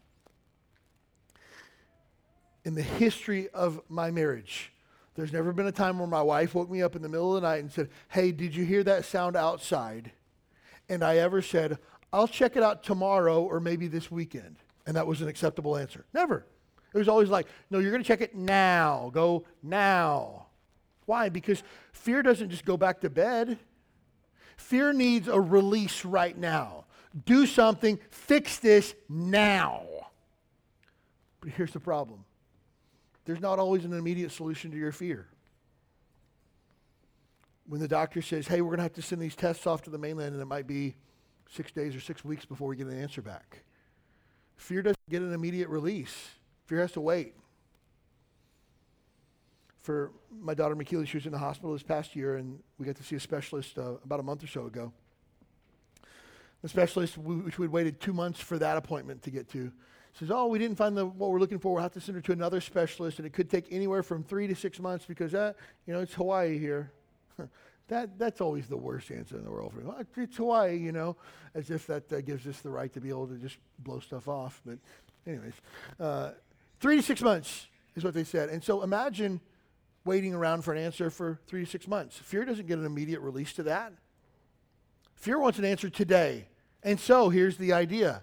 In 2.63 2.75
the 2.75 2.81
history 2.81 3.49
of 3.49 3.81
my 3.89 4.11
marriage, 4.11 4.71
there's 5.17 5.33
never 5.33 5.51
been 5.51 5.65
a 5.65 5.71
time 5.71 5.97
where 5.97 6.07
my 6.07 6.21
wife 6.21 6.53
woke 6.53 6.69
me 6.69 6.83
up 6.83 6.95
in 6.95 7.01
the 7.01 7.09
middle 7.09 7.35
of 7.35 7.41
the 7.41 7.47
night 7.47 7.57
and 7.57 7.71
said, 7.71 7.89
Hey, 8.07 8.31
did 8.31 8.55
you 8.55 8.63
hear 8.63 8.83
that 8.83 9.03
sound 9.03 9.35
outside? 9.35 10.11
And 10.87 11.03
I 11.03 11.17
ever 11.17 11.41
said, 11.41 11.79
I'll 12.13 12.27
check 12.27 12.55
it 12.55 12.61
out 12.61 12.83
tomorrow 12.83 13.41
or 13.41 13.59
maybe 13.59 13.87
this 13.87 14.11
weekend. 14.11 14.57
And 14.85 14.95
that 14.95 15.07
was 15.07 15.21
an 15.21 15.27
acceptable 15.27 15.75
answer. 15.75 16.05
Never. 16.13 16.45
It 16.93 16.97
was 16.97 17.09
always 17.09 17.29
like, 17.29 17.47
No, 17.71 17.79
you're 17.79 17.89
going 17.89 18.03
to 18.03 18.07
check 18.07 18.21
it 18.21 18.35
now. 18.35 19.09
Go 19.11 19.45
now. 19.63 20.45
Why? 21.07 21.29
Because 21.29 21.63
fear 21.93 22.21
doesn't 22.21 22.51
just 22.51 22.63
go 22.63 22.77
back 22.77 23.01
to 23.01 23.09
bed. 23.09 23.57
Fear 24.55 24.93
needs 24.93 25.27
a 25.27 25.41
release 25.41 26.05
right 26.05 26.37
now. 26.37 26.85
Do 27.25 27.47
something, 27.47 27.97
fix 28.11 28.59
this 28.59 28.93
now. 29.09 29.83
But 31.41 31.49
here's 31.49 31.71
the 31.71 31.79
problem 31.79 32.23
there's 33.27 33.41
not 33.41 33.59
always 33.59 33.83
an 33.83 33.91
immediate 33.91 34.31
solution 34.31 34.71
to 34.71 34.77
your 34.77 34.93
fear. 34.93 35.27
When 37.67 37.81
the 37.81 37.87
doctor 37.87 38.21
says, 38.21 38.47
hey, 38.47 38.61
we're 38.61 38.69
going 38.69 38.77
to 38.77 38.83
have 38.83 38.93
to 38.93 39.01
send 39.01 39.21
these 39.21 39.35
tests 39.35 39.67
off 39.67 39.81
to 39.83 39.89
the 39.89 39.97
mainland, 39.97 40.31
and 40.31 40.41
it 40.41 40.45
might 40.45 40.65
be 40.65 40.95
six 41.49 41.73
days 41.73 41.93
or 41.93 41.99
six 41.99 42.23
weeks 42.23 42.45
before 42.45 42.69
we 42.69 42.77
get 42.77 42.87
an 42.87 42.99
answer 42.99 43.21
back. 43.21 43.63
Fear 44.55 44.83
doesn't 44.83 45.09
get 45.09 45.21
an 45.21 45.33
immediate 45.33 45.67
release, 45.67 46.15
fear 46.67 46.79
has 46.79 46.93
to 46.93 47.01
wait. 47.01 47.35
For 49.81 50.13
my 50.39 50.53
daughter 50.53 50.75
McKeely, 50.75 51.05
she 51.05 51.17
was 51.17 51.25
in 51.25 51.33
the 51.33 51.37
hospital 51.37 51.73
this 51.73 51.83
past 51.83 52.15
year, 52.15 52.37
and 52.37 52.59
we 52.79 52.85
got 52.85 52.95
to 52.95 53.03
see 53.03 53.17
a 53.17 53.19
specialist 53.19 53.77
uh, 53.77 53.95
about 54.05 54.21
a 54.21 54.23
month 54.23 54.41
or 54.41 54.47
so 54.47 54.67
ago. 54.67 54.93
The 56.61 56.69
specialist, 56.69 57.17
which 57.17 57.59
we'd 57.59 57.71
waited 57.71 57.99
two 57.99 58.13
months 58.13 58.39
for 58.39 58.57
that 58.57 58.77
appointment 58.77 59.23
to 59.23 59.31
get 59.31 59.49
to, 59.49 59.73
says, 60.19 60.31
"Oh, 60.31 60.47
we 60.47 60.59
didn't 60.59 60.77
find 60.77 60.97
the, 60.97 61.05
what 61.05 61.29
we're 61.31 61.39
looking 61.39 61.59
for. 61.59 61.73
We'll 61.73 61.83
have 61.83 61.93
to 61.93 62.01
send 62.01 62.15
her 62.15 62.21
to 62.21 62.31
another 62.31 62.61
specialist, 62.61 63.19
and 63.19 63.25
it 63.25 63.33
could 63.33 63.49
take 63.49 63.67
anywhere 63.71 64.03
from 64.03 64.23
three 64.23 64.47
to 64.47 64.55
six 64.55 64.79
months 64.79 65.05
because 65.05 65.31
that, 65.31 65.55
you 65.85 65.93
know, 65.93 66.01
it's 66.01 66.13
Hawaii 66.13 66.57
here." 66.57 66.91
that 67.87 68.17
that's 68.17 68.41
always 68.41 68.67
the 68.67 68.77
worst 68.77 69.11
answer 69.11 69.37
in 69.37 69.43
the 69.43 69.51
world 69.51 69.73
for 69.73 69.79
me. 69.79 69.91
it's 70.17 70.37
Hawaii, 70.37 70.77
you 70.77 70.91
know, 70.91 71.15
as 71.53 71.69
if 71.69 71.87
that 71.87 72.11
uh, 72.11 72.21
gives 72.21 72.47
us 72.47 72.59
the 72.61 72.69
right 72.69 72.91
to 72.93 73.01
be 73.01 73.09
able 73.09 73.27
to 73.27 73.35
just 73.35 73.57
blow 73.79 73.99
stuff 73.99 74.27
off. 74.27 74.61
But, 74.65 74.77
anyways, 75.25 75.53
uh, 75.99 76.31
three 76.79 76.97
to 76.97 77.01
six 77.01 77.21
months 77.21 77.67
is 77.95 78.03
what 78.03 78.13
they 78.13 78.23
said. 78.23 78.49
And 78.49 78.63
so 78.63 78.83
imagine 78.83 79.41
waiting 80.05 80.33
around 80.33 80.63
for 80.63 80.73
an 80.73 80.79
answer 80.79 81.09
for 81.09 81.39
three 81.47 81.65
to 81.65 81.69
six 81.69 81.87
months. 81.87 82.17
Fear 82.17 82.45
doesn't 82.45 82.67
get 82.67 82.79
an 82.79 82.85
immediate 82.85 83.19
release 83.21 83.53
to 83.53 83.63
that. 83.63 83.93
Fear 85.15 85.39
wants 85.39 85.59
an 85.59 85.65
answer 85.65 85.89
today. 85.89 86.47
And 86.83 86.99
so 86.99 87.29
here's 87.29 87.57
the 87.57 87.73
idea 87.73 88.21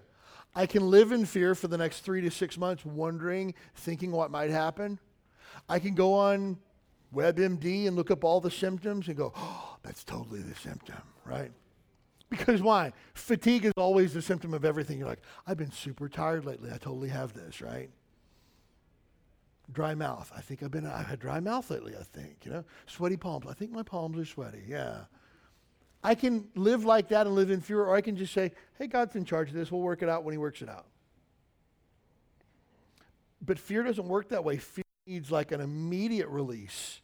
I 0.55 0.65
can 0.65 0.89
live 0.89 1.11
in 1.11 1.25
fear 1.25 1.53
for 1.53 1.67
the 1.67 1.77
next 1.77 2.01
three 2.01 2.21
to 2.21 2.31
six 2.31 2.57
months, 2.57 2.85
wondering, 2.85 3.53
thinking 3.75 4.11
what 4.11 4.31
might 4.31 4.49
happen. 4.49 4.99
I 5.67 5.79
can 5.79 5.95
go 5.95 6.13
on 6.13 6.57
WebMD 7.13 7.87
and 7.87 7.95
look 7.95 8.09
up 8.09 8.23
all 8.23 8.39
the 8.39 8.51
symptoms 8.51 9.07
and 9.07 9.17
go, 9.17 9.33
oh, 9.35 9.77
that's 9.83 10.03
totally 10.03 10.41
the 10.41 10.55
symptom, 10.55 11.01
right? 11.25 11.51
Because 12.29 12.61
why? 12.61 12.93
Fatigue 13.13 13.65
is 13.65 13.73
always 13.77 14.13
the 14.13 14.21
symptom 14.21 14.53
of 14.53 14.65
everything. 14.65 14.97
You're 14.97 15.07
like, 15.07 15.21
I've 15.45 15.57
been 15.57 15.71
super 15.71 16.09
tired 16.09 16.45
lately. 16.45 16.69
I 16.71 16.77
totally 16.77 17.09
have 17.09 17.33
this, 17.33 17.61
right? 17.61 17.89
Dry 19.71 19.93
mouth. 19.93 20.31
I 20.35 20.41
think 20.41 20.63
I've 20.63 20.71
been, 20.71 20.85
I've 20.85 21.07
had 21.07 21.19
dry 21.19 21.39
mouth 21.39 21.69
lately, 21.69 21.95
I 21.99 22.03
think, 22.03 22.37
you 22.43 22.51
know? 22.51 22.63
Sweaty 22.87 23.17
palms. 23.17 23.45
I 23.47 23.53
think 23.53 23.71
my 23.71 23.83
palms 23.83 24.17
are 24.17 24.25
sweaty, 24.25 24.63
yeah. 24.67 25.01
I 26.05 26.13
can 26.13 26.47
live 26.53 26.85
like 26.85 27.07
that 27.07 27.25
and 27.25 27.35
live 27.35 27.49
in 27.49 27.61
fear, 27.61 27.81
or 27.81 27.95
I 27.95 28.01
can 28.01 28.15
just 28.15 28.31
say, 28.31 28.51
hey, 28.77 28.85
God's 28.85 29.15
in 29.15 29.25
charge 29.25 29.49
of 29.49 29.55
this. 29.55 29.71
We'll 29.71 29.81
work 29.81 30.03
it 30.03 30.07
out 30.07 30.23
when 30.23 30.33
He 30.33 30.37
works 30.37 30.61
it 30.61 30.69
out. 30.69 30.85
But 33.43 33.57
fear 33.57 33.81
doesn't 33.81 34.07
work 34.07 34.29
that 34.29 34.43
way. 34.43 34.57
Fear 34.57 34.83
needs 35.07 35.31
like 35.31 35.51
an 35.51 35.61
immediate 35.61 36.27
release. 36.27 37.01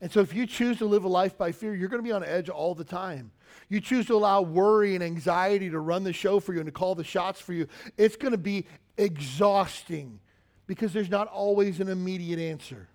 And 0.00 0.10
so 0.10 0.20
if 0.20 0.34
you 0.34 0.46
choose 0.46 0.78
to 0.78 0.86
live 0.86 1.04
a 1.04 1.08
life 1.08 1.36
by 1.36 1.52
fear, 1.52 1.74
you're 1.74 1.90
going 1.90 2.02
to 2.02 2.08
be 2.08 2.12
on 2.12 2.24
edge 2.24 2.48
all 2.48 2.74
the 2.74 2.84
time. 2.84 3.32
You 3.68 3.82
choose 3.82 4.06
to 4.06 4.14
allow 4.14 4.40
worry 4.40 4.94
and 4.94 5.04
anxiety 5.04 5.68
to 5.68 5.78
run 5.78 6.02
the 6.02 6.14
show 6.14 6.40
for 6.40 6.54
you 6.54 6.60
and 6.60 6.66
to 6.66 6.72
call 6.72 6.94
the 6.94 7.04
shots 7.04 7.38
for 7.42 7.52
you, 7.52 7.68
it's 7.98 8.16
going 8.16 8.32
to 8.32 8.38
be 8.38 8.64
exhausting 8.96 10.20
because 10.66 10.94
there's 10.94 11.10
not 11.10 11.28
always 11.28 11.80
an 11.80 11.88
immediate 11.90 12.38
answer. 12.38 12.88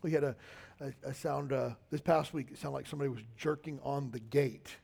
We 0.00 0.12
had 0.12 0.24
a 0.24 0.36
I, 0.80 0.92
I 1.08 1.12
sound, 1.12 1.52
uh, 1.52 1.70
this 1.90 2.00
past 2.00 2.34
week, 2.34 2.48
it 2.50 2.58
sounded 2.58 2.76
like 2.76 2.86
somebody 2.86 3.08
was 3.08 3.22
jerking 3.36 3.80
on 3.82 4.10
the 4.10 4.20
gate. 4.20 4.76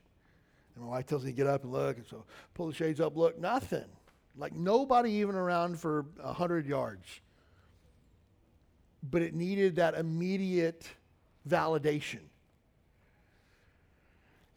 And 0.75 0.83
my 0.83 0.89
wife 0.91 1.05
tells 1.05 1.23
me 1.23 1.31
to 1.31 1.35
get 1.35 1.47
up 1.47 1.63
and 1.63 1.71
look, 1.71 1.97
and 1.97 2.05
so 2.05 2.25
pull 2.53 2.67
the 2.67 2.73
shades 2.73 2.99
up, 2.99 3.15
look, 3.15 3.39
nothing. 3.39 3.85
like 4.35 4.53
nobody 4.53 5.11
even 5.11 5.35
around 5.35 5.79
for 5.79 6.05
100 6.21 6.65
yards. 6.65 7.05
But 9.03 9.21
it 9.21 9.35
needed 9.35 9.75
that 9.75 9.93
immediate 9.93 10.87
validation. 11.47 12.21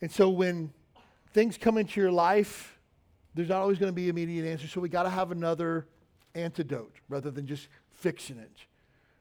And 0.00 0.10
so 0.10 0.30
when 0.30 0.72
things 1.32 1.58
come 1.58 1.76
into 1.76 2.00
your 2.00 2.12
life, 2.12 2.78
there's 3.34 3.50
not 3.50 3.60
always 3.60 3.78
going 3.78 3.90
to 3.90 3.94
be 3.94 4.08
immediate 4.08 4.46
answers. 4.46 4.70
So 4.70 4.80
we 4.80 4.88
got 4.88 5.02
to 5.02 5.10
have 5.10 5.30
another 5.30 5.86
antidote 6.34 6.94
rather 7.08 7.30
than 7.30 7.46
just 7.46 7.68
fixing 7.92 8.38
it. 8.38 8.52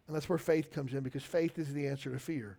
And 0.08 0.16
that's 0.16 0.30
where 0.30 0.38
faith 0.38 0.72
comes 0.72 0.94
in 0.94 1.02
because 1.02 1.24
faith 1.24 1.58
is 1.58 1.74
the 1.74 1.88
answer 1.88 2.12
to 2.12 2.20
fear. 2.20 2.58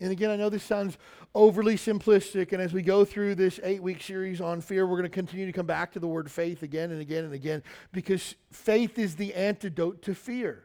And 0.00 0.10
again, 0.10 0.30
I 0.30 0.36
know 0.36 0.48
this 0.48 0.64
sounds 0.64 0.96
overly 1.34 1.76
simplistic, 1.76 2.52
and 2.52 2.62
as 2.62 2.72
we 2.72 2.80
go 2.80 3.04
through 3.04 3.34
this 3.34 3.60
eight 3.62 3.82
week 3.82 4.02
series 4.02 4.40
on 4.40 4.62
fear, 4.62 4.86
we're 4.86 4.96
going 4.96 5.02
to 5.02 5.14
continue 5.14 5.44
to 5.44 5.52
come 5.52 5.66
back 5.66 5.92
to 5.92 6.00
the 6.00 6.06
word 6.06 6.30
faith 6.30 6.62
again 6.62 6.90
and 6.90 7.02
again 7.02 7.24
and 7.24 7.34
again 7.34 7.62
because 7.92 8.34
faith 8.50 8.98
is 8.98 9.16
the 9.16 9.34
antidote 9.34 10.02
to 10.02 10.14
fear. 10.14 10.64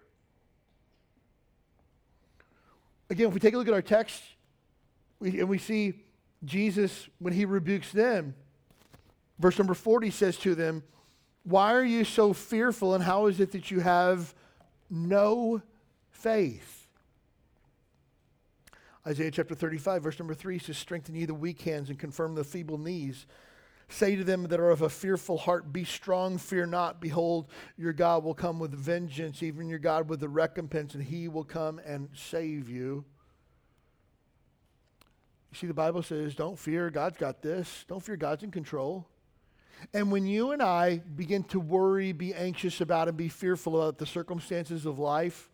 Again, 3.10 3.28
if 3.28 3.34
we 3.34 3.40
take 3.40 3.54
a 3.54 3.58
look 3.58 3.68
at 3.68 3.74
our 3.74 3.82
text 3.82 4.24
we, 5.20 5.40
and 5.40 5.50
we 5.50 5.58
see 5.58 5.94
Jesus 6.46 7.08
when 7.20 7.34
he 7.34 7.46
rebukes 7.46 7.92
them, 7.92 8.36
verse 9.38 9.58
number 9.58 9.74
40 9.74 10.12
says 10.12 10.38
to 10.38 10.56
them, 10.56 10.82
Why 11.44 11.74
are 11.74 11.84
you 11.84 12.06
so 12.06 12.32
fearful, 12.32 12.96
and 12.96 13.04
how 13.04 13.28
is 13.28 13.42
it 13.42 13.52
that 13.52 13.70
you 13.70 13.82
have 13.82 14.34
no 14.90 15.62
faith? 16.12 16.88
Isaiah 19.08 19.32
chapter 19.32 19.54
35, 19.54 20.04
verse 20.04 20.20
number 20.20 20.34
3 20.34 20.58
says, 20.58 20.78
Strengthen 20.78 21.16
ye 21.16 21.26
the 21.26 21.34
weak 21.34 21.62
hands 21.62 21.90
and 21.90 22.00
confirm 22.00 22.34
the 22.34 22.44
feeble 22.44 22.80
knees. 22.80 23.28
Say 23.88 24.16
to 24.16 24.24
them 24.24 24.44
that 24.48 24.60
are 24.60 24.72
of 24.72 24.82
a 24.82 24.90
fearful 24.90 25.38
heart, 25.38 25.72
Be 25.72 25.84
strong, 25.84 26.40
fear 26.40 26.66
not. 26.66 27.00
Behold, 27.00 27.52
your 27.78 27.94
God 27.94 28.24
will 28.24 28.34
come 28.34 28.58
with 28.58 28.72
vengeance, 28.72 29.44
even 29.44 29.70
your 29.70 29.78
God 29.78 30.10
with 30.10 30.20
the 30.20 30.30
recompense, 30.30 30.96
and 30.96 31.04
he 31.04 31.28
will 31.28 31.44
come 31.44 31.80
and 31.86 32.10
save 32.16 32.68
you. 32.68 33.06
You 35.52 35.58
see, 35.58 35.68
the 35.68 35.74
Bible 35.76 36.02
says, 36.02 36.34
Don't 36.34 36.58
fear, 36.58 36.90
God's 36.90 37.18
got 37.18 37.44
this. 37.44 37.86
Don't 37.88 38.04
fear, 38.04 38.18
God's 38.18 38.42
in 38.42 38.50
control. 38.50 39.08
And 39.94 40.12
when 40.12 40.26
you 40.26 40.52
and 40.52 40.62
I 40.62 40.98
begin 40.98 41.44
to 41.46 41.60
worry, 41.60 42.12
be 42.12 42.34
anxious 42.34 42.82
about, 42.82 43.08
and 43.08 43.18
be 43.18 43.30
fearful 43.30 43.82
about 43.82 43.98
the 43.98 44.06
circumstances 44.06 44.86
of 44.86 45.00
life, 45.00 45.50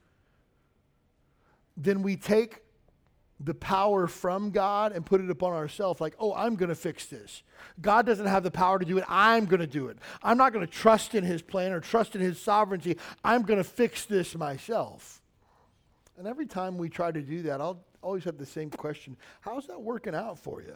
then 1.78 2.02
we 2.02 2.16
take 2.16 2.62
the 3.40 3.54
power 3.54 4.08
from 4.08 4.52
God 4.52 4.92
and 4.92 5.06
put 5.06 5.22
it 5.22 5.30
upon 5.30 5.54
ourselves 5.54 6.00
like, 6.00 6.16
oh, 6.20 6.34
I'm 6.34 6.56
going 6.56 6.70
to 6.70 6.76
fix 6.76 7.08
this. 7.08 7.44
God 7.82 8.06
doesn't 8.06 8.28
have 8.28 8.44
the 8.44 8.52
power 8.52 8.78
to 8.80 8.86
do 8.86 8.98
it. 8.98 9.04
I'm 9.08 9.46
going 9.46 9.62
to 9.62 9.68
do 9.68 9.88
it. 9.88 9.98
I'm 10.22 10.38
not 10.38 10.54
going 10.54 10.66
to 10.66 10.72
trust 10.72 11.16
in 11.16 11.24
his 11.24 11.42
plan 11.42 11.72
or 11.72 11.80
trust 11.80 12.16
in 12.16 12.22
his 12.22 12.40
sovereignty. 12.40 12.98
I'm 13.24 13.44
going 13.44 13.58
to 13.58 13.64
fix 13.64 14.06
this 14.06 14.36
myself. 14.36 15.22
And 16.18 16.28
every 16.28 16.46
time 16.46 16.78
we 16.78 16.90
try 16.90 17.12
to 17.12 17.22
do 17.22 17.44
that, 17.44 17.62
I'll 17.62 17.84
always 18.04 18.24
have 18.26 18.38
the 18.38 18.46
same 18.46 18.70
question 18.70 19.18
How's 19.42 19.68
that 19.68 19.82
working 19.82 20.16
out 20.16 20.38
for 20.38 20.62
you? 20.62 20.76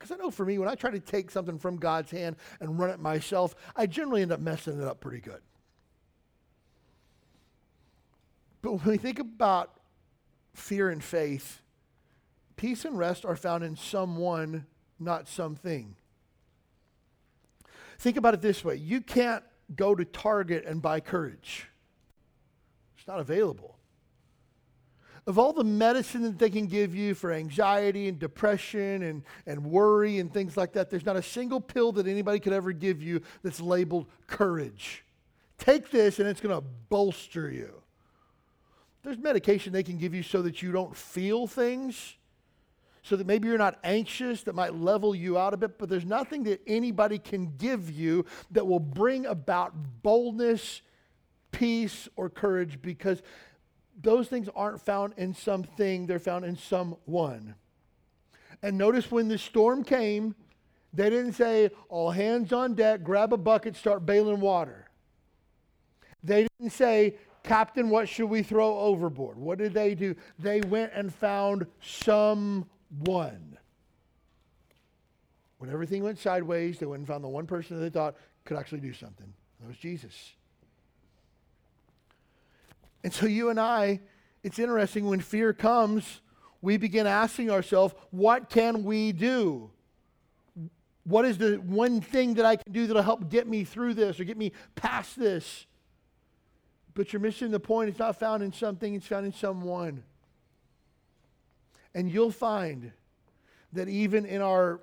Because 0.00 0.16
I 0.16 0.16
know 0.16 0.30
for 0.30 0.46
me, 0.46 0.56
when 0.56 0.66
I 0.66 0.74
try 0.76 0.90
to 0.90 0.98
take 0.98 1.30
something 1.30 1.58
from 1.58 1.76
God's 1.76 2.10
hand 2.10 2.36
and 2.58 2.78
run 2.78 2.88
it 2.88 2.98
myself, 2.98 3.54
I 3.76 3.86
generally 3.86 4.22
end 4.22 4.32
up 4.32 4.40
messing 4.40 4.80
it 4.80 4.88
up 4.88 4.98
pretty 4.98 5.20
good. 5.20 5.42
But 8.62 8.72
when 8.72 8.92
we 8.92 8.96
think 8.96 9.18
about 9.18 9.78
fear 10.54 10.88
and 10.88 11.04
faith, 11.04 11.60
peace 12.56 12.86
and 12.86 12.98
rest 12.98 13.26
are 13.26 13.36
found 13.36 13.62
in 13.62 13.76
someone, 13.76 14.64
not 14.98 15.28
something. 15.28 15.96
Think 17.98 18.16
about 18.16 18.32
it 18.32 18.40
this 18.40 18.64
way 18.64 18.76
you 18.76 19.02
can't 19.02 19.44
go 19.76 19.94
to 19.94 20.06
Target 20.06 20.64
and 20.64 20.80
buy 20.80 21.00
courage, 21.00 21.66
it's 22.96 23.06
not 23.06 23.20
available. 23.20 23.76
Of 25.30 25.38
all 25.38 25.52
the 25.52 25.62
medicine 25.62 26.22
that 26.22 26.40
they 26.40 26.50
can 26.50 26.66
give 26.66 26.92
you 26.92 27.14
for 27.14 27.30
anxiety 27.30 28.08
and 28.08 28.18
depression 28.18 29.04
and, 29.04 29.22
and 29.46 29.64
worry 29.64 30.18
and 30.18 30.34
things 30.34 30.56
like 30.56 30.72
that, 30.72 30.90
there's 30.90 31.06
not 31.06 31.14
a 31.14 31.22
single 31.22 31.60
pill 31.60 31.92
that 31.92 32.08
anybody 32.08 32.40
could 32.40 32.52
ever 32.52 32.72
give 32.72 33.00
you 33.00 33.20
that's 33.44 33.60
labeled 33.60 34.08
courage. 34.26 35.04
Take 35.56 35.92
this 35.92 36.18
and 36.18 36.26
it's 36.26 36.40
going 36.40 36.52
to 36.52 36.66
bolster 36.88 37.48
you. 37.48 37.80
There's 39.04 39.18
medication 39.18 39.72
they 39.72 39.84
can 39.84 39.98
give 39.98 40.14
you 40.14 40.24
so 40.24 40.42
that 40.42 40.62
you 40.62 40.72
don't 40.72 40.96
feel 40.96 41.46
things, 41.46 42.16
so 43.04 43.14
that 43.14 43.24
maybe 43.24 43.46
you're 43.46 43.56
not 43.56 43.78
anxious, 43.84 44.42
that 44.42 44.56
might 44.56 44.74
level 44.74 45.14
you 45.14 45.38
out 45.38 45.54
a 45.54 45.56
bit, 45.56 45.78
but 45.78 45.88
there's 45.88 46.04
nothing 46.04 46.42
that 46.42 46.60
anybody 46.66 47.20
can 47.20 47.56
give 47.56 47.88
you 47.88 48.24
that 48.50 48.66
will 48.66 48.80
bring 48.80 49.26
about 49.26 49.74
boldness, 50.02 50.82
peace, 51.52 52.08
or 52.16 52.28
courage 52.28 52.82
because 52.82 53.22
those 54.02 54.28
things 54.28 54.48
aren't 54.54 54.80
found 54.80 55.14
in 55.16 55.34
something, 55.34 56.06
they're 56.06 56.18
found 56.18 56.44
in 56.44 56.56
someone. 56.56 57.54
And 58.62 58.76
notice 58.76 59.10
when 59.10 59.28
the 59.28 59.38
storm 59.38 59.84
came, 59.84 60.34
they 60.92 61.08
didn't 61.08 61.34
say, 61.34 61.70
all 61.88 62.10
hands 62.10 62.52
on 62.52 62.74
deck, 62.74 63.02
grab 63.02 63.32
a 63.32 63.36
bucket, 63.36 63.76
start 63.76 64.04
bailing 64.04 64.40
water. 64.40 64.88
They 66.22 66.46
didn't 66.58 66.72
say, 66.72 67.14
Captain, 67.42 67.88
what 67.88 68.08
should 68.08 68.26
we 68.26 68.42
throw 68.42 68.78
overboard? 68.78 69.38
What 69.38 69.58
did 69.58 69.72
they 69.72 69.94
do? 69.94 70.14
They 70.38 70.60
went 70.60 70.92
and 70.94 71.14
found 71.14 71.66
someone. 71.80 72.66
When 75.58 75.70
everything 75.70 76.02
went 76.02 76.18
sideways, 76.18 76.78
they 76.78 76.86
went 76.86 77.00
and 77.00 77.08
found 77.08 77.24
the 77.24 77.28
one 77.28 77.46
person 77.46 77.76
that 77.76 77.82
they 77.82 77.90
thought 77.90 78.16
could 78.44 78.56
actually 78.56 78.80
do 78.80 78.92
something. 78.92 79.32
That 79.60 79.68
was 79.68 79.76
Jesus. 79.76 80.32
And 83.02 83.12
so, 83.12 83.26
you 83.26 83.50
and 83.50 83.58
I, 83.58 84.00
it's 84.42 84.58
interesting 84.58 85.06
when 85.06 85.20
fear 85.20 85.52
comes, 85.52 86.20
we 86.62 86.76
begin 86.76 87.06
asking 87.06 87.50
ourselves, 87.50 87.94
what 88.10 88.50
can 88.50 88.84
we 88.84 89.12
do? 89.12 89.70
What 91.04 91.24
is 91.24 91.38
the 91.38 91.56
one 91.56 92.00
thing 92.00 92.34
that 92.34 92.44
I 92.44 92.56
can 92.56 92.72
do 92.72 92.86
that'll 92.86 93.02
help 93.02 93.30
get 93.30 93.48
me 93.48 93.64
through 93.64 93.94
this 93.94 94.20
or 94.20 94.24
get 94.24 94.36
me 94.36 94.52
past 94.74 95.18
this? 95.18 95.66
But 96.94 97.12
you're 97.12 97.20
missing 97.20 97.50
the 97.50 97.60
point. 97.60 97.88
It's 97.88 97.98
not 97.98 98.18
found 98.18 98.42
in 98.42 98.52
something, 98.52 98.94
it's 98.94 99.06
found 99.06 99.24
in 99.24 99.32
someone. 99.32 100.02
And 101.94 102.10
you'll 102.10 102.30
find 102.30 102.92
that 103.72 103.88
even 103.88 104.26
in 104.26 104.42
our 104.42 104.80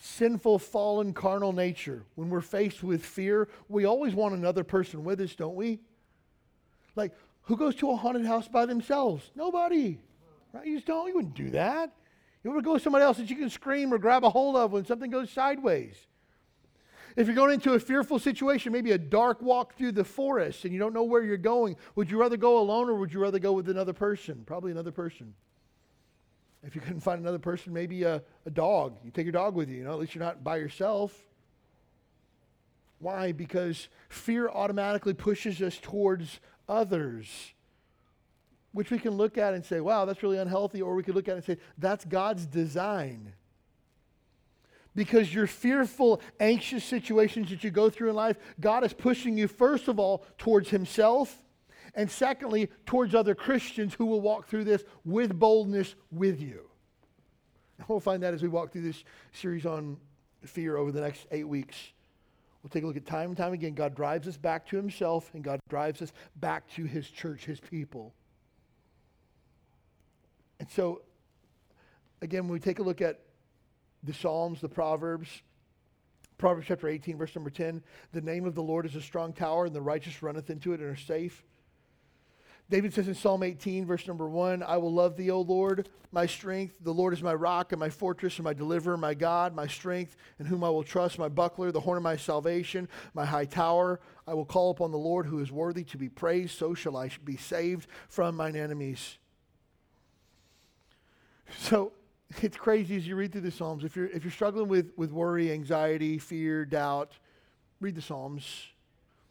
sinful, 0.00 0.58
fallen, 0.58 1.14
carnal 1.14 1.52
nature, 1.52 2.02
when 2.16 2.28
we're 2.28 2.40
faced 2.40 2.82
with 2.82 3.04
fear, 3.04 3.48
we 3.68 3.84
always 3.84 4.14
want 4.14 4.34
another 4.34 4.64
person 4.64 5.04
with 5.04 5.20
us, 5.20 5.34
don't 5.34 5.54
we? 5.54 5.80
Like, 6.96 7.12
who 7.44 7.56
goes 7.56 7.74
to 7.76 7.90
a 7.90 7.96
haunted 7.96 8.26
house 8.26 8.48
by 8.48 8.66
themselves? 8.66 9.30
Nobody. 9.34 9.98
Right? 10.52 10.66
You 10.66 10.76
just 10.76 10.86
don't. 10.86 11.08
You 11.08 11.14
wouldn't 11.14 11.34
do 11.34 11.50
that. 11.50 11.92
You 12.42 12.50
would 12.50 12.64
go 12.64 12.74
with 12.74 12.82
somebody 12.82 13.04
else 13.04 13.16
that 13.16 13.30
you 13.30 13.36
can 13.36 13.50
scream 13.50 13.92
or 13.92 13.98
grab 13.98 14.24
a 14.24 14.30
hold 14.30 14.56
of 14.56 14.72
when 14.72 14.84
something 14.84 15.10
goes 15.10 15.30
sideways. 15.30 15.96
If 17.16 17.26
you're 17.26 17.36
going 17.36 17.54
into 17.54 17.74
a 17.74 17.80
fearful 17.80 18.18
situation, 18.18 18.72
maybe 18.72 18.90
a 18.90 18.98
dark 18.98 19.40
walk 19.40 19.76
through 19.76 19.92
the 19.92 20.04
forest 20.04 20.64
and 20.64 20.72
you 20.72 20.80
don't 20.80 20.92
know 20.92 21.04
where 21.04 21.22
you're 21.22 21.36
going, 21.36 21.76
would 21.94 22.10
you 22.10 22.20
rather 22.20 22.36
go 22.36 22.58
alone 22.58 22.88
or 22.88 22.94
would 22.94 23.12
you 23.12 23.20
rather 23.20 23.38
go 23.38 23.52
with 23.52 23.68
another 23.68 23.92
person? 23.92 24.42
Probably 24.44 24.72
another 24.72 24.90
person. 24.90 25.32
If 26.64 26.74
you 26.74 26.80
couldn't 26.80 27.00
find 27.00 27.20
another 27.20 27.38
person, 27.38 27.72
maybe 27.72 28.02
a, 28.02 28.22
a 28.46 28.50
dog. 28.50 28.96
You 29.04 29.10
take 29.10 29.26
your 29.26 29.32
dog 29.32 29.54
with 29.54 29.68
you, 29.68 29.76
you 29.76 29.84
know, 29.84 29.92
at 29.92 29.98
least 29.98 30.14
you're 30.14 30.24
not 30.24 30.42
by 30.42 30.56
yourself. 30.56 31.14
Why? 32.98 33.32
Because 33.32 33.88
fear 34.08 34.48
automatically 34.48 35.14
pushes 35.14 35.60
us 35.60 35.78
towards 35.80 36.40
others, 36.68 37.52
which 38.72 38.90
we 38.90 38.98
can 38.98 39.12
look 39.12 39.38
at 39.38 39.54
and 39.54 39.64
say, 39.64 39.80
wow, 39.80 40.04
that's 40.04 40.22
really 40.22 40.38
unhealthy, 40.38 40.82
or 40.82 40.94
we 40.94 41.02
could 41.02 41.14
look 41.14 41.28
at 41.28 41.32
it 41.32 41.36
and 41.36 41.44
say, 41.44 41.58
that's 41.78 42.04
God's 42.04 42.46
design 42.46 43.32
because 44.94 45.34
your 45.34 45.46
fearful, 45.46 46.20
anxious 46.40 46.84
situations 46.84 47.50
that 47.50 47.64
you 47.64 47.70
go 47.70 47.90
through 47.90 48.10
in 48.10 48.16
life, 48.16 48.36
God 48.60 48.84
is 48.84 48.92
pushing 48.92 49.36
you, 49.36 49.48
first 49.48 49.88
of 49.88 49.98
all, 49.98 50.24
towards 50.38 50.70
Himself, 50.70 51.42
and 51.94 52.10
secondly, 52.10 52.70
towards 52.86 53.14
other 53.14 53.34
Christians 53.34 53.94
who 53.94 54.06
will 54.06 54.20
walk 54.20 54.46
through 54.46 54.64
this 54.64 54.84
with 55.04 55.38
boldness 55.38 55.94
with 56.10 56.40
you. 56.40 56.68
And 57.78 57.88
we'll 57.88 58.00
find 58.00 58.22
that 58.22 58.34
as 58.34 58.42
we 58.42 58.48
walk 58.48 58.72
through 58.72 58.82
this 58.82 59.04
series 59.32 59.66
on 59.66 59.96
fear 60.44 60.76
over 60.76 60.92
the 60.92 61.00
next 61.00 61.26
eight 61.30 61.48
weeks. 61.48 61.76
We'll 62.64 62.70
take 62.70 62.82
a 62.82 62.86
look 62.86 62.96
at 62.96 63.04
time 63.04 63.28
and 63.28 63.36
time 63.36 63.52
again. 63.52 63.74
God 63.74 63.94
drives 63.94 64.26
us 64.26 64.38
back 64.38 64.66
to 64.68 64.76
Himself, 64.76 65.30
and 65.34 65.44
God 65.44 65.60
drives 65.68 66.00
us 66.00 66.14
back 66.36 66.66
to 66.76 66.84
His 66.84 67.06
church, 67.10 67.44
His 67.44 67.60
people. 67.60 68.14
And 70.58 70.70
so, 70.70 71.02
again, 72.22 72.44
when 72.44 72.54
we 72.54 72.60
take 72.60 72.78
a 72.78 72.82
look 72.82 73.02
at 73.02 73.20
the 74.02 74.14
Psalms, 74.14 74.62
the 74.62 74.68
Proverbs. 74.68 75.28
Proverbs 76.38 76.66
chapter 76.66 76.88
18, 76.88 77.18
verse 77.18 77.34
number 77.34 77.50
10 77.50 77.82
The 78.12 78.22
name 78.22 78.46
of 78.46 78.54
the 78.54 78.62
Lord 78.62 78.86
is 78.86 78.96
a 78.96 79.02
strong 79.02 79.34
tower, 79.34 79.66
and 79.66 79.74
the 79.74 79.82
righteous 79.82 80.22
runneth 80.22 80.48
into 80.48 80.72
it 80.72 80.80
and 80.80 80.88
are 80.88 80.96
safe. 80.96 81.44
David 82.70 82.94
says 82.94 83.08
in 83.08 83.14
Psalm 83.14 83.42
18, 83.42 83.84
verse 83.84 84.06
number 84.06 84.26
one, 84.26 84.62
I 84.62 84.78
will 84.78 84.92
love 84.92 85.16
thee, 85.16 85.30
O 85.30 85.42
Lord, 85.42 85.88
my 86.12 86.24
strength. 86.24 86.74
The 86.80 86.94
Lord 86.94 87.12
is 87.12 87.22
my 87.22 87.34
rock 87.34 87.72
and 87.72 87.78
my 87.78 87.90
fortress 87.90 88.38
and 88.38 88.44
my 88.44 88.54
deliverer, 88.54 88.96
my 88.96 89.12
God, 89.12 89.54
my 89.54 89.66
strength, 89.66 90.16
in 90.38 90.46
whom 90.46 90.64
I 90.64 90.70
will 90.70 90.82
trust, 90.82 91.18
my 91.18 91.28
buckler, 91.28 91.70
the 91.70 91.80
horn 91.80 91.98
of 91.98 92.02
my 92.02 92.16
salvation, 92.16 92.88
my 93.12 93.26
high 93.26 93.44
tower. 93.44 94.00
I 94.26 94.32
will 94.32 94.46
call 94.46 94.70
upon 94.70 94.92
the 94.92 94.98
Lord 94.98 95.26
who 95.26 95.40
is 95.40 95.52
worthy 95.52 95.84
to 95.84 95.98
be 95.98 96.08
praised. 96.08 96.56
So 96.56 96.72
shall 96.72 96.96
I 96.96 97.10
be 97.22 97.36
saved 97.36 97.86
from 98.08 98.36
mine 98.36 98.56
enemies. 98.56 99.18
So 101.58 101.92
it's 102.40 102.56
crazy 102.56 102.96
as 102.96 103.06
you 103.06 103.14
read 103.14 103.32
through 103.32 103.42
the 103.42 103.50
Psalms. 103.50 103.84
If 103.84 103.94
you're, 103.94 104.06
if 104.06 104.24
you're 104.24 104.32
struggling 104.32 104.68
with, 104.68 104.92
with 104.96 105.12
worry, 105.12 105.52
anxiety, 105.52 106.18
fear, 106.18 106.64
doubt, 106.64 107.12
read 107.80 107.94
the 107.94 108.02
Psalms. 108.02 108.68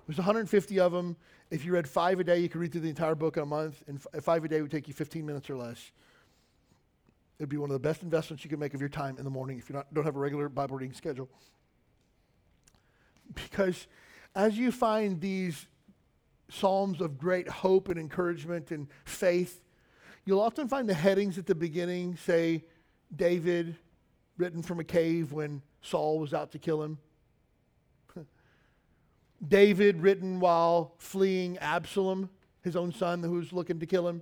There's 0.07 0.17
150 0.17 0.79
of 0.79 0.91
them. 0.91 1.15
If 1.53 1.63
you 1.65 1.73
read 1.73 1.87
five 1.87 2.19
a 2.19 2.23
day, 2.23 2.39
you 2.39 2.49
could 2.49 2.59
read 2.59 2.71
through 2.71 2.81
the 2.81 2.89
entire 2.89 3.13
book 3.13 3.37
in 3.37 3.43
a 3.43 3.45
month, 3.45 3.83
and 3.85 4.01
f- 4.15 4.23
five 4.23 4.43
a 4.43 4.47
day 4.47 4.59
would 4.63 4.71
take 4.71 4.87
you 4.87 4.93
15 4.95 5.23
minutes 5.23 5.51
or 5.51 5.55
less. 5.55 5.91
It'd 7.37 7.47
be 7.47 7.57
one 7.57 7.69
of 7.69 7.75
the 7.75 7.79
best 7.79 8.01
investments 8.01 8.43
you 8.43 8.49
can 8.49 8.57
make 8.57 8.73
of 8.73 8.79
your 8.79 8.89
time 8.89 9.19
in 9.19 9.23
the 9.23 9.29
morning 9.29 9.59
if 9.59 9.69
you 9.69 9.79
don't 9.93 10.03
have 10.03 10.15
a 10.15 10.19
regular 10.19 10.49
Bible 10.49 10.77
reading 10.77 10.95
schedule. 10.95 11.29
Because 13.35 13.85
as 14.35 14.57
you 14.57 14.71
find 14.71 15.21
these 15.21 15.67
psalms 16.49 16.99
of 17.01 17.19
great 17.19 17.47
hope 17.47 17.87
and 17.87 17.99
encouragement 17.99 18.71
and 18.71 18.87
faith, 19.05 19.61
you'll 20.25 20.41
often 20.41 20.67
find 20.67 20.89
the 20.89 20.95
headings 20.95 21.37
at 21.37 21.45
the 21.45 21.53
beginning 21.53 22.15
say, 22.15 22.63
David, 23.15 23.75
written 24.37 24.63
from 24.63 24.79
a 24.79 24.83
cave 24.83 25.31
when 25.31 25.61
Saul 25.83 26.17
was 26.17 26.33
out 26.33 26.51
to 26.53 26.57
kill 26.57 26.81
him. 26.81 26.97
David, 29.47 30.01
written 30.01 30.39
while 30.39 30.93
fleeing 30.97 31.57
Absalom, 31.57 32.29
his 32.61 32.75
own 32.75 32.93
son 32.93 33.23
who's 33.23 33.51
looking 33.51 33.79
to 33.79 33.85
kill 33.85 34.07
him. 34.07 34.21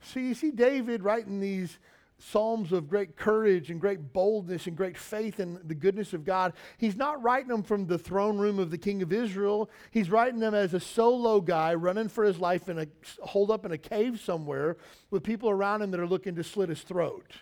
So 0.00 0.20
you 0.20 0.34
see 0.34 0.50
David 0.50 1.02
writing 1.02 1.40
these 1.40 1.78
psalms 2.18 2.72
of 2.72 2.88
great 2.88 3.16
courage 3.16 3.70
and 3.70 3.80
great 3.80 4.12
boldness 4.12 4.66
and 4.66 4.76
great 4.76 4.96
faith 4.96 5.40
in 5.40 5.58
the 5.64 5.74
goodness 5.74 6.12
of 6.12 6.24
God. 6.24 6.52
He's 6.78 6.96
not 6.96 7.22
writing 7.22 7.48
them 7.48 7.62
from 7.62 7.86
the 7.86 7.98
throne 7.98 8.38
room 8.38 8.58
of 8.58 8.70
the 8.70 8.78
king 8.78 9.02
of 9.02 9.12
Israel. 9.12 9.68
He's 9.90 10.10
writing 10.10 10.38
them 10.38 10.54
as 10.54 10.72
a 10.72 10.80
solo 10.80 11.40
guy 11.40 11.74
running 11.74 12.08
for 12.08 12.24
his 12.24 12.38
life 12.38 12.68
in 12.68 12.78
a 12.78 12.86
hold 13.22 13.50
up 13.50 13.64
in 13.64 13.72
a 13.72 13.78
cave 13.78 14.20
somewhere 14.20 14.76
with 15.10 15.24
people 15.24 15.50
around 15.50 15.82
him 15.82 15.90
that 15.90 16.00
are 16.00 16.06
looking 16.06 16.36
to 16.36 16.44
slit 16.44 16.68
his 16.68 16.82
throat 16.82 17.32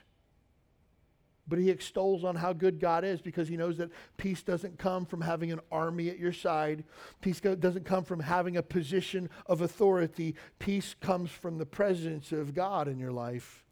but 1.51 1.59
he 1.59 1.69
extols 1.69 2.25
on 2.25 2.37
how 2.37 2.53
good 2.53 2.79
God 2.81 3.05
is 3.05 3.21
because 3.21 3.49
he 3.49 3.57
knows 3.57 3.77
that 3.79 3.91
peace 4.17 4.43
doesn't 4.43 4.79
come 4.79 5.05
from 5.05 5.21
having 5.21 5.51
an 5.53 5.61
army 5.71 6.09
at 6.09 6.19
your 6.19 6.33
side. 6.33 6.85
Peace 7.21 7.41
doesn't 7.41 7.85
come 7.85 8.05
from 8.05 8.21
having 8.21 8.57
a 8.57 8.63
position 8.63 9.29
of 9.47 9.61
authority. 9.61 10.37
Peace 10.61 10.95
comes 11.01 11.31
from 11.31 11.59
the 11.59 11.67
presence 11.67 12.31
of 12.31 12.55
God 12.55 12.87
in 12.89 12.99
your 12.99 13.13
life. 13.13 13.65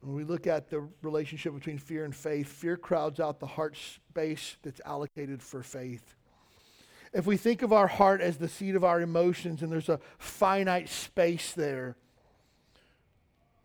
When 0.00 0.14
we 0.14 0.22
look 0.22 0.46
at 0.46 0.70
the 0.70 0.88
relationship 1.02 1.52
between 1.54 1.78
fear 1.78 2.04
and 2.04 2.14
faith, 2.14 2.46
fear 2.46 2.76
crowds 2.76 3.18
out 3.18 3.40
the 3.40 3.46
heart 3.46 3.76
space 3.76 4.56
that's 4.62 4.80
allocated 4.86 5.42
for 5.42 5.64
faith. 5.64 6.14
If 7.12 7.26
we 7.26 7.36
think 7.36 7.62
of 7.62 7.72
our 7.72 7.88
heart 7.88 8.20
as 8.20 8.36
the 8.36 8.48
seat 8.48 8.76
of 8.76 8.84
our 8.84 9.00
emotions 9.00 9.62
and 9.62 9.72
there's 9.72 9.88
a 9.88 9.98
finite 10.18 10.88
space 10.88 11.52
there, 11.52 11.96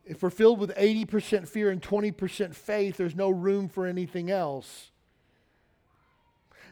if 0.05 0.21
we're 0.21 0.29
filled 0.29 0.59
with 0.59 0.75
80% 0.75 1.47
fear 1.47 1.69
and 1.69 1.81
20% 1.81 2.53
faith, 2.53 2.97
there's 2.97 3.15
no 3.15 3.29
room 3.29 3.69
for 3.69 3.85
anything 3.85 4.29
else. 4.29 4.91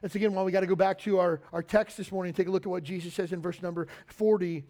That's 0.01 0.15
again 0.15 0.33
why 0.33 0.43
we 0.43 0.51
got 0.51 0.61
to 0.61 0.67
go 0.67 0.75
back 0.75 0.99
to 0.99 1.19
our, 1.19 1.41
our 1.53 1.61
text 1.61 1.97
this 1.97 2.11
morning 2.11 2.29
and 2.29 2.35
take 2.35 2.47
a 2.47 2.51
look 2.51 2.65
at 2.65 2.69
what 2.69 2.83
Jesus 2.83 3.13
says 3.13 3.31
in 3.31 3.41
verse 3.41 3.61
number 3.61 3.87
40. 4.07 4.65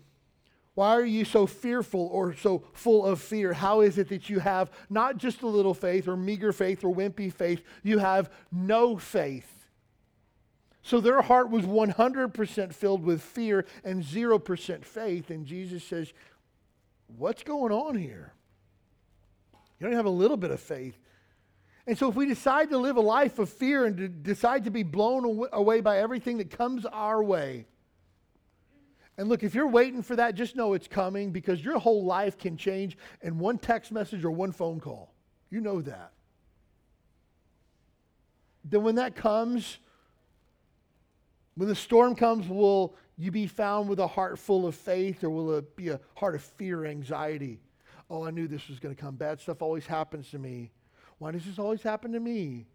Why 0.73 0.91
are 0.91 1.05
you 1.05 1.25
so 1.25 1.47
fearful 1.47 2.07
or 2.11 2.35
so 2.35 2.63
full 2.73 3.05
of 3.05 3.19
fear? 3.19 3.53
How 3.53 3.81
is 3.81 3.97
it 3.97 4.09
that 4.09 4.29
you 4.29 4.39
have 4.39 4.71
not 4.89 5.17
just 5.17 5.41
a 5.41 5.47
little 5.47 5.73
faith 5.73 6.07
or 6.07 6.15
meager 6.15 6.53
faith 6.53 6.83
or 6.83 6.93
wimpy 6.93 7.31
faith? 7.31 7.61
You 7.83 7.99
have 7.99 8.29
no 8.51 8.97
faith. 8.97 9.61
So 10.83 10.99
their 10.99 11.21
heart 11.21 11.49
was 11.49 11.65
100% 11.65 12.73
filled 12.73 13.03
with 13.03 13.21
fear 13.21 13.65
and 13.83 14.03
0% 14.03 14.85
faith. 14.85 15.29
And 15.29 15.45
Jesus 15.45 15.83
says, 15.83 16.13
What's 17.17 17.43
going 17.43 17.73
on 17.73 17.95
here? 17.95 18.33
You 19.81 19.87
don't 19.87 19.95
have 19.95 20.05
a 20.05 20.11
little 20.11 20.37
bit 20.37 20.51
of 20.51 20.59
faith. 20.59 20.95
And 21.87 21.97
so, 21.97 22.07
if 22.07 22.13
we 22.13 22.27
decide 22.27 22.69
to 22.69 22.77
live 22.77 22.97
a 22.97 23.01
life 23.01 23.39
of 23.39 23.49
fear 23.49 23.85
and 23.85 23.97
to 23.97 24.07
decide 24.07 24.65
to 24.65 24.69
be 24.69 24.83
blown 24.83 25.47
away 25.51 25.81
by 25.81 25.97
everything 25.97 26.37
that 26.37 26.51
comes 26.51 26.85
our 26.85 27.23
way, 27.23 27.65
and 29.17 29.27
look, 29.27 29.41
if 29.41 29.55
you're 29.55 29.67
waiting 29.67 30.03
for 30.03 30.15
that, 30.17 30.35
just 30.35 30.55
know 30.55 30.73
it's 30.73 30.87
coming 30.87 31.31
because 31.31 31.65
your 31.65 31.79
whole 31.79 32.05
life 32.05 32.37
can 32.37 32.57
change 32.57 32.95
in 33.23 33.39
one 33.39 33.57
text 33.57 33.91
message 33.91 34.23
or 34.23 34.29
one 34.29 34.51
phone 34.51 34.79
call. 34.79 35.15
You 35.49 35.61
know 35.61 35.81
that. 35.81 36.11
Then, 38.63 38.83
when 38.83 38.95
that 38.95 39.15
comes, 39.15 39.79
when 41.55 41.67
the 41.67 41.75
storm 41.75 42.15
comes, 42.15 42.47
will 42.47 42.93
you 43.17 43.31
be 43.31 43.47
found 43.47 43.89
with 43.89 43.99
a 43.99 44.07
heart 44.07 44.37
full 44.37 44.67
of 44.67 44.75
faith 44.75 45.23
or 45.23 45.31
will 45.31 45.57
it 45.57 45.75
be 45.75 45.89
a 45.89 45.99
heart 46.15 46.35
of 46.35 46.43
fear, 46.43 46.85
anxiety? 46.85 47.59
Oh, 48.11 48.25
I 48.25 48.31
knew 48.31 48.45
this 48.45 48.67
was 48.67 48.77
going 48.77 48.93
to 48.93 49.01
come. 49.01 49.15
Bad 49.15 49.39
stuff 49.39 49.61
always 49.61 49.85
happens 49.87 50.29
to 50.31 50.37
me. 50.37 50.69
Why 51.17 51.31
does 51.31 51.45
this 51.45 51.57
always 51.57 51.81
happen 51.81 52.11
to 52.11 52.19
me? 52.19 52.65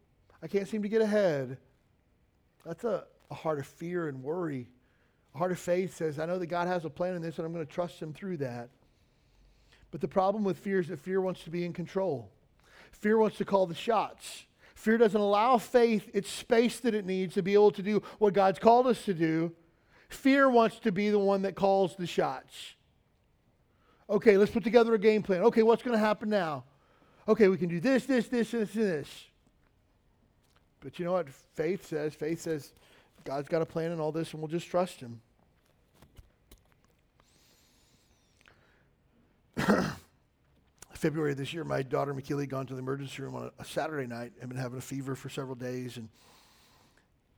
I 0.43 0.47
can't 0.47 0.66
seem 0.66 0.82
to 0.82 0.89
get 0.89 1.03
ahead. 1.03 1.59
That's 2.64 2.84
a, 2.84 3.05
a 3.30 3.34
heart 3.34 3.59
of 3.59 3.66
fear 3.66 4.09
and 4.09 4.22
worry. 4.22 4.70
A 5.34 5.39
heart 5.39 5.53
of 5.53 5.59
faith 5.59 5.95
says, 5.95 6.18
I 6.18 6.24
know 6.24 6.39
that 6.39 6.47
God 6.47 6.68
has 6.68 6.87
a 6.87 6.91
plan 6.91 7.14
in 7.14 7.20
this 7.20 7.37
and 7.37 7.47
I'm 7.47 7.53
going 7.53 7.66
to 7.66 7.70
trust 7.70 8.01
Him 8.01 8.14
through 8.14 8.39
that. 8.39 8.70
But 9.91 10.01
the 10.01 10.09
problem 10.09 10.43
with 10.43 10.57
fear 10.57 10.80
is 10.80 10.89
that 10.89 11.01
fear 11.01 11.20
wants 11.20 11.45
to 11.45 11.51
be 11.51 11.66
in 11.66 11.74
control. 11.74 12.30
Fear 12.93 13.18
wants 13.18 13.37
to 13.37 13.45
call 13.45 13.66
the 13.66 13.74
shots. 13.74 14.47
Fear 14.74 14.97
doesn't 14.97 15.20
allow 15.20 15.59
faith 15.59 16.09
its 16.14 16.30
space 16.30 16.80
that 16.80 16.95
it 16.95 17.05
needs 17.05 17.34
to 17.34 17.43
be 17.43 17.53
able 17.53 17.72
to 17.72 17.82
do 17.82 18.03
what 18.18 18.32
God's 18.32 18.59
called 18.59 18.87
us 18.87 19.05
to 19.05 19.12
do. 19.12 19.53
Fear 20.09 20.49
wants 20.49 20.78
to 20.78 20.93
be 20.93 21.11
the 21.11 21.18
one 21.18 21.43
that 21.43 21.57
calls 21.57 21.95
the 21.95 22.07
shots. 22.07 22.75
Okay, 24.09 24.36
let's 24.36 24.52
put 24.52 24.62
together 24.62 24.94
a 24.94 24.98
game 24.98 25.22
plan. 25.22 25.42
Okay, 25.42 25.62
what's 25.62 25.82
going 25.82 25.94
to 25.96 26.04
happen 26.04 26.28
now? 26.28 26.64
Okay, 27.28 27.48
we 27.48 27.57
can 27.57 27.68
do 27.68 27.80
this, 27.80 28.07
this, 28.07 28.28
this, 28.28 28.52
this, 28.52 28.74
and 28.74 28.84
this. 28.84 29.24
But 30.80 30.98
you 30.98 31.04
know 31.04 31.12
what 31.12 31.28
faith 31.28 31.86
says? 31.86 32.14
Faith 32.14 32.40
says 32.40 32.72
God's 33.24 33.48
got 33.48 33.62
a 33.62 33.66
plan 33.66 33.90
in 33.90 33.98
all 33.98 34.12
this, 34.12 34.32
and 34.32 34.40
we'll 34.40 34.48
just 34.48 34.68
trust 34.68 35.00
Him. 35.00 35.20
February 40.92 41.32
of 41.32 41.38
this 41.38 41.52
year, 41.52 41.64
my 41.64 41.82
daughter 41.82 42.14
McKeely 42.14 42.48
gone 42.48 42.66
to 42.66 42.74
the 42.74 42.78
emergency 42.78 43.22
room 43.22 43.34
on 43.34 43.44
a, 43.44 43.50
a, 43.62 43.64
Saturday 43.64 44.07
night. 44.07 44.32
Had 44.38 44.48
been 44.48 44.59
having 44.59 44.78
a 44.78 44.82
fever 44.82 45.16
for 45.16 45.28
several 45.28 45.57
days, 45.57 45.96
and 45.96 46.09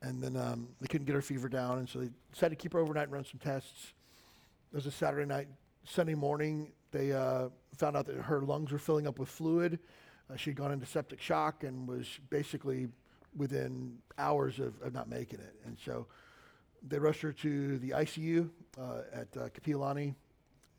and 0.03 0.23
then 0.23 0.37
um, 0.37 0.69
they 0.83 0.87
couldn't 0.87 1.07
get 1.07 1.15
her 1.15 1.23
fever 1.23 1.49
down, 1.49 1.79
and 1.79 1.89
so 1.89 2.01
they 2.01 2.11
decided 2.33 2.59
to 2.59 2.63
keep 2.63 2.75
her 2.75 2.79
overnight 2.81 3.05
and 3.05 3.13
run 3.13 3.25
some 3.25 3.41
tests. 3.43 3.95
It 4.73 4.77
was 4.77 4.85
a 4.85 4.91
Saturday 4.91 5.27
night. 5.27 5.49
Sunday 5.89 6.15
morning, 6.15 6.73
they 6.91 7.13
uh, 7.13 7.49
found 7.77 7.97
out 7.97 8.07
that 8.07 8.17
her 8.17 8.43
lungs 8.43 8.73
were 8.73 8.79
filling 8.79 9.07
up 9.07 9.19
with 9.19 9.29
fluid. 9.29 9.79
Uh, 10.31 10.37
she'd 10.37 10.55
gone 10.57 10.71
into 10.71 10.85
septic 10.85 11.21
shock 11.21 11.65
and 11.65 11.89
was 11.89 12.21
basically 12.29 12.89
within 13.37 13.97
hours 14.19 14.59
of, 14.59 14.81
of, 14.83 14.93
not 14.93 15.09
making 15.09 15.39
it. 15.41 15.55
And 15.65 15.79
so 15.83 16.07
they 16.87 16.99
rushed 16.99 17.23
her 17.23 17.33
to 17.33 17.79
the 17.79 17.91
ICU 17.91 18.51
uh, 18.79 18.83
at 19.13 19.29
uh, 19.37 19.49
Kapiolani. 19.49 20.15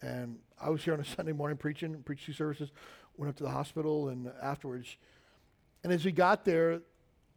And 0.02 0.38
I 0.62 0.70
was 0.70 0.84
here 0.84 0.94
on 0.94 1.00
a 1.00 1.06
Sunday 1.16 1.32
morning 1.32 1.58
preaching, 1.58 2.02
preached 2.04 2.26
two 2.28 2.34
services, 2.34 2.72
went 3.18 3.30
up 3.30 3.36
to 3.38 3.44
the 3.44 3.50
hospital 3.50 4.10
and 4.10 4.32
afterwards. 4.42 4.96
And 5.84 5.92
as 5.92 6.06
we 6.06 6.12
got 6.12 6.46
there, 6.46 6.82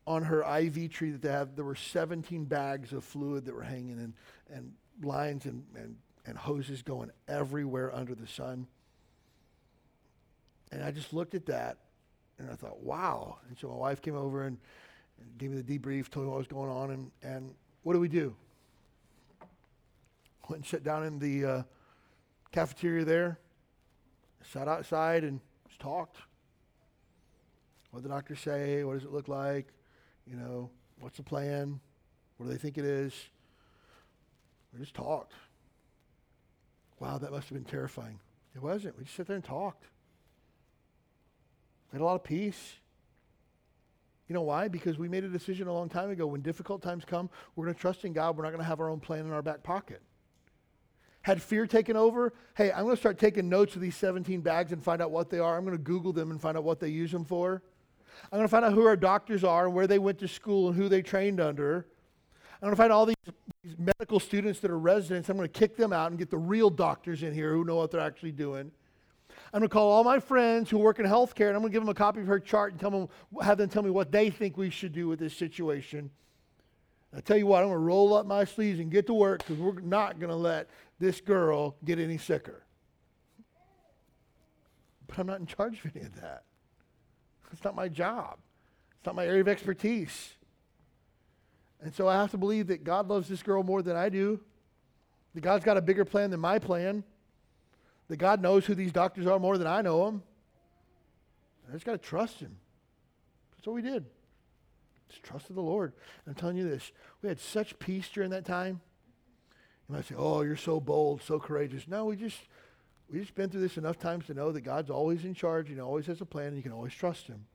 on 0.06 0.24
her 0.24 0.42
IV 0.58 0.90
tree 0.90 1.12
that 1.12 1.22
they 1.22 1.30
have, 1.30 1.54
there 1.54 1.64
were 1.64 1.76
17 1.76 2.44
bags 2.44 2.92
of 2.92 3.04
fluid 3.04 3.44
that 3.44 3.54
were 3.54 3.62
hanging 3.62 3.98
and, 4.00 4.14
and 4.52 4.72
lines 5.00 5.46
and, 5.46 5.64
and 5.76 5.96
and 6.26 6.36
hoses 6.36 6.82
going 6.82 7.10
everywhere 7.28 7.94
under 7.94 8.14
the 8.14 8.26
sun. 8.26 8.66
And 10.70 10.82
I 10.82 10.90
just 10.90 11.12
looked 11.12 11.34
at 11.34 11.46
that 11.46 11.78
and 12.38 12.50
I 12.50 12.54
thought, 12.54 12.82
wow. 12.82 13.38
And 13.48 13.58
so 13.58 13.68
my 13.68 13.76
wife 13.76 14.00
came 14.00 14.16
over 14.16 14.44
and, 14.44 14.58
and 15.20 15.38
gave 15.38 15.50
me 15.50 15.60
the 15.60 15.78
debrief, 15.78 16.08
told 16.08 16.26
me 16.26 16.30
what 16.30 16.38
was 16.38 16.46
going 16.46 16.70
on, 16.70 16.90
and, 16.90 17.10
and 17.22 17.54
what 17.82 17.92
do 17.92 18.00
we 18.00 18.08
do? 18.08 18.34
Went 20.48 20.62
and 20.62 20.66
sat 20.66 20.82
down 20.82 21.04
in 21.04 21.18
the 21.18 21.44
uh, 21.44 21.62
cafeteria 22.50 23.04
there, 23.04 23.38
sat 24.52 24.68
outside 24.68 25.24
and 25.24 25.40
just 25.68 25.80
talked. 25.80 26.18
What 27.90 28.02
did 28.02 28.10
the 28.10 28.14
doctor 28.14 28.36
say? 28.36 28.84
What 28.84 28.94
does 28.94 29.04
it 29.04 29.12
look 29.12 29.28
like? 29.28 29.68
You 30.26 30.36
know, 30.36 30.70
what's 31.00 31.16
the 31.16 31.22
plan? 31.22 31.80
What 32.36 32.46
do 32.46 32.52
they 32.52 32.58
think 32.58 32.78
it 32.78 32.84
is? 32.84 33.12
We 34.72 34.80
just 34.80 34.94
talked. 34.94 35.34
Wow, 37.02 37.18
that 37.18 37.32
must 37.32 37.48
have 37.48 37.58
been 37.58 37.64
terrifying. 37.64 38.20
It 38.54 38.62
wasn't. 38.62 38.96
We 38.96 39.02
just 39.02 39.16
sat 39.16 39.26
there 39.26 39.34
and 39.34 39.44
talked. 39.44 39.86
We 41.90 41.96
had 41.96 42.00
a 42.00 42.04
lot 42.04 42.14
of 42.14 42.22
peace. 42.22 42.74
You 44.28 44.34
know 44.34 44.42
why? 44.42 44.68
Because 44.68 44.98
we 44.98 45.08
made 45.08 45.24
a 45.24 45.28
decision 45.28 45.66
a 45.66 45.72
long 45.72 45.88
time 45.88 46.10
ago. 46.10 46.28
When 46.28 46.42
difficult 46.42 46.80
times 46.80 47.04
come, 47.04 47.28
we're 47.56 47.64
going 47.64 47.74
to 47.74 47.80
trust 47.80 48.04
in 48.04 48.12
God. 48.12 48.36
We're 48.36 48.44
not 48.44 48.50
going 48.50 48.62
to 48.62 48.68
have 48.68 48.78
our 48.78 48.88
own 48.88 49.00
plan 49.00 49.26
in 49.26 49.32
our 49.32 49.42
back 49.42 49.64
pocket. 49.64 50.00
Had 51.22 51.42
fear 51.42 51.66
taken 51.66 51.96
over? 51.96 52.34
Hey, 52.54 52.70
I'm 52.70 52.84
going 52.84 52.94
to 52.94 53.00
start 53.00 53.18
taking 53.18 53.48
notes 53.48 53.74
of 53.74 53.80
these 53.80 53.96
17 53.96 54.40
bags 54.40 54.70
and 54.70 54.80
find 54.80 55.02
out 55.02 55.10
what 55.10 55.28
they 55.28 55.40
are. 55.40 55.58
I'm 55.58 55.64
going 55.64 55.76
to 55.76 55.82
Google 55.82 56.12
them 56.12 56.30
and 56.30 56.40
find 56.40 56.56
out 56.56 56.62
what 56.62 56.78
they 56.78 56.88
use 56.88 57.10
them 57.10 57.24
for. 57.24 57.64
I'm 58.30 58.38
going 58.38 58.44
to 58.44 58.48
find 58.48 58.64
out 58.64 58.74
who 58.74 58.86
our 58.86 58.96
doctors 58.96 59.42
are 59.42 59.66
and 59.66 59.74
where 59.74 59.88
they 59.88 59.98
went 59.98 60.20
to 60.20 60.28
school 60.28 60.68
and 60.68 60.76
who 60.76 60.88
they 60.88 61.02
trained 61.02 61.40
under. 61.40 61.84
I'm 62.62 62.66
going 62.66 62.76
to 62.76 62.76
find 62.76 62.92
all 62.92 63.06
these, 63.06 63.16
these 63.64 63.78
medical 63.78 64.18
students 64.18 64.58
that 64.60 64.70
are 64.70 64.78
residents. 64.78 65.28
I'm 65.28 65.36
going 65.36 65.48
to 65.48 65.58
kick 65.58 65.76
them 65.76 65.92
out 65.92 66.10
and 66.10 66.18
get 66.18 66.30
the 66.30 66.38
real 66.38 66.68
doctors 66.68 67.22
in 67.22 67.32
here 67.32 67.52
who 67.52 67.64
know 67.64 67.76
what 67.76 67.90
they're 67.92 68.00
actually 68.00 68.32
doing. 68.32 68.72
I'm 69.54 69.60
going 69.60 69.68
to 69.68 69.72
call 69.72 69.88
all 69.88 70.02
my 70.02 70.18
friends 70.18 70.68
who 70.68 70.78
work 70.78 70.98
in 70.98 71.06
healthcare 71.06 71.48
and 71.48 71.56
I'm 71.56 71.62
going 71.62 71.72
to 71.72 71.76
give 71.76 71.82
them 71.82 71.88
a 71.88 71.94
copy 71.94 72.20
of 72.20 72.26
her 72.26 72.40
chart 72.40 72.72
and 72.72 72.80
tell 72.80 72.90
them, 72.90 73.08
have 73.40 73.58
them 73.58 73.68
tell 73.68 73.82
me 73.82 73.90
what 73.90 74.10
they 74.10 74.30
think 74.30 74.56
we 74.56 74.70
should 74.70 74.92
do 74.92 75.08
with 75.08 75.18
this 75.18 75.36
situation. 75.36 76.10
I 77.16 77.20
tell 77.20 77.36
you 77.36 77.46
what, 77.46 77.62
I'm 77.62 77.68
going 77.68 77.74
to 77.74 77.84
roll 77.84 78.14
up 78.14 78.26
my 78.26 78.44
sleeves 78.44 78.80
and 78.80 78.90
get 78.90 79.06
to 79.06 79.14
work 79.14 79.38
because 79.40 79.58
we're 79.58 79.80
not 79.80 80.18
going 80.18 80.30
to 80.30 80.36
let 80.36 80.68
this 80.98 81.20
girl 81.20 81.76
get 81.84 81.98
any 81.98 82.18
sicker. 82.18 82.62
But 85.06 85.18
I'm 85.18 85.26
not 85.26 85.40
in 85.40 85.46
charge 85.46 85.84
of 85.84 85.94
any 85.94 86.06
of 86.06 86.20
that. 86.20 86.44
It's 87.52 87.62
not 87.62 87.76
my 87.76 87.88
job. 87.88 88.38
It's 88.96 89.06
not 89.06 89.14
my 89.14 89.26
area 89.26 89.42
of 89.42 89.48
expertise. 89.48 90.30
And 91.82 91.94
so 91.94 92.08
I 92.08 92.14
have 92.14 92.30
to 92.30 92.38
believe 92.38 92.68
that 92.68 92.84
God 92.84 93.08
loves 93.08 93.28
this 93.28 93.42
girl 93.42 93.62
more 93.62 93.82
than 93.82 93.96
I 93.96 94.08
do. 94.08 94.40
That 95.34 95.40
God's 95.40 95.64
got 95.64 95.76
a 95.76 95.82
bigger 95.82 96.04
plan 96.04 96.30
than 96.30 96.40
my 96.40 96.58
plan. 96.58 97.02
That 98.08 98.18
God 98.18 98.40
knows 98.40 98.66
who 98.66 98.74
these 98.74 98.92
doctors 98.92 99.26
are 99.26 99.38
more 99.38 99.58
than 99.58 99.66
I 99.66 99.82
know 99.82 100.04
them. 100.04 100.22
I 101.68 101.72
just 101.72 101.84
got 101.84 101.92
to 101.92 101.98
trust 101.98 102.40
Him. 102.40 102.56
That's 103.56 103.66
what 103.66 103.74
we 103.74 103.82
did. 103.82 104.04
Just 105.08 105.22
trusted 105.22 105.56
the 105.56 105.62
Lord. 105.62 105.92
I'm 106.26 106.34
telling 106.34 106.56
you 106.56 106.68
this, 106.68 106.92
we 107.20 107.28
had 107.28 107.40
such 107.40 107.78
peace 107.78 108.08
during 108.08 108.30
that 108.30 108.44
time. 108.44 108.80
You 109.88 109.96
might 109.96 110.06
say, 110.06 110.14
"Oh, 110.16 110.42
you're 110.42 110.56
so 110.56 110.80
bold, 110.80 111.22
so 111.22 111.38
courageous." 111.38 111.88
No, 111.88 112.06
we 112.06 112.16
just 112.16 112.38
we 113.10 113.20
just 113.20 113.34
been 113.34 113.50
through 113.50 113.60
this 113.60 113.76
enough 113.76 113.98
times 113.98 114.26
to 114.26 114.34
know 114.34 114.52
that 114.52 114.62
God's 114.62 114.90
always 114.90 115.24
in 115.24 115.34
charge. 115.34 115.68
He 115.68 115.80
always 115.80 116.06
has 116.06 116.20
a 116.20 116.26
plan, 116.26 116.48
and 116.48 116.56
you 116.56 116.62
can 116.62 116.72
always 116.72 116.94
trust 116.94 117.26
Him. 117.26 117.46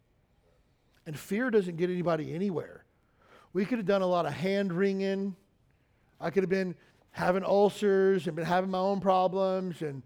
And 1.05 1.17
fear 1.17 1.49
doesn't 1.49 1.77
get 1.77 1.89
anybody 1.89 2.33
anywhere. 2.33 2.83
We 3.57 3.65
could 3.65 3.79
have 3.79 3.87
done 3.87 4.03
a 4.03 4.07
lot 4.07 4.27
of 4.27 4.33
hand 4.33 4.71
wringing. 4.71 5.35
I 6.21 6.29
could 6.29 6.43
have 6.43 6.49
been 6.49 6.75
having 7.09 7.43
ulcers 7.43 8.27
and 8.27 8.35
been 8.35 8.45
having 8.45 8.69
my 8.69 8.77
own 8.77 8.99
problems 8.99 9.81
and 9.81 10.03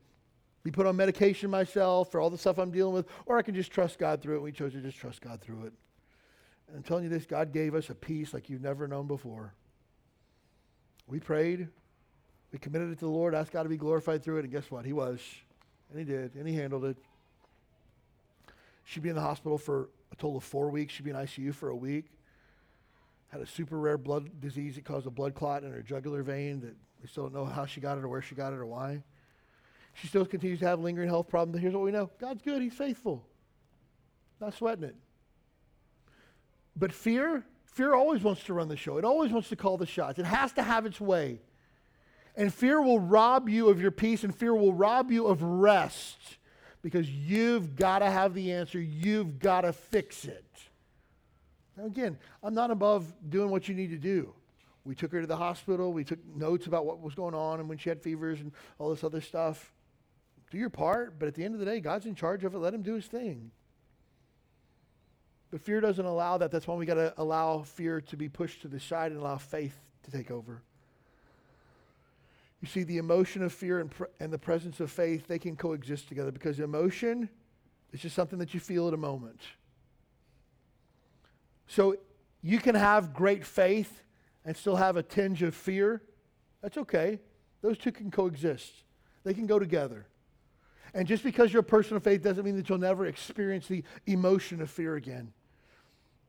be 0.63 0.71
put 0.71 0.87
on 0.87 0.95
medication 0.95 1.49
myself 1.49 2.09
for 2.09 2.21
all 2.21 2.29
the 2.29 2.37
stuff 2.37 2.59
I'm 2.59 2.71
dealing 2.71 2.93
with, 2.93 3.07
or 3.25 3.37
I 3.37 3.41
can 3.41 3.53
just 3.53 3.69
trust 3.69 3.99
God 3.99 4.21
through 4.21 4.37
it. 4.37 4.41
We 4.41 4.53
chose 4.53 4.71
to 4.71 4.79
just 4.79 4.97
trust 4.97 5.19
God 5.19 5.41
through 5.41 5.65
it. 5.65 5.73
And 6.69 6.77
I'm 6.77 6.83
telling 6.83 7.03
you 7.03 7.09
this, 7.09 7.25
God 7.25 7.51
gave 7.51 7.75
us 7.75 7.89
a 7.89 7.93
peace 7.93 8.33
like 8.33 8.49
you've 8.49 8.61
never 8.61 8.87
known 8.87 9.05
before. 9.05 9.53
We 11.05 11.19
prayed, 11.19 11.67
we 12.53 12.59
committed 12.59 12.89
it 12.91 12.99
to 12.99 13.05
the 13.05 13.11
Lord, 13.11 13.35
asked 13.35 13.51
God 13.51 13.63
to 13.63 13.69
be 13.69 13.75
glorified 13.75 14.23
through 14.23 14.37
it, 14.37 14.43
and 14.45 14.53
guess 14.53 14.71
what? 14.71 14.85
He 14.85 14.93
was. 14.93 15.19
And 15.89 15.99
He 15.99 16.05
did, 16.05 16.35
and 16.35 16.47
He 16.47 16.55
handled 16.55 16.85
it. 16.85 16.95
She'd 18.85 19.03
be 19.03 19.09
in 19.09 19.15
the 19.15 19.21
hospital 19.21 19.57
for 19.57 19.89
a 20.13 20.15
total 20.15 20.37
of 20.37 20.45
four 20.45 20.69
weeks. 20.69 20.93
She'd 20.93 21.03
be 21.03 21.09
in 21.09 21.17
ICU 21.17 21.53
for 21.53 21.67
a 21.67 21.75
week. 21.75 22.05
Had 23.31 23.41
a 23.41 23.45
super 23.45 23.77
rare 23.77 23.97
blood 23.97 24.41
disease 24.41 24.75
that 24.75 24.83
caused 24.83 25.07
a 25.07 25.09
blood 25.09 25.33
clot 25.33 25.63
in 25.63 25.71
her 25.71 25.81
jugular 25.81 26.21
vein 26.21 26.59
that 26.61 26.75
we 27.01 27.07
still 27.07 27.23
don't 27.23 27.33
know 27.33 27.45
how 27.45 27.65
she 27.65 27.79
got 27.79 27.97
it 27.97 28.03
or 28.03 28.09
where 28.09 28.21
she 28.21 28.35
got 28.35 28.51
it 28.53 28.57
or 28.57 28.65
why. 28.65 29.03
She 29.93 30.07
still 30.07 30.25
continues 30.25 30.59
to 30.59 30.67
have 30.67 30.79
lingering 30.79 31.07
health 31.07 31.27
problems. 31.27 31.61
Here's 31.61 31.73
what 31.73 31.83
we 31.83 31.91
know 31.91 32.09
God's 32.19 32.41
good, 32.41 32.61
He's 32.61 32.73
faithful. 32.73 33.25
Not 34.39 34.53
sweating 34.53 34.83
it. 34.83 34.95
But 36.75 36.91
fear, 36.91 37.45
fear 37.65 37.93
always 37.93 38.23
wants 38.23 38.43
to 38.45 38.53
run 38.53 38.67
the 38.67 38.77
show. 38.77 38.97
It 38.97 39.05
always 39.05 39.31
wants 39.31 39.49
to 39.49 39.55
call 39.55 39.77
the 39.77 39.85
shots. 39.85 40.19
It 40.19 40.25
has 40.25 40.51
to 40.53 40.63
have 40.63 40.85
its 40.85 40.99
way. 40.99 41.39
And 42.35 42.53
fear 42.53 42.81
will 42.81 42.99
rob 42.99 43.49
you 43.49 43.69
of 43.69 43.81
your 43.81 43.91
peace, 43.91 44.23
and 44.23 44.33
fear 44.33 44.55
will 44.55 44.73
rob 44.73 45.11
you 45.11 45.27
of 45.27 45.43
rest 45.43 46.17
because 46.81 47.09
you've 47.09 47.75
got 47.75 47.99
to 47.99 48.09
have 48.09 48.33
the 48.33 48.53
answer. 48.53 48.79
You've 48.79 49.39
got 49.39 49.61
to 49.61 49.73
fix 49.73 50.25
it. 50.25 50.45
Now, 51.77 51.85
again, 51.85 52.17
I'm 52.43 52.53
not 52.53 52.71
above 52.71 53.11
doing 53.29 53.49
what 53.49 53.67
you 53.67 53.75
need 53.75 53.89
to 53.91 53.97
do. 53.97 54.33
We 54.83 54.95
took 54.95 55.11
her 55.11 55.21
to 55.21 55.27
the 55.27 55.37
hospital. 55.37 55.93
We 55.93 56.03
took 56.03 56.19
notes 56.35 56.67
about 56.67 56.85
what 56.85 56.99
was 56.99 57.13
going 57.13 57.35
on 57.35 57.59
and 57.59 57.69
when 57.69 57.77
she 57.77 57.89
had 57.89 58.01
fevers 58.01 58.39
and 58.39 58.51
all 58.79 58.89
this 58.89 59.03
other 59.03 59.21
stuff. 59.21 59.71
Do 60.49 60.57
your 60.57 60.69
part, 60.69 61.17
but 61.19 61.27
at 61.27 61.35
the 61.35 61.45
end 61.45 61.53
of 61.53 61.59
the 61.59 61.65
day, 61.65 61.79
God's 61.79 62.05
in 62.05 62.15
charge 62.15 62.43
of 62.43 62.53
it. 62.53 62.57
Let 62.57 62.73
him 62.73 62.81
do 62.81 62.95
his 62.95 63.05
thing. 63.05 63.51
But 65.51 65.61
fear 65.61 65.81
doesn't 65.81 66.05
allow 66.05 66.37
that. 66.37 66.51
That's 66.51 66.67
why 66.67 66.75
we 66.75 66.85
got 66.85 66.95
to 66.95 67.13
allow 67.17 67.61
fear 67.61 68.01
to 68.01 68.17
be 68.17 68.27
pushed 68.27 68.61
to 68.63 68.67
the 68.67 68.79
side 68.79 69.11
and 69.11 69.21
allow 69.21 69.37
faith 69.37 69.77
to 70.03 70.11
take 70.11 70.31
over. 70.31 70.61
You 72.61 72.67
see, 72.67 72.83
the 72.83 72.97
emotion 72.97 73.43
of 73.43 73.51
fear 73.51 73.79
and, 73.79 73.89
pr- 73.89 74.05
and 74.19 74.31
the 74.31 74.37
presence 74.37 74.79
of 74.79 74.91
faith, 74.91 75.27
they 75.27 75.39
can 75.39 75.55
coexist 75.55 76.07
together 76.07 76.31
because 76.31 76.59
emotion 76.59 77.29
is 77.91 78.01
just 78.01 78.15
something 78.15 78.39
that 78.39 78.53
you 78.53 78.59
feel 78.59 78.87
at 78.87 78.93
a 78.93 78.97
moment. 78.97 79.41
So 81.71 81.95
you 82.41 82.59
can 82.59 82.75
have 82.75 83.13
great 83.13 83.45
faith 83.45 84.03
and 84.43 84.57
still 84.57 84.75
have 84.75 84.97
a 84.97 85.03
tinge 85.03 85.41
of 85.41 85.55
fear. 85.55 86.01
That's 86.61 86.77
okay. 86.77 87.21
Those 87.61 87.77
two 87.77 87.93
can 87.93 88.11
coexist, 88.11 88.73
they 89.23 89.33
can 89.33 89.45
go 89.45 89.57
together. 89.57 90.05
And 90.93 91.07
just 91.07 91.23
because 91.23 91.53
you're 91.53 91.61
a 91.61 91.63
person 91.63 91.95
of 91.95 92.03
faith 92.03 92.21
doesn't 92.21 92.43
mean 92.43 92.57
that 92.57 92.67
you'll 92.67 92.77
never 92.77 93.05
experience 93.05 93.67
the 93.67 93.85
emotion 94.05 94.61
of 94.61 94.69
fear 94.69 94.97
again. 94.97 95.31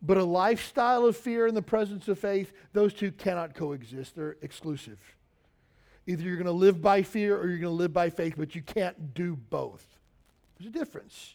But 0.00 0.16
a 0.16 0.22
lifestyle 0.22 1.06
of 1.06 1.16
fear 1.16 1.48
in 1.48 1.56
the 1.56 1.62
presence 1.62 2.06
of 2.06 2.20
faith, 2.20 2.52
those 2.72 2.94
two 2.94 3.10
cannot 3.10 3.56
coexist. 3.56 4.14
They're 4.14 4.36
exclusive. 4.42 5.00
Either 6.06 6.22
you're 6.22 6.36
going 6.36 6.46
to 6.46 6.52
live 6.52 6.80
by 6.80 7.02
fear 7.02 7.36
or 7.36 7.48
you're 7.48 7.58
going 7.58 7.62
to 7.62 7.70
live 7.70 7.92
by 7.92 8.10
faith, 8.10 8.34
but 8.36 8.54
you 8.54 8.62
can't 8.62 9.12
do 9.12 9.34
both. 9.34 9.84
There's 10.56 10.72
a 10.72 10.78
difference. 10.78 11.34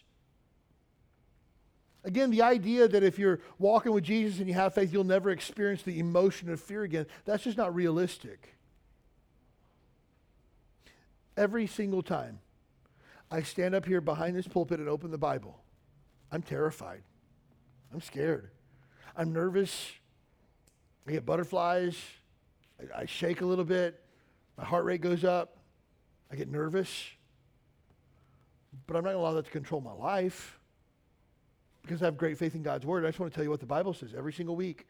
Again, 2.08 2.30
the 2.30 2.40
idea 2.40 2.88
that 2.88 3.02
if 3.02 3.18
you're 3.18 3.38
walking 3.58 3.92
with 3.92 4.02
Jesus 4.02 4.38
and 4.38 4.48
you 4.48 4.54
have 4.54 4.72
faith, 4.72 4.94
you'll 4.94 5.04
never 5.04 5.28
experience 5.28 5.82
the 5.82 5.98
emotion 5.98 6.48
of 6.48 6.58
fear 6.58 6.82
again, 6.82 7.04
that's 7.26 7.44
just 7.44 7.58
not 7.58 7.74
realistic. 7.74 8.54
Every 11.36 11.66
single 11.66 12.02
time 12.02 12.38
I 13.30 13.42
stand 13.42 13.74
up 13.74 13.84
here 13.84 14.00
behind 14.00 14.34
this 14.34 14.48
pulpit 14.48 14.80
and 14.80 14.88
open 14.88 15.10
the 15.10 15.18
Bible, 15.18 15.60
I'm 16.32 16.40
terrified. 16.40 17.02
I'm 17.92 18.00
scared. 18.00 18.48
I'm 19.14 19.34
nervous. 19.34 19.92
I 21.06 21.12
get 21.12 21.26
butterflies. 21.26 21.94
I, 22.80 23.02
I 23.02 23.04
shake 23.04 23.42
a 23.42 23.46
little 23.46 23.66
bit. 23.66 24.02
My 24.56 24.64
heart 24.64 24.86
rate 24.86 25.02
goes 25.02 25.24
up. 25.24 25.58
I 26.32 26.36
get 26.36 26.48
nervous. 26.48 26.90
But 28.86 28.96
I'm 28.96 29.04
not 29.04 29.10
going 29.10 29.20
to 29.20 29.26
allow 29.26 29.34
that 29.34 29.44
to 29.44 29.50
control 29.50 29.82
my 29.82 29.92
life 29.92 30.57
because 31.88 32.02
I 32.02 32.04
have 32.04 32.18
great 32.18 32.36
faith 32.36 32.54
in 32.54 32.62
God's 32.62 32.84
word. 32.84 33.04
I 33.04 33.08
just 33.08 33.18
want 33.18 33.32
to 33.32 33.34
tell 33.34 33.44
you 33.44 33.50
what 33.50 33.60
the 33.60 33.66
Bible 33.66 33.94
says 33.94 34.10
every 34.16 34.32
single 34.32 34.54
week. 34.54 34.86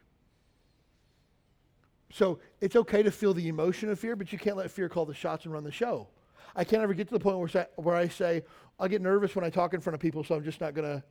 So 2.12 2.40
it's 2.60 2.74
okay 2.74 3.02
to 3.02 3.10
feel 3.10 3.32
the 3.32 3.48
emotion 3.48 3.88
of 3.90 4.00
fear, 4.00 4.16
but 4.16 4.32
you 4.32 4.38
can't 4.38 4.56
let 4.56 4.70
fear 4.70 4.88
call 4.88 5.06
the 5.06 5.14
shots 5.14 5.44
and 5.44 5.54
run 5.54 5.62
the 5.62 5.70
show. 5.70 6.08
I 6.56 6.64
can't 6.64 6.82
ever 6.82 6.94
get 6.94 7.06
to 7.08 7.14
the 7.14 7.20
point 7.20 7.38
where, 7.38 7.66
where 7.76 7.94
I 7.94 8.08
say, 8.08 8.42
I 8.80 8.88
get 8.88 9.00
nervous 9.00 9.36
when 9.36 9.44
I 9.44 9.50
talk 9.50 9.74
in 9.74 9.80
front 9.80 9.94
of 9.94 10.00
people, 10.00 10.24
so 10.24 10.34
I'm 10.34 10.42
just 10.42 10.60
not 10.60 10.74
going 10.74 10.88
to 10.88 11.02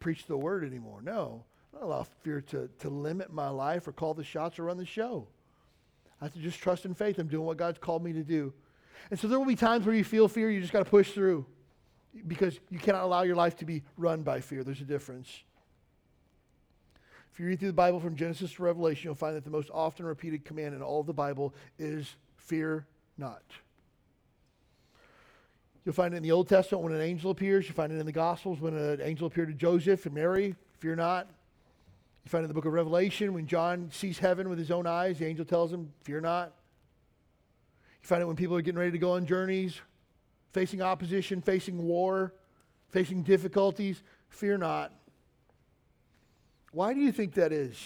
preach 0.00 0.26
the 0.26 0.36
word 0.36 0.64
anymore. 0.64 1.00
No, 1.02 1.44
I 1.72 1.78
don't 1.78 1.86
allow 1.86 2.02
fear 2.22 2.40
to, 2.40 2.68
to 2.80 2.88
limit 2.88 3.32
my 3.32 3.48
life 3.48 3.86
or 3.86 3.92
call 3.92 4.14
the 4.14 4.24
shots 4.24 4.58
or 4.58 4.64
run 4.64 4.76
the 4.76 4.86
show. 4.86 5.28
I 6.20 6.24
have 6.24 6.32
to 6.32 6.40
just 6.40 6.58
trust 6.58 6.84
in 6.84 6.94
faith. 6.94 7.18
I'm 7.18 7.28
doing 7.28 7.46
what 7.46 7.58
God's 7.58 7.78
called 7.78 8.02
me 8.02 8.12
to 8.14 8.24
do. 8.24 8.52
And 9.10 9.20
so 9.20 9.28
there 9.28 9.38
will 9.38 9.46
be 9.46 9.54
times 9.54 9.86
where 9.86 9.94
you 9.94 10.02
feel 10.02 10.26
fear, 10.26 10.50
you 10.50 10.60
just 10.60 10.72
got 10.72 10.84
to 10.84 10.90
push 10.90 11.12
through 11.12 11.46
because 12.26 12.58
you 12.70 12.78
cannot 12.78 13.04
allow 13.04 13.22
your 13.22 13.36
life 13.36 13.56
to 13.56 13.64
be 13.64 13.82
run 13.96 14.22
by 14.22 14.40
fear. 14.40 14.64
There's 14.64 14.80
a 14.80 14.84
difference. 14.84 15.28
If 17.32 17.40
you 17.40 17.46
read 17.46 17.60
through 17.60 17.68
the 17.68 17.74
Bible 17.74 18.00
from 18.00 18.16
Genesis 18.16 18.52
to 18.54 18.62
Revelation, 18.62 19.04
you'll 19.04 19.14
find 19.14 19.36
that 19.36 19.44
the 19.44 19.50
most 19.50 19.70
often 19.72 20.04
repeated 20.04 20.44
command 20.44 20.74
in 20.74 20.82
all 20.82 21.00
of 21.00 21.06
the 21.06 21.12
Bible 21.12 21.54
is 21.78 22.16
fear 22.36 22.86
not. 23.16 23.42
You'll 25.84 25.94
find 25.94 26.12
it 26.12 26.16
in 26.18 26.22
the 26.22 26.32
Old 26.32 26.48
Testament 26.48 26.84
when 26.84 26.92
an 26.92 27.00
angel 27.00 27.30
appears. 27.30 27.66
You 27.66 27.74
find 27.74 27.92
it 27.92 27.98
in 27.98 28.06
the 28.06 28.12
Gospels 28.12 28.60
when 28.60 28.76
an 28.76 29.00
angel 29.00 29.26
appeared 29.26 29.48
to 29.48 29.54
Joseph 29.54 30.04
and 30.04 30.14
Mary. 30.14 30.54
Fear 30.80 30.96
not. 30.96 31.28
You 32.24 32.28
find 32.28 32.42
it 32.42 32.44
in 32.44 32.48
the 32.48 32.54
book 32.54 32.66
of 32.66 32.72
Revelation 32.72 33.32
when 33.32 33.46
John 33.46 33.88
sees 33.90 34.18
heaven 34.18 34.48
with 34.48 34.58
his 34.58 34.70
own 34.70 34.86
eyes. 34.86 35.18
The 35.18 35.26
angel 35.26 35.44
tells 35.44 35.72
him, 35.72 35.92
Fear 36.02 36.20
not. 36.22 36.52
You 38.02 38.06
find 38.06 38.20
it 38.20 38.26
when 38.26 38.36
people 38.36 38.56
are 38.56 38.60
getting 38.62 38.78
ready 38.78 38.90
to 38.90 38.98
go 38.98 39.12
on 39.12 39.24
journeys, 39.24 39.80
facing 40.52 40.82
opposition, 40.82 41.40
facing 41.40 41.82
war, 41.82 42.34
facing 42.90 43.22
difficulties. 43.22 44.02
Fear 44.28 44.58
not. 44.58 44.92
Why 46.72 46.94
do 46.94 47.00
you 47.00 47.12
think 47.12 47.34
that 47.34 47.52
is? 47.52 47.78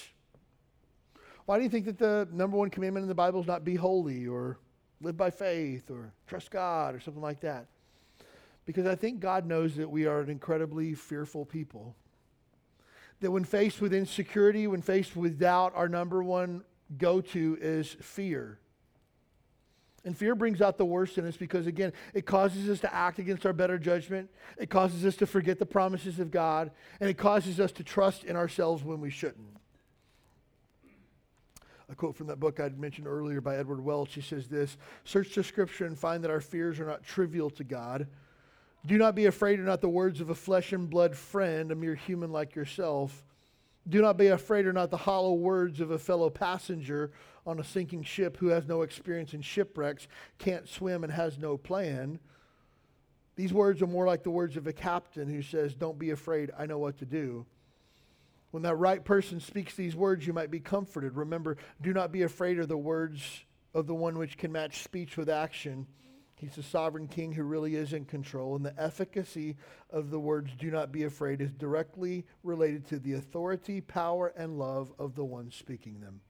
Why 1.45 1.59
do 1.59 1.65
you 1.65 1.71
think 1.71 1.87
that 1.87 1.99
the 1.99 2.29
number 2.33 2.57
one 2.57 2.71
commandment 2.71 3.05
in 3.05 3.09
the 3.09 3.15
Bible 3.15 3.41
is 3.41 3.47
not 3.47 3.65
be 3.65 3.75
holy 3.75 4.27
or 4.27 4.59
live 5.01 5.17
by 5.17 5.31
faith 5.31 5.91
or 5.91 6.13
trust 6.27 6.51
God 6.51 6.95
or 6.95 7.01
something 7.01 7.23
like 7.23 7.41
that? 7.41 7.67
Because 8.65 8.87
I 8.87 8.95
think 8.95 9.21
God 9.21 9.47
knows 9.47 9.77
that 9.77 9.91
we 9.91 10.07
are 10.07 10.21
an 10.21 10.31
incredibly 10.31 10.95
fearful 10.95 11.45
people. 11.45 11.97
That 13.21 13.31
when 13.31 13.45
faced 13.45 13.81
with 13.81 13.93
insecurity, 13.93 14.67
when 14.67 14.83
faced 14.83 15.17
with 15.17 15.39
doubt, 15.39 15.73
our 15.75 15.89
number 15.89 16.23
one 16.23 16.63
go 16.99 17.21
to 17.21 17.59
is 17.61 17.97
fear. 18.01 18.59
And 20.05 20.17
fear 20.17 20.35
brings 20.35 20.61
out 20.61 20.79
the 20.79 20.85
worst 20.85 21.17
in 21.17 21.27
us 21.27 21.37
because, 21.37 21.67
again, 21.67 21.93
it 22.13 22.27
causes 22.27 22.69
us 22.69 22.81
to 22.81 22.93
act 22.93 23.21
against 23.21 23.47
our 23.47 23.53
better 23.53 23.79
judgment. 23.79 24.31
It 24.59 24.69
causes 24.69 25.05
us 25.07 25.15
to 25.17 25.27
forget 25.27 25.61
the 25.61 25.67
promises 25.67 26.19
of 26.19 26.31
God. 26.31 26.73
And 27.01 27.09
it 27.09 27.19
causes 27.19 27.61
us 27.61 27.71
to 27.73 27.85
trust 27.85 28.25
in 28.25 28.35
ourselves 28.35 28.83
when 28.83 29.01
we 29.01 29.11
shouldn't. 29.11 29.57
A 31.89 31.95
quote 31.95 32.17
from 32.17 32.29
that 32.29 32.41
book 32.41 32.59
I'd 32.59 32.81
mentioned 32.81 33.07
earlier 33.07 33.41
by 33.41 33.57
Edward 33.57 33.85
Welch. 33.85 34.15
He 34.15 34.23
says 34.23 34.49
this 34.49 34.77
Search 35.05 35.35
the 35.35 35.45
scripture 35.45 35.85
and 35.85 35.97
find 35.97 36.25
that 36.25 36.31
our 36.31 36.41
fears 36.41 36.81
are 36.81 36.87
not 36.87 37.05
trivial 37.05 37.51
to 37.51 37.65
God. 37.65 38.09
Do 38.85 38.99
not 38.99 39.15
be 39.15 39.27
afraid 39.27 39.61
are 39.61 39.65
not 39.65 39.81
the 39.81 39.89
words 39.89 40.21
of 40.21 40.31
a 40.31 40.35
flesh 40.35 40.73
and 40.73 40.91
blood 40.91 41.15
friend, 41.15 41.71
a 41.71 41.77
mere 41.77 41.95
human 41.95 42.33
like 42.33 42.57
yourself. 42.57 43.25
Do 43.89 44.01
not 44.01 44.17
be 44.17 44.29
afraid 44.29 44.67
are 44.67 44.73
not 44.73 44.91
the 44.91 44.97
hollow 44.97 45.35
words 45.35 45.81
of 45.81 45.91
a 45.91 45.99
fellow 45.99 46.31
passenger 46.31 47.11
on 47.47 47.59
a 47.59 47.65
sinking 47.65 48.05
ship 48.05 48.37
who 48.37 48.49
has 48.49 48.67
no 48.67 48.83
experience 48.83 49.35
in 49.35 49.43
shipwrecks, 49.43 50.07
can't 50.39 50.69
swim, 50.69 51.03
and 51.03 51.13
has 51.13 51.39
no 51.39 51.57
plan. 51.57 52.21
These 53.35 53.53
words 53.53 53.83
are 53.83 53.87
more 53.87 54.07
like 54.07 54.23
the 54.23 54.31
words 54.31 54.57
of 54.57 54.67
a 54.67 54.73
captain 54.73 55.29
who 55.29 55.43
says, 55.43 55.75
Don't 55.75 55.99
be 55.99 56.11
afraid, 56.11 56.51
I 56.57 56.67
know 56.67 56.79
what 56.79 56.99
to 56.99 57.07
do. 57.07 57.47
When 58.53 58.63
that 58.65 58.77
right 58.77 59.03
person 59.03 59.41
speaks 59.41 59.75
these 59.75 59.97
words, 59.97 60.27
you 60.27 60.35
might 60.35 60.51
be 60.51 60.61
comforted. 60.61 61.17
Remember, 61.17 61.57
do 61.81 61.93
not 61.93 62.13
be 62.13 62.23
afraid 62.23 62.59
of 62.59 62.69
the 62.69 62.77
words 62.77 63.45
of 63.75 63.87
the 63.87 63.95
one 63.95 64.19
which 64.19 64.37
can 64.37 64.53
match 64.53 64.83
speech 64.83 65.17
with 65.17 65.31
action. 65.31 65.87
He's 66.43 66.57
the 66.57 66.63
sovereign 66.65 67.07
king 67.07 67.31
who 67.31 67.45
really 67.45 67.77
is 67.77 67.93
in 67.93 68.05
control. 68.05 68.57
And 68.57 68.67
the 68.67 68.75
efficacy 68.77 69.57
of 69.91 70.11
the 70.11 70.19
words, 70.19 70.51
do 70.59 70.73
not 70.73 70.91
be 70.91 71.05
afraid, 71.05 71.41
is 71.41 71.53
directly 71.53 72.27
related 72.43 72.85
to 72.89 72.99
the 72.99 73.13
authority, 73.13 73.81
power, 73.81 74.33
and 74.37 74.59
love 74.59 74.93
of 74.99 75.15
the 75.15 75.25
one 75.25 75.53
speaking 75.53 76.01
them. 76.01 76.21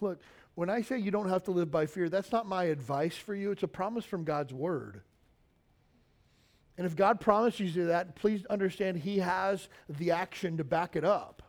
Look, 0.00 0.20
when 0.56 0.68
I 0.68 0.82
say 0.82 0.98
you 0.98 1.12
don't 1.12 1.28
have 1.28 1.44
to 1.44 1.52
live 1.52 1.70
by 1.70 1.86
fear, 1.86 2.08
that's 2.08 2.32
not 2.32 2.48
my 2.48 2.64
advice 2.64 3.14
for 3.14 3.32
you. 3.32 3.52
It's 3.52 3.62
a 3.62 3.68
promise 3.68 4.04
from 4.04 4.24
God's 4.24 4.52
word. 4.52 5.02
And 6.76 6.84
if 6.84 6.96
God 6.96 7.20
promises 7.20 7.76
you 7.76 7.86
that, 7.86 8.16
please 8.16 8.44
understand 8.46 8.96
He 8.96 9.18
has 9.18 9.68
the 9.88 10.10
action 10.10 10.56
to 10.56 10.64
back 10.64 10.96
it 10.96 11.04
up. 11.04 11.44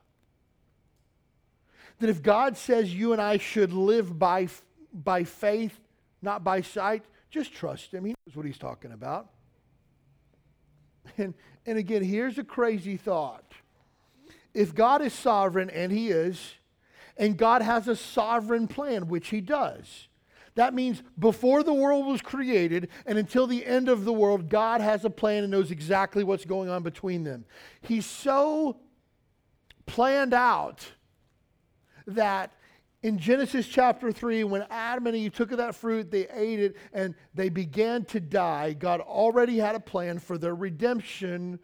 That 1.97 2.11
if 2.11 2.21
God 2.21 2.55
says 2.55 2.93
you 2.93 3.13
and 3.13 3.21
I 3.21 3.37
should 3.37 3.73
live 3.73 4.19
by, 4.19 4.49
by 4.93 5.23
faith, 5.23 5.79
not 6.21 6.43
by 6.43 6.61
sight, 6.61 7.03
just 7.31 7.53
trust 7.53 7.93
Him. 7.93 8.05
He 8.05 8.13
knows 8.27 8.35
what 8.35 8.45
He's 8.45 8.57
talking 8.57 8.91
about. 8.91 9.29
And, 11.17 11.33
and 11.65 11.79
again, 11.79 12.03
here's 12.03 12.37
a 12.37 12.43
crazy 12.43 12.95
thought. 12.95 13.53
If 14.53 14.75
God 14.75 15.01
is 15.01 15.13
sovereign, 15.13 15.69
and 15.71 15.91
He 15.91 16.09
is, 16.09 16.53
and 17.17 17.35
God 17.35 17.63
has 17.63 17.87
a 17.87 17.95
sovereign 17.95 18.67
plan, 18.67 19.07
which 19.07 19.29
He 19.29 19.41
does, 19.41 20.07
that 20.55 20.73
means 20.73 21.01
before 21.17 21.63
the 21.63 21.73
world 21.73 22.05
was 22.05 22.21
created 22.21 22.89
and 23.05 23.17
until 23.17 23.47
the 23.47 23.65
end 23.65 23.89
of 23.89 24.05
the 24.05 24.13
world, 24.13 24.49
God 24.49 24.81
has 24.81 25.05
a 25.05 25.09
plan 25.09 25.43
and 25.43 25.51
knows 25.51 25.71
exactly 25.71 26.23
what's 26.23 26.45
going 26.45 26.69
on 26.69 26.83
between 26.83 27.23
them. 27.23 27.45
He's 27.81 28.05
so 28.05 28.77
planned 29.85 30.33
out 30.33 30.85
that 32.05 32.53
in 33.03 33.17
Genesis 33.17 33.67
chapter 33.67 34.11
3, 34.11 34.43
when 34.43 34.65
Adam 34.69 35.07
and 35.07 35.15
Eve 35.15 35.33
took 35.33 35.51
of 35.51 35.57
that 35.57 35.75
fruit, 35.75 36.11
they 36.11 36.27
ate 36.29 36.59
it, 36.59 36.75
and 36.93 37.15
they 37.33 37.49
began 37.49 38.05
to 38.05 38.19
die. 38.19 38.73
God 38.73 39.01
already 39.01 39.57
had 39.57 39.75
a 39.75 39.79
plan 39.79 40.19
for 40.19 40.37
their 40.37 40.53
redemption 40.53 41.59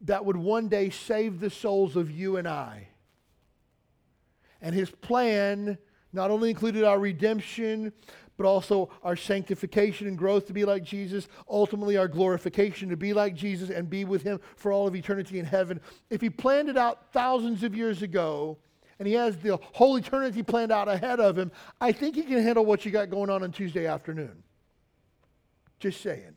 that 0.00 0.24
would 0.24 0.36
one 0.36 0.68
day 0.68 0.90
save 0.90 1.38
the 1.38 1.50
souls 1.50 1.94
of 1.94 2.10
you 2.10 2.36
and 2.36 2.48
I. 2.48 2.88
And 4.60 4.74
his 4.74 4.90
plan 4.90 5.78
not 6.12 6.30
only 6.30 6.50
included 6.50 6.84
our 6.84 6.98
redemption, 6.98 7.92
but 8.36 8.46
also 8.46 8.90
our 9.02 9.16
sanctification 9.16 10.08
and 10.08 10.18
growth 10.18 10.46
to 10.46 10.52
be 10.52 10.64
like 10.64 10.82
Jesus, 10.82 11.28
ultimately 11.48 11.96
our 11.96 12.08
glorification 12.08 12.88
to 12.88 12.96
be 12.96 13.12
like 13.12 13.34
Jesus 13.34 13.70
and 13.70 13.88
be 13.88 14.04
with 14.04 14.22
him 14.22 14.40
for 14.56 14.72
all 14.72 14.88
of 14.88 14.96
eternity 14.96 15.38
in 15.38 15.44
heaven. 15.44 15.80
If 16.10 16.20
he 16.20 16.30
planned 16.30 16.68
it 16.68 16.76
out 16.76 17.12
thousands 17.12 17.62
of 17.62 17.76
years 17.76 18.02
ago, 18.02 18.58
and 18.98 19.08
he 19.08 19.14
has 19.14 19.36
the 19.38 19.56
whole 19.72 19.96
eternity 19.96 20.42
planned 20.42 20.72
out 20.72 20.88
ahead 20.88 21.20
of 21.20 21.36
him, 21.38 21.50
I 21.80 21.92
think 21.92 22.16
he 22.16 22.22
can 22.22 22.42
handle 22.42 22.64
what 22.64 22.84
you 22.84 22.90
got 22.90 23.10
going 23.10 23.30
on 23.30 23.42
on 23.42 23.52
Tuesday 23.52 23.86
afternoon. 23.86 24.42
Just 25.80 26.00
saying. 26.00 26.34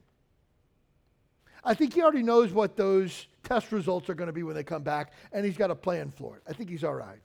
I 1.64 1.74
think 1.74 1.94
he 1.94 2.02
already 2.02 2.24
knows 2.24 2.54
what 2.54 2.76
those 2.76 3.28
test 3.44 3.72
results 3.72 4.10
are 4.10 4.14
going 4.14 4.28
to 4.28 4.34
be 4.34 4.44
when 4.44 4.56
they 4.56 4.64
come 4.64 4.84
back, 4.84 5.12
and 5.32 5.46
he's 5.46 5.58
got 5.58 5.72
a 5.72 5.76
plan 5.76 6.12
for 6.12 6.38
it. 6.38 6.44
I 6.48 6.54
think 6.54 6.70
he's 6.70 6.84
all 6.84 6.96
right. 6.96 7.20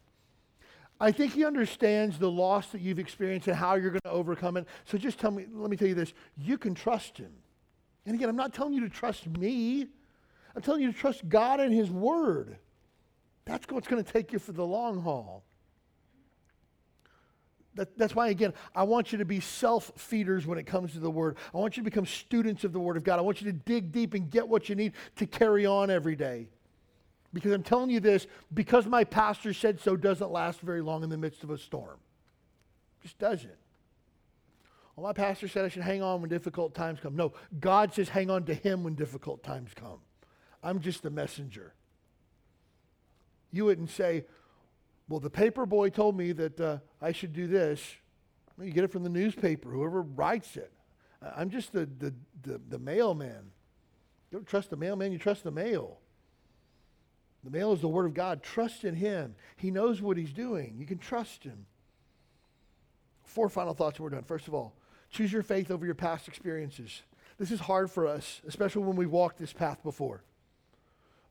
I 1.01 1.11
think 1.11 1.33
he 1.33 1.45
understands 1.45 2.19
the 2.19 2.31
loss 2.31 2.69
that 2.69 2.81
you've 2.81 3.01
experienced 3.01 3.49
and 3.49 3.57
how 3.57 3.75
you're 3.75 3.91
going 3.91 4.01
to 4.05 4.11
overcome 4.11 4.57
it. 4.57 4.69
So 4.85 4.99
just 4.99 5.19
tell 5.19 5.33
me, 5.33 5.47
let 5.53 5.69
me 5.71 5.77
tell 5.77 5.89
you 5.89 5.95
this. 5.95 6.13
You 6.37 6.59
can 6.59 6.75
trust 6.75 7.19
him. 7.19 7.33
And 8.07 8.15
again, 8.15 8.29
I'm 8.29 8.37
not 8.37 8.55
telling 8.55 8.73
you 8.73 8.81
to 8.83 8.89
trust 8.89 9.27
me. 9.27 9.89
I'm 10.55 10.63
telling 10.63 10.83
you 10.83 10.93
to 10.93 10.97
trust 10.97 11.29
God 11.29 11.61
and 11.61 11.73
his 11.73 11.91
word. 11.91 12.57
That's 13.45 13.67
what's 13.71 13.89
going 13.89 14.03
to 14.03 14.13
take 14.13 14.33
you 14.33 14.39
for 14.39 14.53
the 14.53 14.65
long 14.65 15.03
haul. 15.03 15.45
That, 17.75 17.97
that's 17.97 18.15
why, 18.15 18.29
again, 18.29 18.53
I 18.75 18.83
want 18.83 19.13
you 19.13 19.19
to 19.19 19.25
be 19.25 19.41
self 19.41 19.93
feeders 19.97 20.47
when 20.47 20.59
it 20.59 20.67
comes 20.67 20.93
to 20.93 20.99
the 20.99 21.11
Word. 21.11 21.37
I 21.55 21.59
want 21.59 21.77
you 21.77 21.83
to 21.83 21.89
become 21.89 22.05
students 22.05 22.65
of 22.65 22.73
the 22.73 22.81
Word 22.81 22.97
of 22.97 23.05
God. 23.05 23.19
I 23.19 23.23
want 23.23 23.41
you 23.41 23.51
to 23.51 23.57
dig 23.57 23.93
deep 23.93 24.15
and 24.15 24.31
get 24.31 24.47
what 24.47 24.69
you 24.69 24.75
need 24.75 24.93
to 25.17 25.27
carry 25.27 25.65
on 25.65 25.91
every 25.91 26.15
day. 26.15 26.49
Because 27.33 27.53
I'm 27.53 27.63
telling 27.63 27.89
you 27.89 28.01
this, 28.01 28.27
because 28.53 28.87
my 28.87 29.05
pastor 29.05 29.55
said 29.55 29.81
so 29.81 29.97
doesn't 29.97 30.31
last 30.31 30.61
very 30.61 30.83
long 30.83 31.03
in 31.03 31.09
the 31.09 31.17
midst 31.17 31.43
of 31.43 31.51
a 31.51 31.57
storm. 31.57 31.99
just 33.03 33.19
doesn't. 33.19 33.51
Well, 34.95 35.07
my 35.07 35.15
pastor 35.15 35.49
said 35.49 35.65
I 35.65 35.69
should 35.69 35.83
hang 35.83 36.03
on 36.03 36.21
when 36.21 36.29
difficult 36.29 36.75
times 36.75 37.01
come. 37.01 37.17
No, 37.17 37.33
God 37.59 37.95
says 37.95 38.11
hang 38.11 38.31
on 38.31 38.45
to 38.45 38.55
him 38.55 38.85
when 38.85 38.95
difficult 38.95 39.43
times 39.43 39.71
come. 39.75 40.01
I'm 40.63 40.81
just 40.81 41.03
the 41.03 41.11
messenger. 41.11 41.73
You 43.53 43.67
wouldn't 43.67 43.91
say, 43.91 44.25
well, 45.09 45.21
the 45.21 45.31
paper 45.31 45.67
boy 45.67 45.91
told 45.91 46.17
me 46.17 46.33
that 46.33 46.61
uh, 46.61 46.79
I 47.01 47.13
should 47.13 47.33
do 47.33 47.47
this. 47.47 47.83
Well, 48.57 48.67
you 48.67 48.73
get 48.73 48.85
it 48.85 48.91
from 48.91 49.03
the 49.03 49.09
newspaper, 49.11 49.71
whoever 49.71 50.03
writes 50.03 50.57
it. 50.57 50.73
I'm 51.37 51.51
just 51.51 51.73
the, 51.73 51.89
the, 51.99 52.15
the, 52.43 52.61
the 52.69 52.79
mailman. 52.79 53.51
You 54.31 54.39
don't 54.39 54.47
trust 54.47 54.71
the 54.71 54.77
mailman, 54.77 55.13
you 55.13 55.19
trust 55.19 55.45
the 55.45 55.51
mail. 55.51 55.99
The 57.45 57.51
mail 57.51 57.73
is 57.73 57.81
the 57.81 57.89
Word 57.89 58.07
of 58.07 58.15
God. 58.15 58.43
Trust 58.43 58.85
in 58.85 58.95
Him. 58.95 59.35
He 59.57 59.71
knows 59.71 60.01
what 60.01 60.17
He's 60.17 60.33
doing. 60.33 60.77
You 60.79 60.87
can 60.87 60.99
trust 60.99 61.45
Him. 61.45 61.67
Four 63.25 63.49
final 63.49 63.75
thoughts 63.75 63.99
and 63.99 64.05
we're 64.05 64.11
done. 64.11 64.23
First 64.23 64.49
of 64.49 64.55
all, 64.55 64.75
choose 65.11 65.33
your 65.33 65.43
faith 65.43 65.71
over 65.71 65.85
your 65.85 65.95
past 65.95 66.29
experiences. 66.29 67.03
This 67.39 67.51
is 67.51 67.61
hard 67.61 67.91
for 67.91 68.07
us, 68.07 68.41
especially 68.47 68.85
when 68.85 68.97
we've 68.97 69.11
walked 69.11 69.39
this 69.39 69.53
path 69.53 69.83
before. 69.83 70.23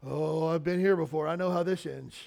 Oh, 0.05 0.47
I've 0.47 0.63
been 0.63 0.79
here 0.79 0.95
before. 0.95 1.27
I 1.27 1.35
know 1.35 1.51
how 1.51 1.63
this 1.63 1.85
ends. 1.85 2.17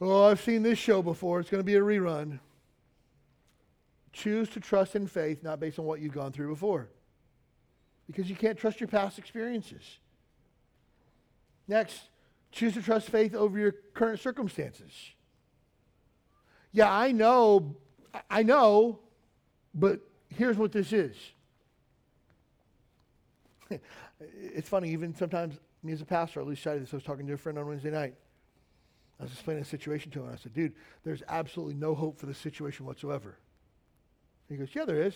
Oh, 0.00 0.24
I've 0.24 0.40
seen 0.40 0.62
this 0.62 0.78
show 0.78 1.02
before. 1.02 1.40
It's 1.40 1.50
going 1.50 1.60
to 1.60 1.64
be 1.64 1.76
a 1.76 1.80
rerun. 1.80 2.38
Choose 4.12 4.48
to 4.50 4.60
trust 4.60 4.96
in 4.96 5.06
faith, 5.06 5.42
not 5.42 5.60
based 5.60 5.78
on 5.78 5.84
what 5.84 6.00
you've 6.00 6.14
gone 6.14 6.32
through 6.32 6.48
before. 6.48 6.88
Because 8.06 8.28
you 8.30 8.36
can't 8.36 8.58
trust 8.58 8.80
your 8.80 8.88
past 8.88 9.18
experiences. 9.18 9.98
Next, 11.66 12.00
choose 12.50 12.74
to 12.74 12.82
trust 12.82 13.10
faith 13.10 13.34
over 13.34 13.58
your 13.58 13.72
current 13.94 14.20
circumstances. 14.20 14.92
Yeah, 16.72 16.92
I 16.92 17.12
know, 17.12 17.76
I 18.30 18.42
know, 18.42 19.00
but 19.74 20.00
here's 20.34 20.56
what 20.56 20.72
this 20.72 20.92
is. 20.92 21.16
it's 24.20 24.68
funny, 24.68 24.90
even 24.90 25.14
sometimes 25.14 25.58
me 25.82 25.92
as 25.92 26.00
a 26.00 26.04
pastor, 26.04 26.40
I 26.40 26.44
lose 26.44 26.60
sight 26.60 26.76
of 26.76 26.80
this. 26.80 26.92
I 26.92 26.96
was 26.96 27.04
talking 27.04 27.26
to 27.26 27.32
a 27.34 27.36
friend 27.36 27.58
on 27.58 27.66
Wednesday 27.66 27.90
night. 27.90 28.14
I 29.20 29.24
was 29.24 29.32
explaining 29.32 29.62
a 29.62 29.66
situation 29.66 30.10
to 30.12 30.20
him. 30.20 30.30
I 30.32 30.36
said, 30.36 30.54
dude, 30.54 30.74
there's 31.04 31.22
absolutely 31.28 31.74
no 31.74 31.94
hope 31.94 32.18
for 32.18 32.26
this 32.26 32.38
situation 32.38 32.86
whatsoever. 32.86 33.36
He 34.48 34.56
goes, 34.56 34.68
yeah, 34.72 34.84
there 34.84 35.02
is. 35.02 35.14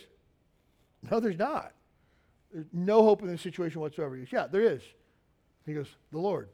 No, 1.10 1.20
there's 1.20 1.38
not. 1.38 1.72
There's 2.52 2.66
no 2.72 3.02
hope 3.02 3.22
in 3.22 3.28
this 3.28 3.40
situation 3.40 3.80
whatsoever. 3.80 4.14
He 4.14 4.22
goes, 4.22 4.32
yeah, 4.32 4.46
there 4.46 4.62
is. 4.62 4.82
He 5.66 5.74
goes, 5.74 5.88
The 6.10 6.18
Lord. 6.18 6.48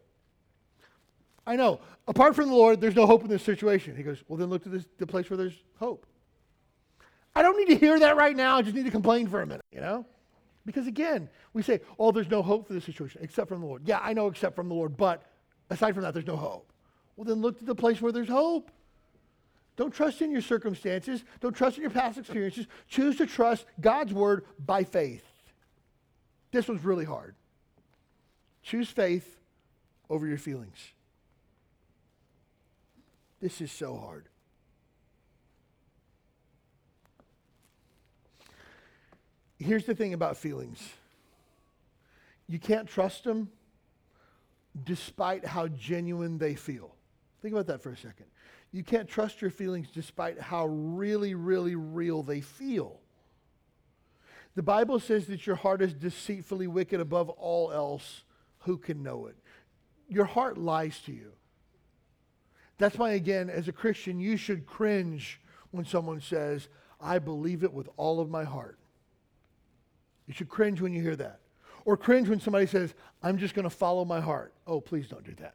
I 1.47 1.57
know. 1.57 1.81
Apart 2.07 2.37
from 2.37 2.49
the 2.49 2.55
Lord, 2.55 2.81
there's 2.81 2.95
no 2.95 3.07
hope 3.07 3.23
in 3.23 3.29
this 3.29 3.43
situation. 3.43 3.97
He 3.97 4.03
goes, 4.03 4.23
Well, 4.29 4.37
then 4.37 4.51
look 4.51 4.63
to 4.65 4.69
this, 4.69 4.85
the 4.99 5.07
place 5.07 5.31
where 5.31 5.37
there's 5.37 5.63
hope. 5.79 6.07
I 7.35 7.43
don't 7.43 7.57
need 7.57 7.73
to 7.73 7.77
hear 7.77 7.99
that 8.01 8.17
right 8.17 8.37
now. 8.37 8.57
I 8.57 8.63
just 8.63 8.75
need 8.75 8.85
to 8.85 8.91
complain 8.91 9.29
for 9.29 9.41
a 9.41 9.47
minute, 9.47 9.65
you 9.73 9.81
know? 9.81 10.05
Because 10.69 10.87
again, 10.87 11.31
we 11.55 11.63
say, 11.63 11.81
Oh, 11.99 12.13
there's 12.13 12.29
no 12.29 12.43
hope 12.43 12.67
for 12.67 12.75
this 12.75 12.85
situation 12.85 13.23
except 13.25 13.49
from 13.49 13.63
the 13.63 13.67
Lord. 13.67 13.89
Yeah, 13.89 14.01
I 14.03 14.13
know 14.13 14.27
except 14.27 14.55
from 14.55 14.69
the 14.69 14.75
Lord, 14.75 14.99
but 14.99 15.23
aside 15.71 15.95
from 15.95 16.03
that, 16.03 16.13
there's 16.13 16.27
no 16.27 16.37
hope. 16.37 16.71
Well, 17.17 17.25
then 17.25 17.41
look 17.41 17.59
to 17.61 17.65
the 17.65 17.75
place 17.75 18.03
where 18.03 18.13
there's 18.13 18.29
hope. 18.29 18.71
Don't 19.77 19.95
trust 19.95 20.21
in 20.21 20.31
your 20.31 20.43
circumstances. 20.43 21.25
Don't 21.41 21.57
trust 21.57 21.79
in 21.79 21.83
your 21.83 21.91
past 21.91 22.19
experiences. 22.19 22.67
Choose 22.87 23.17
to 23.17 23.25
trust 23.25 23.65
God's 23.81 24.13
word 24.13 24.45
by 24.63 24.85
faith. 24.85 25.25
This 26.51 26.69
was 26.69 26.85
really 26.85 27.07
hard. 27.07 27.35
Choose 28.63 28.91
faith 28.91 29.39
over 30.11 30.27
your 30.27 30.37
feelings. 30.37 30.77
This 33.41 33.63
is 33.63 33.73
so 33.73 33.97
hard. 33.97 34.27
Here's 39.59 39.85
the 39.85 39.95
thing 39.95 40.15
about 40.15 40.37
feelings 40.37 40.81
you 42.49 42.59
can't 42.59 42.89
trust 42.89 43.25
them 43.25 43.51
despite 44.85 45.45
how 45.45 45.69
genuine 45.69 46.39
they 46.39 46.55
feel. 46.55 46.95
Think 47.43 47.53
about 47.53 47.67
that 47.67 47.83
for 47.83 47.91
a 47.91 47.97
second. 47.97 48.27
You 48.73 48.83
can't 48.83 49.09
trust 49.09 49.41
your 49.41 49.51
feelings 49.51 49.89
despite 49.93 50.41
how 50.41 50.67
really, 50.67 51.35
really 51.35 51.75
real 51.75 52.23
they 52.23 52.41
feel. 52.41 53.01
The 54.55 54.63
Bible 54.63 54.99
says 54.99 55.27
that 55.27 55.47
your 55.47 55.57
heart 55.57 55.83
is 55.83 55.95
deceitfully 55.95 56.67
wicked 56.67 57.01
above 57.01 57.29
all 57.31 57.73
else. 57.73 58.25
Who 58.61 58.77
can 58.77 59.03
know 59.03 59.27
it? 59.27 59.37
Your 60.09 60.25
heart 60.25 60.59
lies 60.59 60.99
to 61.07 61.13
you. 61.13 61.33
That's 62.79 62.99
why, 62.99 63.13
again, 63.13 63.51
as 63.51 63.69
a 63.69 63.73
Christian, 63.73 64.21
you 64.21 64.37
should 64.37 64.67
cringe 64.67 65.41
when 65.71 65.85
someone 65.85 66.21
says, 66.21 66.69
I 67.01 67.19
believe 67.19 67.63
it 67.63 67.73
with 67.73 67.89
all 67.97 68.21
of 68.21 68.31
my 68.31 68.45
heart. 68.45 68.79
You 70.29 70.35
should 70.35 70.49
cringe 70.49 70.81
when 70.81 70.93
you 70.93 71.03
hear 71.03 71.17
that. 71.17 71.41
Or 71.85 71.97
cringe 71.97 72.29
when 72.29 72.39
somebody 72.39 72.67
says, 72.67 72.95
I'm 73.23 73.39
just 73.39 73.55
going 73.55 73.65
to 73.65 73.71
follow 73.71 74.05
my 74.05 74.21
heart. 74.21 74.53
Oh, 74.67 74.81
please 74.81 75.09
don't 75.09 75.25
do 75.25 75.35
that. 75.37 75.55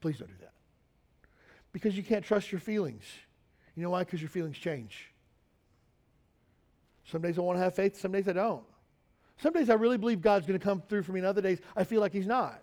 Please 0.00 0.18
don't 0.18 0.28
do 0.28 0.36
that. 0.40 0.52
Because 1.72 1.96
you 1.96 2.02
can't 2.02 2.24
trust 2.24 2.52
your 2.52 2.60
feelings. 2.60 3.02
You 3.74 3.82
know 3.82 3.90
why? 3.90 4.04
Because 4.04 4.22
your 4.22 4.28
feelings 4.30 4.56
change. 4.56 5.12
Some 7.04 7.22
days 7.22 7.38
I 7.38 7.42
want 7.42 7.58
to 7.58 7.62
have 7.62 7.74
faith, 7.74 7.98
some 7.98 8.12
days 8.12 8.28
I 8.28 8.32
don't. 8.32 8.62
Some 9.38 9.52
days 9.52 9.68
I 9.68 9.74
really 9.74 9.98
believe 9.98 10.20
God's 10.20 10.46
going 10.46 10.58
to 10.58 10.64
come 10.64 10.82
through 10.88 11.02
for 11.02 11.12
me, 11.12 11.18
and 11.20 11.26
other 11.26 11.42
days 11.42 11.58
I 11.74 11.82
feel 11.82 12.00
like 12.00 12.12
He's 12.12 12.26
not. 12.26 12.62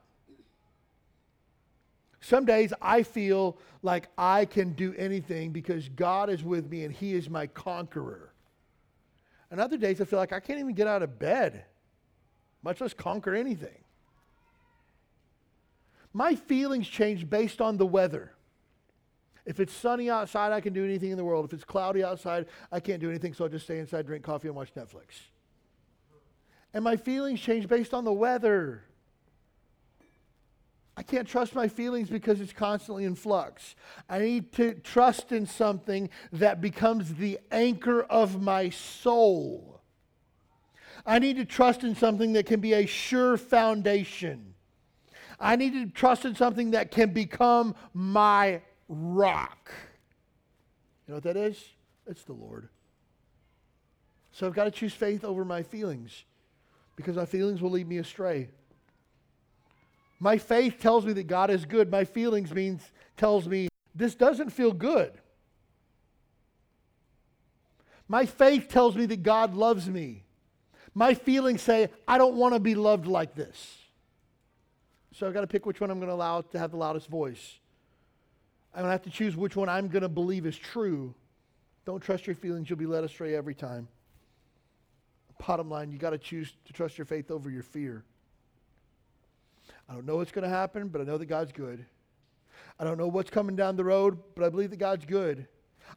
Some 2.22 2.46
days 2.46 2.74
I 2.82 3.04
feel 3.04 3.58
like 3.82 4.08
I 4.18 4.46
can 4.46 4.74
do 4.74 4.94
anything 4.98 5.52
because 5.52 5.90
God 5.90 6.30
is 6.30 6.44
with 6.44 6.70
me 6.70 6.84
and 6.84 6.94
He 6.94 7.14
is 7.14 7.30
my 7.30 7.48
conqueror. 7.48 8.29
And 9.52 9.60
other 9.60 9.78
days 9.78 10.00
I 10.00 10.06
feel 10.06 10.20
like 10.20 10.34
I 10.34 10.40
can't 10.40 10.60
even 10.60 10.74
get 10.74 10.88
out 10.88 11.02
of 11.02 11.18
bed, 11.18 11.66
much 12.62 12.82
less 12.82 12.94
conquer 12.94 13.34
anything. 13.34 13.84
My 16.14 16.36
feelings 16.36 16.88
change 16.88 17.30
based 17.30 17.62
on 17.62 17.78
the 17.78 17.86
weather. 17.86 18.34
If 19.46 19.60
it's 19.60 19.74
sunny 19.74 20.10
outside, 20.10 20.52
I 20.52 20.62
can 20.62 20.74
do 20.74 20.84
anything 20.84 21.12
in 21.12 21.18
the 21.18 21.24
world. 21.24 21.46
If 21.46 21.54
it's 21.54 21.64
cloudy 21.64 22.04
outside, 22.04 22.46
I 22.72 22.80
can't 22.80 23.00
do 23.00 23.10
anything, 23.10 23.34
so 23.34 23.46
I'll 23.46 23.50
just 23.50 23.66
stay 23.66 23.80
inside, 23.80 24.06
drink 24.06 24.24
coffee, 24.24 24.48
and 24.48 24.56
watch 24.56 24.74
Netflix. 24.76 25.22
And 26.74 26.84
my 26.84 26.98
feelings 26.98 27.40
change 27.40 27.68
based 27.68 27.94
on 27.94 28.04
the 28.04 28.14
weather. 28.14 28.84
I 31.00 31.02
can't 31.02 31.26
trust 31.26 31.56
my 31.56 31.70
feelings 31.70 32.10
because 32.10 32.42
it's 32.42 32.52
constantly 32.52 33.06
in 33.06 33.16
flux. 33.16 33.76
I 34.10 34.20
need 34.20 34.52
to 34.56 34.74
trust 34.74 35.32
in 35.32 35.46
something 35.46 36.10
that 36.34 36.60
becomes 36.60 37.16
the 37.16 37.40
anchor 37.52 38.02
of 38.02 38.42
my 38.42 38.70
soul. 38.70 39.80
I 41.06 41.20
need 41.20 41.38
to 41.38 41.46
trust 41.46 41.86
in 41.86 41.96
something 41.96 42.34
that 42.34 42.48
can 42.48 42.60
be 42.60 42.74
a 42.74 42.86
sure 42.86 43.38
foundation. 43.38 44.56
I 45.40 45.56
need 45.56 45.72
to 45.72 45.86
trust 45.86 46.26
in 46.26 46.36
something 46.36 46.72
that 46.72 46.92
can 46.92 47.14
become 47.14 47.76
my 47.94 48.60
rock. 48.90 49.72
You 51.08 51.14
know 51.14 51.16
what 51.16 51.24
that 51.24 51.38
is? 51.38 51.64
It's 52.08 52.24
the 52.24 52.34
Lord. 52.34 52.68
So 54.34 54.48
I've 54.48 54.54
got 54.54 54.66
to 54.66 54.72
choose 54.72 54.94
faith 54.94 55.24
over 55.24 55.46
my 55.46 55.64
feelings 55.64 56.26
because 56.98 57.16
my 57.16 57.26
feelings 57.26 57.62
will 57.62 57.72
lead 57.72 57.88
me 57.88 58.00
astray. 58.00 58.50
My 60.20 60.38
faith 60.38 60.80
tells 60.80 61.06
me 61.06 61.14
that 61.14 61.28
God 61.28 61.50
is 61.50 61.66
good. 61.66 61.90
My 61.90 62.04
feelings 62.04 62.54
means 62.54 62.82
tells 63.16 63.48
me 63.48 63.70
this 63.96 64.16
doesn't 64.16 64.50
feel 64.50 64.72
good. 64.72 65.14
My 68.08 68.26
faith 68.26 68.68
tells 68.68 68.96
me 68.96 69.06
that 69.06 69.24
God 69.24 69.54
loves 69.54 69.88
me. 69.88 70.24
My 70.94 71.14
feelings 71.14 71.62
say 71.62 71.90
I 72.08 72.18
don't 72.18 72.36
want 72.36 72.56
to 72.56 72.60
be 72.60 72.76
loved 72.76 73.06
like 73.06 73.36
this. 73.36 73.78
So 75.14 75.28
I've 75.28 75.34
got 75.34 75.42
to 75.42 75.48
pick 75.48 75.66
which 75.66 75.80
one 75.80 75.92
I'm 75.92 76.00
going 76.00 76.10
to 76.10 76.16
allow 76.16 76.42
to 76.42 76.60
have 76.60 76.72
the 76.72 76.78
loudest 76.78 77.08
voice. 77.08 77.60
I'm 78.74 78.82
going 78.82 78.88
to 78.88 78.92
have 78.92 79.04
to 79.04 79.10
choose 79.10 79.36
which 79.36 79.56
one 79.56 79.70
I'm 79.70 79.88
going 79.88 80.02
to 80.02 80.10
believe 80.10 80.46
is 80.46 80.58
true. 80.58 81.14
Don't 81.86 82.02
trust 82.02 82.28
your 82.28 82.36
feelings, 82.36 82.70
you'll 82.70 82.80
be 82.80 82.86
led 82.86 83.04
astray 83.04 83.36
every 83.36 83.56
time. 83.56 83.88
Bottom 85.46 85.70
line, 85.70 85.92
you 85.92 85.98
got 85.98 86.12
to 86.12 86.18
choose 86.18 86.54
to 86.66 86.74
trust 86.74 86.98
your 86.98 87.06
faith 87.06 87.32
over 87.32 87.50
your 87.50 87.64
fear. 87.64 88.04
I 89.90 89.94
don't 89.94 90.06
know 90.06 90.18
what's 90.18 90.32
going 90.32 90.44
to 90.44 90.50
happen, 90.50 90.90
but 90.90 91.02
I 91.02 91.04
know 91.04 91.18
that 91.18 91.26
God's 91.26 91.52
good. 91.52 91.86
I 92.80 92.84
don't 92.84 92.98
know 92.98 93.08
what's 93.08 93.32
coming 93.32 93.56
down 93.56 93.76
the 93.76 93.84
road, 93.84 94.20
but 94.36 94.46
I 94.46 94.50
believe 94.50 94.70
that 94.70 94.78
God's 94.78 95.06
good. 95.06 95.48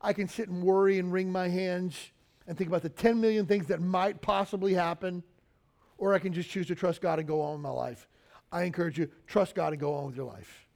I 0.00 0.14
can 0.14 0.28
sit 0.28 0.48
and 0.48 0.62
worry 0.62 0.98
and 0.98 1.12
wring 1.12 1.30
my 1.30 1.48
hands 1.48 2.10
and 2.46 2.56
think 2.56 2.68
about 2.68 2.82
the 2.82 2.88
10 2.88 3.20
million 3.20 3.46
things 3.46 3.66
that 3.66 3.80
might 3.80 4.22
possibly 4.22 4.72
happen, 4.72 5.22
or 5.98 6.14
I 6.14 6.18
can 6.18 6.32
just 6.32 6.48
choose 6.48 6.66
to 6.68 6.74
trust 6.74 7.02
God 7.02 7.18
and 7.18 7.28
go 7.28 7.42
on 7.42 7.52
with 7.52 7.60
my 7.60 7.70
life. 7.70 8.08
I 8.50 8.64
encourage 8.64 8.98
you, 8.98 9.10
trust 9.26 9.54
God 9.54 9.72
and 9.72 9.80
go 9.80 9.94
on 9.94 10.06
with 10.06 10.16
your 10.16 10.26
life. 10.26 10.66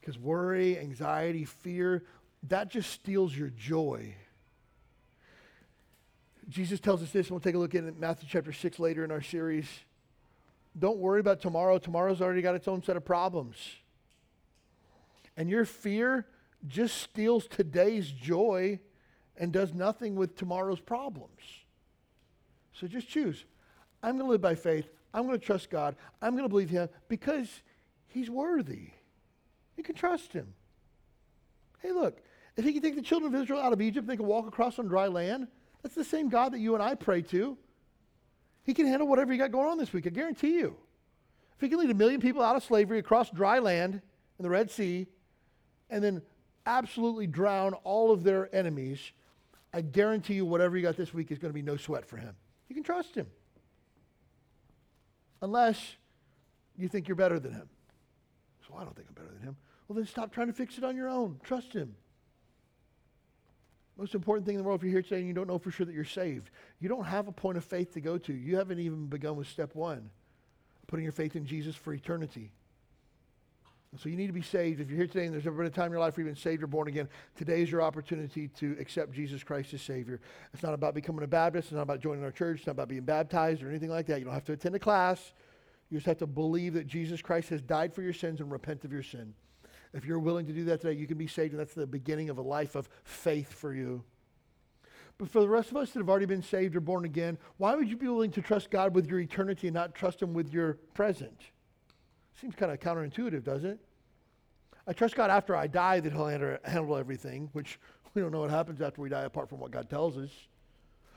Because 0.00 0.18
worry, 0.18 0.78
anxiety, 0.78 1.44
fear, 1.44 2.04
that 2.44 2.70
just 2.70 2.90
steals 2.90 3.36
your 3.36 3.48
joy. 3.50 4.14
Jesus 6.48 6.80
tells 6.80 7.02
us 7.02 7.10
this, 7.10 7.26
and 7.26 7.32
we'll 7.32 7.40
take 7.40 7.54
a 7.54 7.58
look 7.58 7.74
at 7.74 7.84
it 7.84 7.88
in 7.88 8.00
Matthew 8.00 8.28
chapter 8.30 8.52
6 8.52 8.78
later 8.78 9.04
in 9.04 9.10
our 9.10 9.22
series. 9.22 9.66
Don't 10.78 10.98
worry 10.98 11.20
about 11.20 11.40
tomorrow. 11.40 11.78
Tomorrow's 11.78 12.20
already 12.20 12.42
got 12.42 12.54
its 12.54 12.68
own 12.68 12.82
set 12.82 12.96
of 12.96 13.04
problems. 13.04 13.56
And 15.36 15.50
your 15.50 15.64
fear 15.64 16.26
just 16.66 16.98
steals 16.98 17.46
today's 17.46 18.10
joy 18.10 18.78
and 19.36 19.52
does 19.52 19.74
nothing 19.74 20.14
with 20.14 20.36
tomorrow's 20.36 20.80
problems. 20.80 21.40
So 22.72 22.86
just 22.86 23.08
choose. 23.08 23.44
I'm 24.02 24.12
going 24.12 24.26
to 24.26 24.30
live 24.30 24.40
by 24.40 24.54
faith. 24.54 24.88
I'm 25.12 25.26
going 25.26 25.38
to 25.38 25.44
trust 25.44 25.70
God. 25.70 25.96
I'm 26.22 26.32
going 26.32 26.44
to 26.44 26.48
believe 26.48 26.70
Him 26.70 26.88
because 27.08 27.48
He's 28.08 28.30
worthy. 28.30 28.90
You 29.76 29.84
can 29.84 29.94
trust 29.94 30.32
him. 30.32 30.54
Hey, 31.82 31.92
look, 31.92 32.18
if 32.56 32.64
he 32.64 32.72
can 32.72 32.82
take 32.82 32.96
the 32.96 33.02
children 33.02 33.34
of 33.34 33.40
Israel 33.40 33.60
out 33.60 33.72
of 33.72 33.80
Egypt, 33.82 34.06
they 34.06 34.16
can 34.16 34.26
walk 34.26 34.46
across 34.46 34.78
on 34.78 34.86
dry 34.86 35.06
land. 35.06 35.48
That's 35.86 35.94
the 35.94 36.02
same 36.02 36.28
God 36.28 36.50
that 36.52 36.58
you 36.58 36.74
and 36.74 36.82
I 36.82 36.96
pray 36.96 37.22
to. 37.22 37.56
He 38.64 38.74
can 38.74 38.88
handle 38.88 39.06
whatever 39.06 39.32
you 39.32 39.38
got 39.38 39.52
going 39.52 39.68
on 39.68 39.78
this 39.78 39.92
week, 39.92 40.04
I 40.04 40.10
guarantee 40.10 40.54
you. 40.54 40.76
If 41.54 41.60
he 41.60 41.68
can 41.68 41.78
lead 41.78 41.90
a 41.90 41.94
million 41.94 42.20
people 42.20 42.42
out 42.42 42.56
of 42.56 42.64
slavery 42.64 42.98
across 42.98 43.30
dry 43.30 43.60
land 43.60 43.94
in 43.94 44.42
the 44.42 44.50
Red 44.50 44.68
Sea 44.68 45.06
and 45.88 46.02
then 46.02 46.22
absolutely 46.66 47.28
drown 47.28 47.74
all 47.84 48.10
of 48.10 48.24
their 48.24 48.52
enemies, 48.52 49.12
I 49.72 49.82
guarantee 49.82 50.34
you 50.34 50.44
whatever 50.44 50.76
you 50.76 50.82
got 50.82 50.96
this 50.96 51.14
week 51.14 51.30
is 51.30 51.38
going 51.38 51.50
to 51.50 51.54
be 51.54 51.62
no 51.62 51.76
sweat 51.76 52.04
for 52.04 52.16
him. 52.16 52.34
You 52.68 52.74
can 52.74 52.82
trust 52.82 53.14
him. 53.14 53.28
Unless 55.40 55.98
you 56.76 56.88
think 56.88 57.06
you're 57.06 57.14
better 57.14 57.38
than 57.38 57.52
him. 57.52 57.68
So 58.66 58.74
I 58.76 58.82
don't 58.82 58.96
think 58.96 59.06
I'm 59.08 59.14
better 59.14 59.32
than 59.32 59.42
him. 59.42 59.56
Well, 59.86 59.94
then 59.94 60.06
stop 60.06 60.32
trying 60.32 60.48
to 60.48 60.52
fix 60.52 60.78
it 60.78 60.82
on 60.82 60.96
your 60.96 61.08
own. 61.08 61.38
Trust 61.44 61.72
Him. 61.72 61.94
Most 63.98 64.14
important 64.14 64.46
thing 64.46 64.56
in 64.56 64.62
the 64.62 64.64
world, 64.64 64.80
if 64.80 64.84
you're 64.84 64.92
here 64.92 65.02
today 65.02 65.18
and 65.18 65.26
you 65.26 65.32
don't 65.32 65.48
know 65.48 65.58
for 65.58 65.70
sure 65.70 65.86
that 65.86 65.94
you're 65.94 66.04
saved, 66.04 66.50
you 66.80 66.88
don't 66.88 67.04
have 67.04 67.28
a 67.28 67.32
point 67.32 67.56
of 67.56 67.64
faith 67.64 67.94
to 67.94 68.00
go 68.00 68.18
to. 68.18 68.32
You 68.32 68.56
haven't 68.56 68.78
even 68.78 69.06
begun 69.06 69.36
with 69.36 69.48
step 69.48 69.74
one, 69.74 70.10
putting 70.86 71.04
your 71.04 71.12
faith 71.12 71.34
in 71.34 71.46
Jesus 71.46 71.74
for 71.74 71.94
eternity. 71.94 72.50
And 73.92 74.00
so 74.00 74.10
you 74.10 74.16
need 74.16 74.26
to 74.26 74.34
be 74.34 74.42
saved. 74.42 74.80
If 74.80 74.90
you're 74.90 74.98
here 74.98 75.06
today 75.06 75.24
and 75.24 75.32
there's 75.32 75.46
ever 75.46 75.56
been 75.56 75.66
a 75.66 75.70
time 75.70 75.86
in 75.86 75.92
your 75.92 76.00
life 76.00 76.16
where 76.16 76.26
you've 76.26 76.34
been 76.34 76.42
saved 76.42 76.62
or 76.62 76.66
born 76.66 76.88
again, 76.88 77.08
today 77.34 77.62
is 77.62 77.70
your 77.70 77.80
opportunity 77.80 78.48
to 78.48 78.76
accept 78.78 79.12
Jesus 79.12 79.42
Christ 79.42 79.72
as 79.72 79.80
Savior. 79.80 80.20
It's 80.52 80.62
not 80.62 80.74
about 80.74 80.94
becoming 80.94 81.24
a 81.24 81.26
Baptist. 81.26 81.68
It's 81.68 81.76
not 81.76 81.82
about 81.82 82.00
joining 82.00 82.22
our 82.22 82.30
church. 82.30 82.58
It's 82.58 82.66
not 82.66 82.72
about 82.72 82.88
being 82.88 83.04
baptized 83.04 83.62
or 83.62 83.70
anything 83.70 83.88
like 83.88 84.04
that. 84.08 84.18
You 84.18 84.26
don't 84.26 84.34
have 84.34 84.44
to 84.44 84.52
attend 84.52 84.74
a 84.74 84.78
class. 84.78 85.32
You 85.88 85.96
just 85.96 86.06
have 86.06 86.18
to 86.18 86.26
believe 86.26 86.74
that 86.74 86.86
Jesus 86.86 87.22
Christ 87.22 87.48
has 87.48 87.62
died 87.62 87.94
for 87.94 88.02
your 88.02 88.12
sins 88.12 88.40
and 88.40 88.52
repent 88.52 88.84
of 88.84 88.92
your 88.92 89.02
sin. 89.02 89.32
If 89.96 90.04
you're 90.04 90.18
willing 90.18 90.46
to 90.46 90.52
do 90.52 90.64
that 90.66 90.82
today, 90.82 90.98
you 90.98 91.06
can 91.06 91.16
be 91.16 91.26
saved, 91.26 91.52
and 91.52 91.60
that's 91.60 91.74
the 91.74 91.86
beginning 91.86 92.28
of 92.28 92.38
a 92.38 92.42
life 92.42 92.74
of 92.74 92.88
faith 93.04 93.52
for 93.52 93.74
you. 93.74 94.04
But 95.18 95.30
for 95.30 95.40
the 95.40 95.48
rest 95.48 95.70
of 95.70 95.78
us 95.78 95.92
that 95.92 96.00
have 96.00 96.10
already 96.10 96.26
been 96.26 96.42
saved 96.42 96.76
or 96.76 96.80
born 96.80 97.06
again, 97.06 97.38
why 97.56 97.74
would 97.74 97.88
you 97.88 97.96
be 97.96 98.06
willing 98.06 98.30
to 98.32 98.42
trust 98.42 98.70
God 98.70 98.94
with 98.94 99.06
your 99.08 99.18
eternity 99.20 99.68
and 99.68 99.74
not 99.74 99.94
trust 99.94 100.20
Him 100.20 100.34
with 100.34 100.52
your 100.52 100.74
present? 100.92 101.40
Seems 102.38 102.54
kind 102.54 102.70
of 102.70 102.78
counterintuitive, 102.80 103.42
doesn't 103.42 103.70
it? 103.70 103.80
I 104.86 104.92
trust 104.92 105.16
God 105.16 105.30
after 105.30 105.56
I 105.56 105.66
die 105.66 106.00
that 106.00 106.12
He'll 106.12 106.26
handle 106.26 106.96
everything, 106.96 107.48
which 107.54 107.80
we 108.12 108.20
don't 108.20 108.30
know 108.30 108.40
what 108.40 108.50
happens 108.50 108.82
after 108.82 109.00
we 109.00 109.08
die 109.08 109.22
apart 109.22 109.48
from 109.48 109.58
what 109.58 109.70
God 109.70 109.88
tells 109.88 110.18
us. 110.18 110.30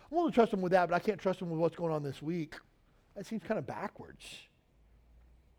I'm 0.09 0.17
willing 0.17 0.31
to 0.31 0.35
trust 0.35 0.53
Him 0.53 0.61
with 0.61 0.71
that, 0.71 0.89
but 0.89 0.95
I 0.95 0.99
can't 0.99 1.19
trust 1.19 1.41
Him 1.41 1.49
with 1.49 1.59
what's 1.59 1.75
going 1.75 1.93
on 1.93 2.01
this 2.01 2.21
week. 2.21 2.55
That 3.17 3.25
seems 3.25 3.43
kind 3.43 3.57
of 3.59 3.67
backwards. 3.67 4.23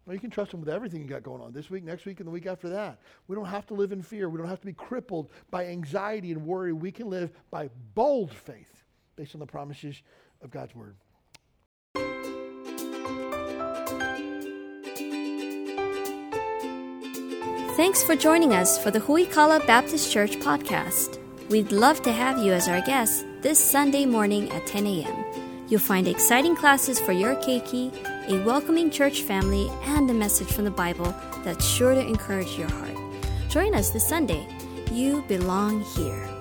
Well, 0.07 0.15
you 0.15 0.21
can 0.21 0.31
trust 0.31 0.53
Him 0.53 0.61
with 0.61 0.69
everything 0.69 1.03
you 1.03 1.09
got 1.09 1.23
going 1.23 1.43
on 1.43 1.53
this 1.53 1.71
week, 1.71 1.85
next 1.85 2.07
week, 2.07 2.21
and 2.21 2.27
the 2.27 2.33
week 2.33 2.47
after 2.47 2.69
that. 2.71 3.01
We 3.29 3.37
don't 3.37 3.45
have 3.45 3.67
to 3.67 3.75
live 3.75 3.93
in 3.93 4.03
fear. 4.03 4.29
We 4.29 4.39
don't 4.39 4.49
have 4.49 4.61
to 4.61 4.67
be 4.67 4.73
crippled 4.73 5.31
by 5.51 5.67
anxiety 5.67 6.33
and 6.33 6.47
worry. 6.47 6.73
We 6.73 6.91
can 6.91 7.09
live 7.09 7.31
by 7.51 7.71
bold 7.95 8.33
faith 8.33 8.85
based 9.17 9.35
on 9.35 9.41
the 9.41 9.47
promises 9.47 10.03
of 10.43 10.51
God's 10.51 10.75
Word. 10.75 10.97
Thanks 17.77 18.03
for 18.03 18.15
joining 18.15 18.53
us 18.53 18.77
for 18.83 18.91
the 18.91 19.01
Huikala 19.01 19.67
Baptist 19.67 20.13
Church 20.13 20.37
podcast. 20.37 21.19
We'd 21.49 21.73
love 21.73 22.03
to 22.03 22.13
have 22.13 22.39
you 22.39 22.53
as 22.53 22.69
our 22.69 22.83
guest 22.83 23.25
this 23.41 23.59
Sunday 23.59 24.05
morning 24.05 24.51
at 24.51 24.67
10 24.67 24.87
a.m. 24.87 25.25
You'll 25.69 25.81
find 25.81 26.07
exciting 26.07 26.55
classes 26.55 27.01
for 27.01 27.13
your 27.13 27.37
keiki, 27.37 27.91
a 28.31 28.39
welcoming 28.45 28.93
church 28.93 29.23
family, 29.23 29.69
and 29.83 30.09
a 30.09 30.15
message 30.15 30.47
from 30.47 30.65
the 30.65 30.71
Bible 30.71 31.13
that's 31.43 31.67
sure 31.67 31.95
to 31.95 32.01
encourage 32.01 32.57
your 32.57 32.71
heart. 32.71 32.97
Join 33.49 33.75
us 33.75 33.91
this 33.91 34.07
Sunday. 34.07 34.47
You 34.93 35.25
belong 35.27 35.81
here. 35.81 36.40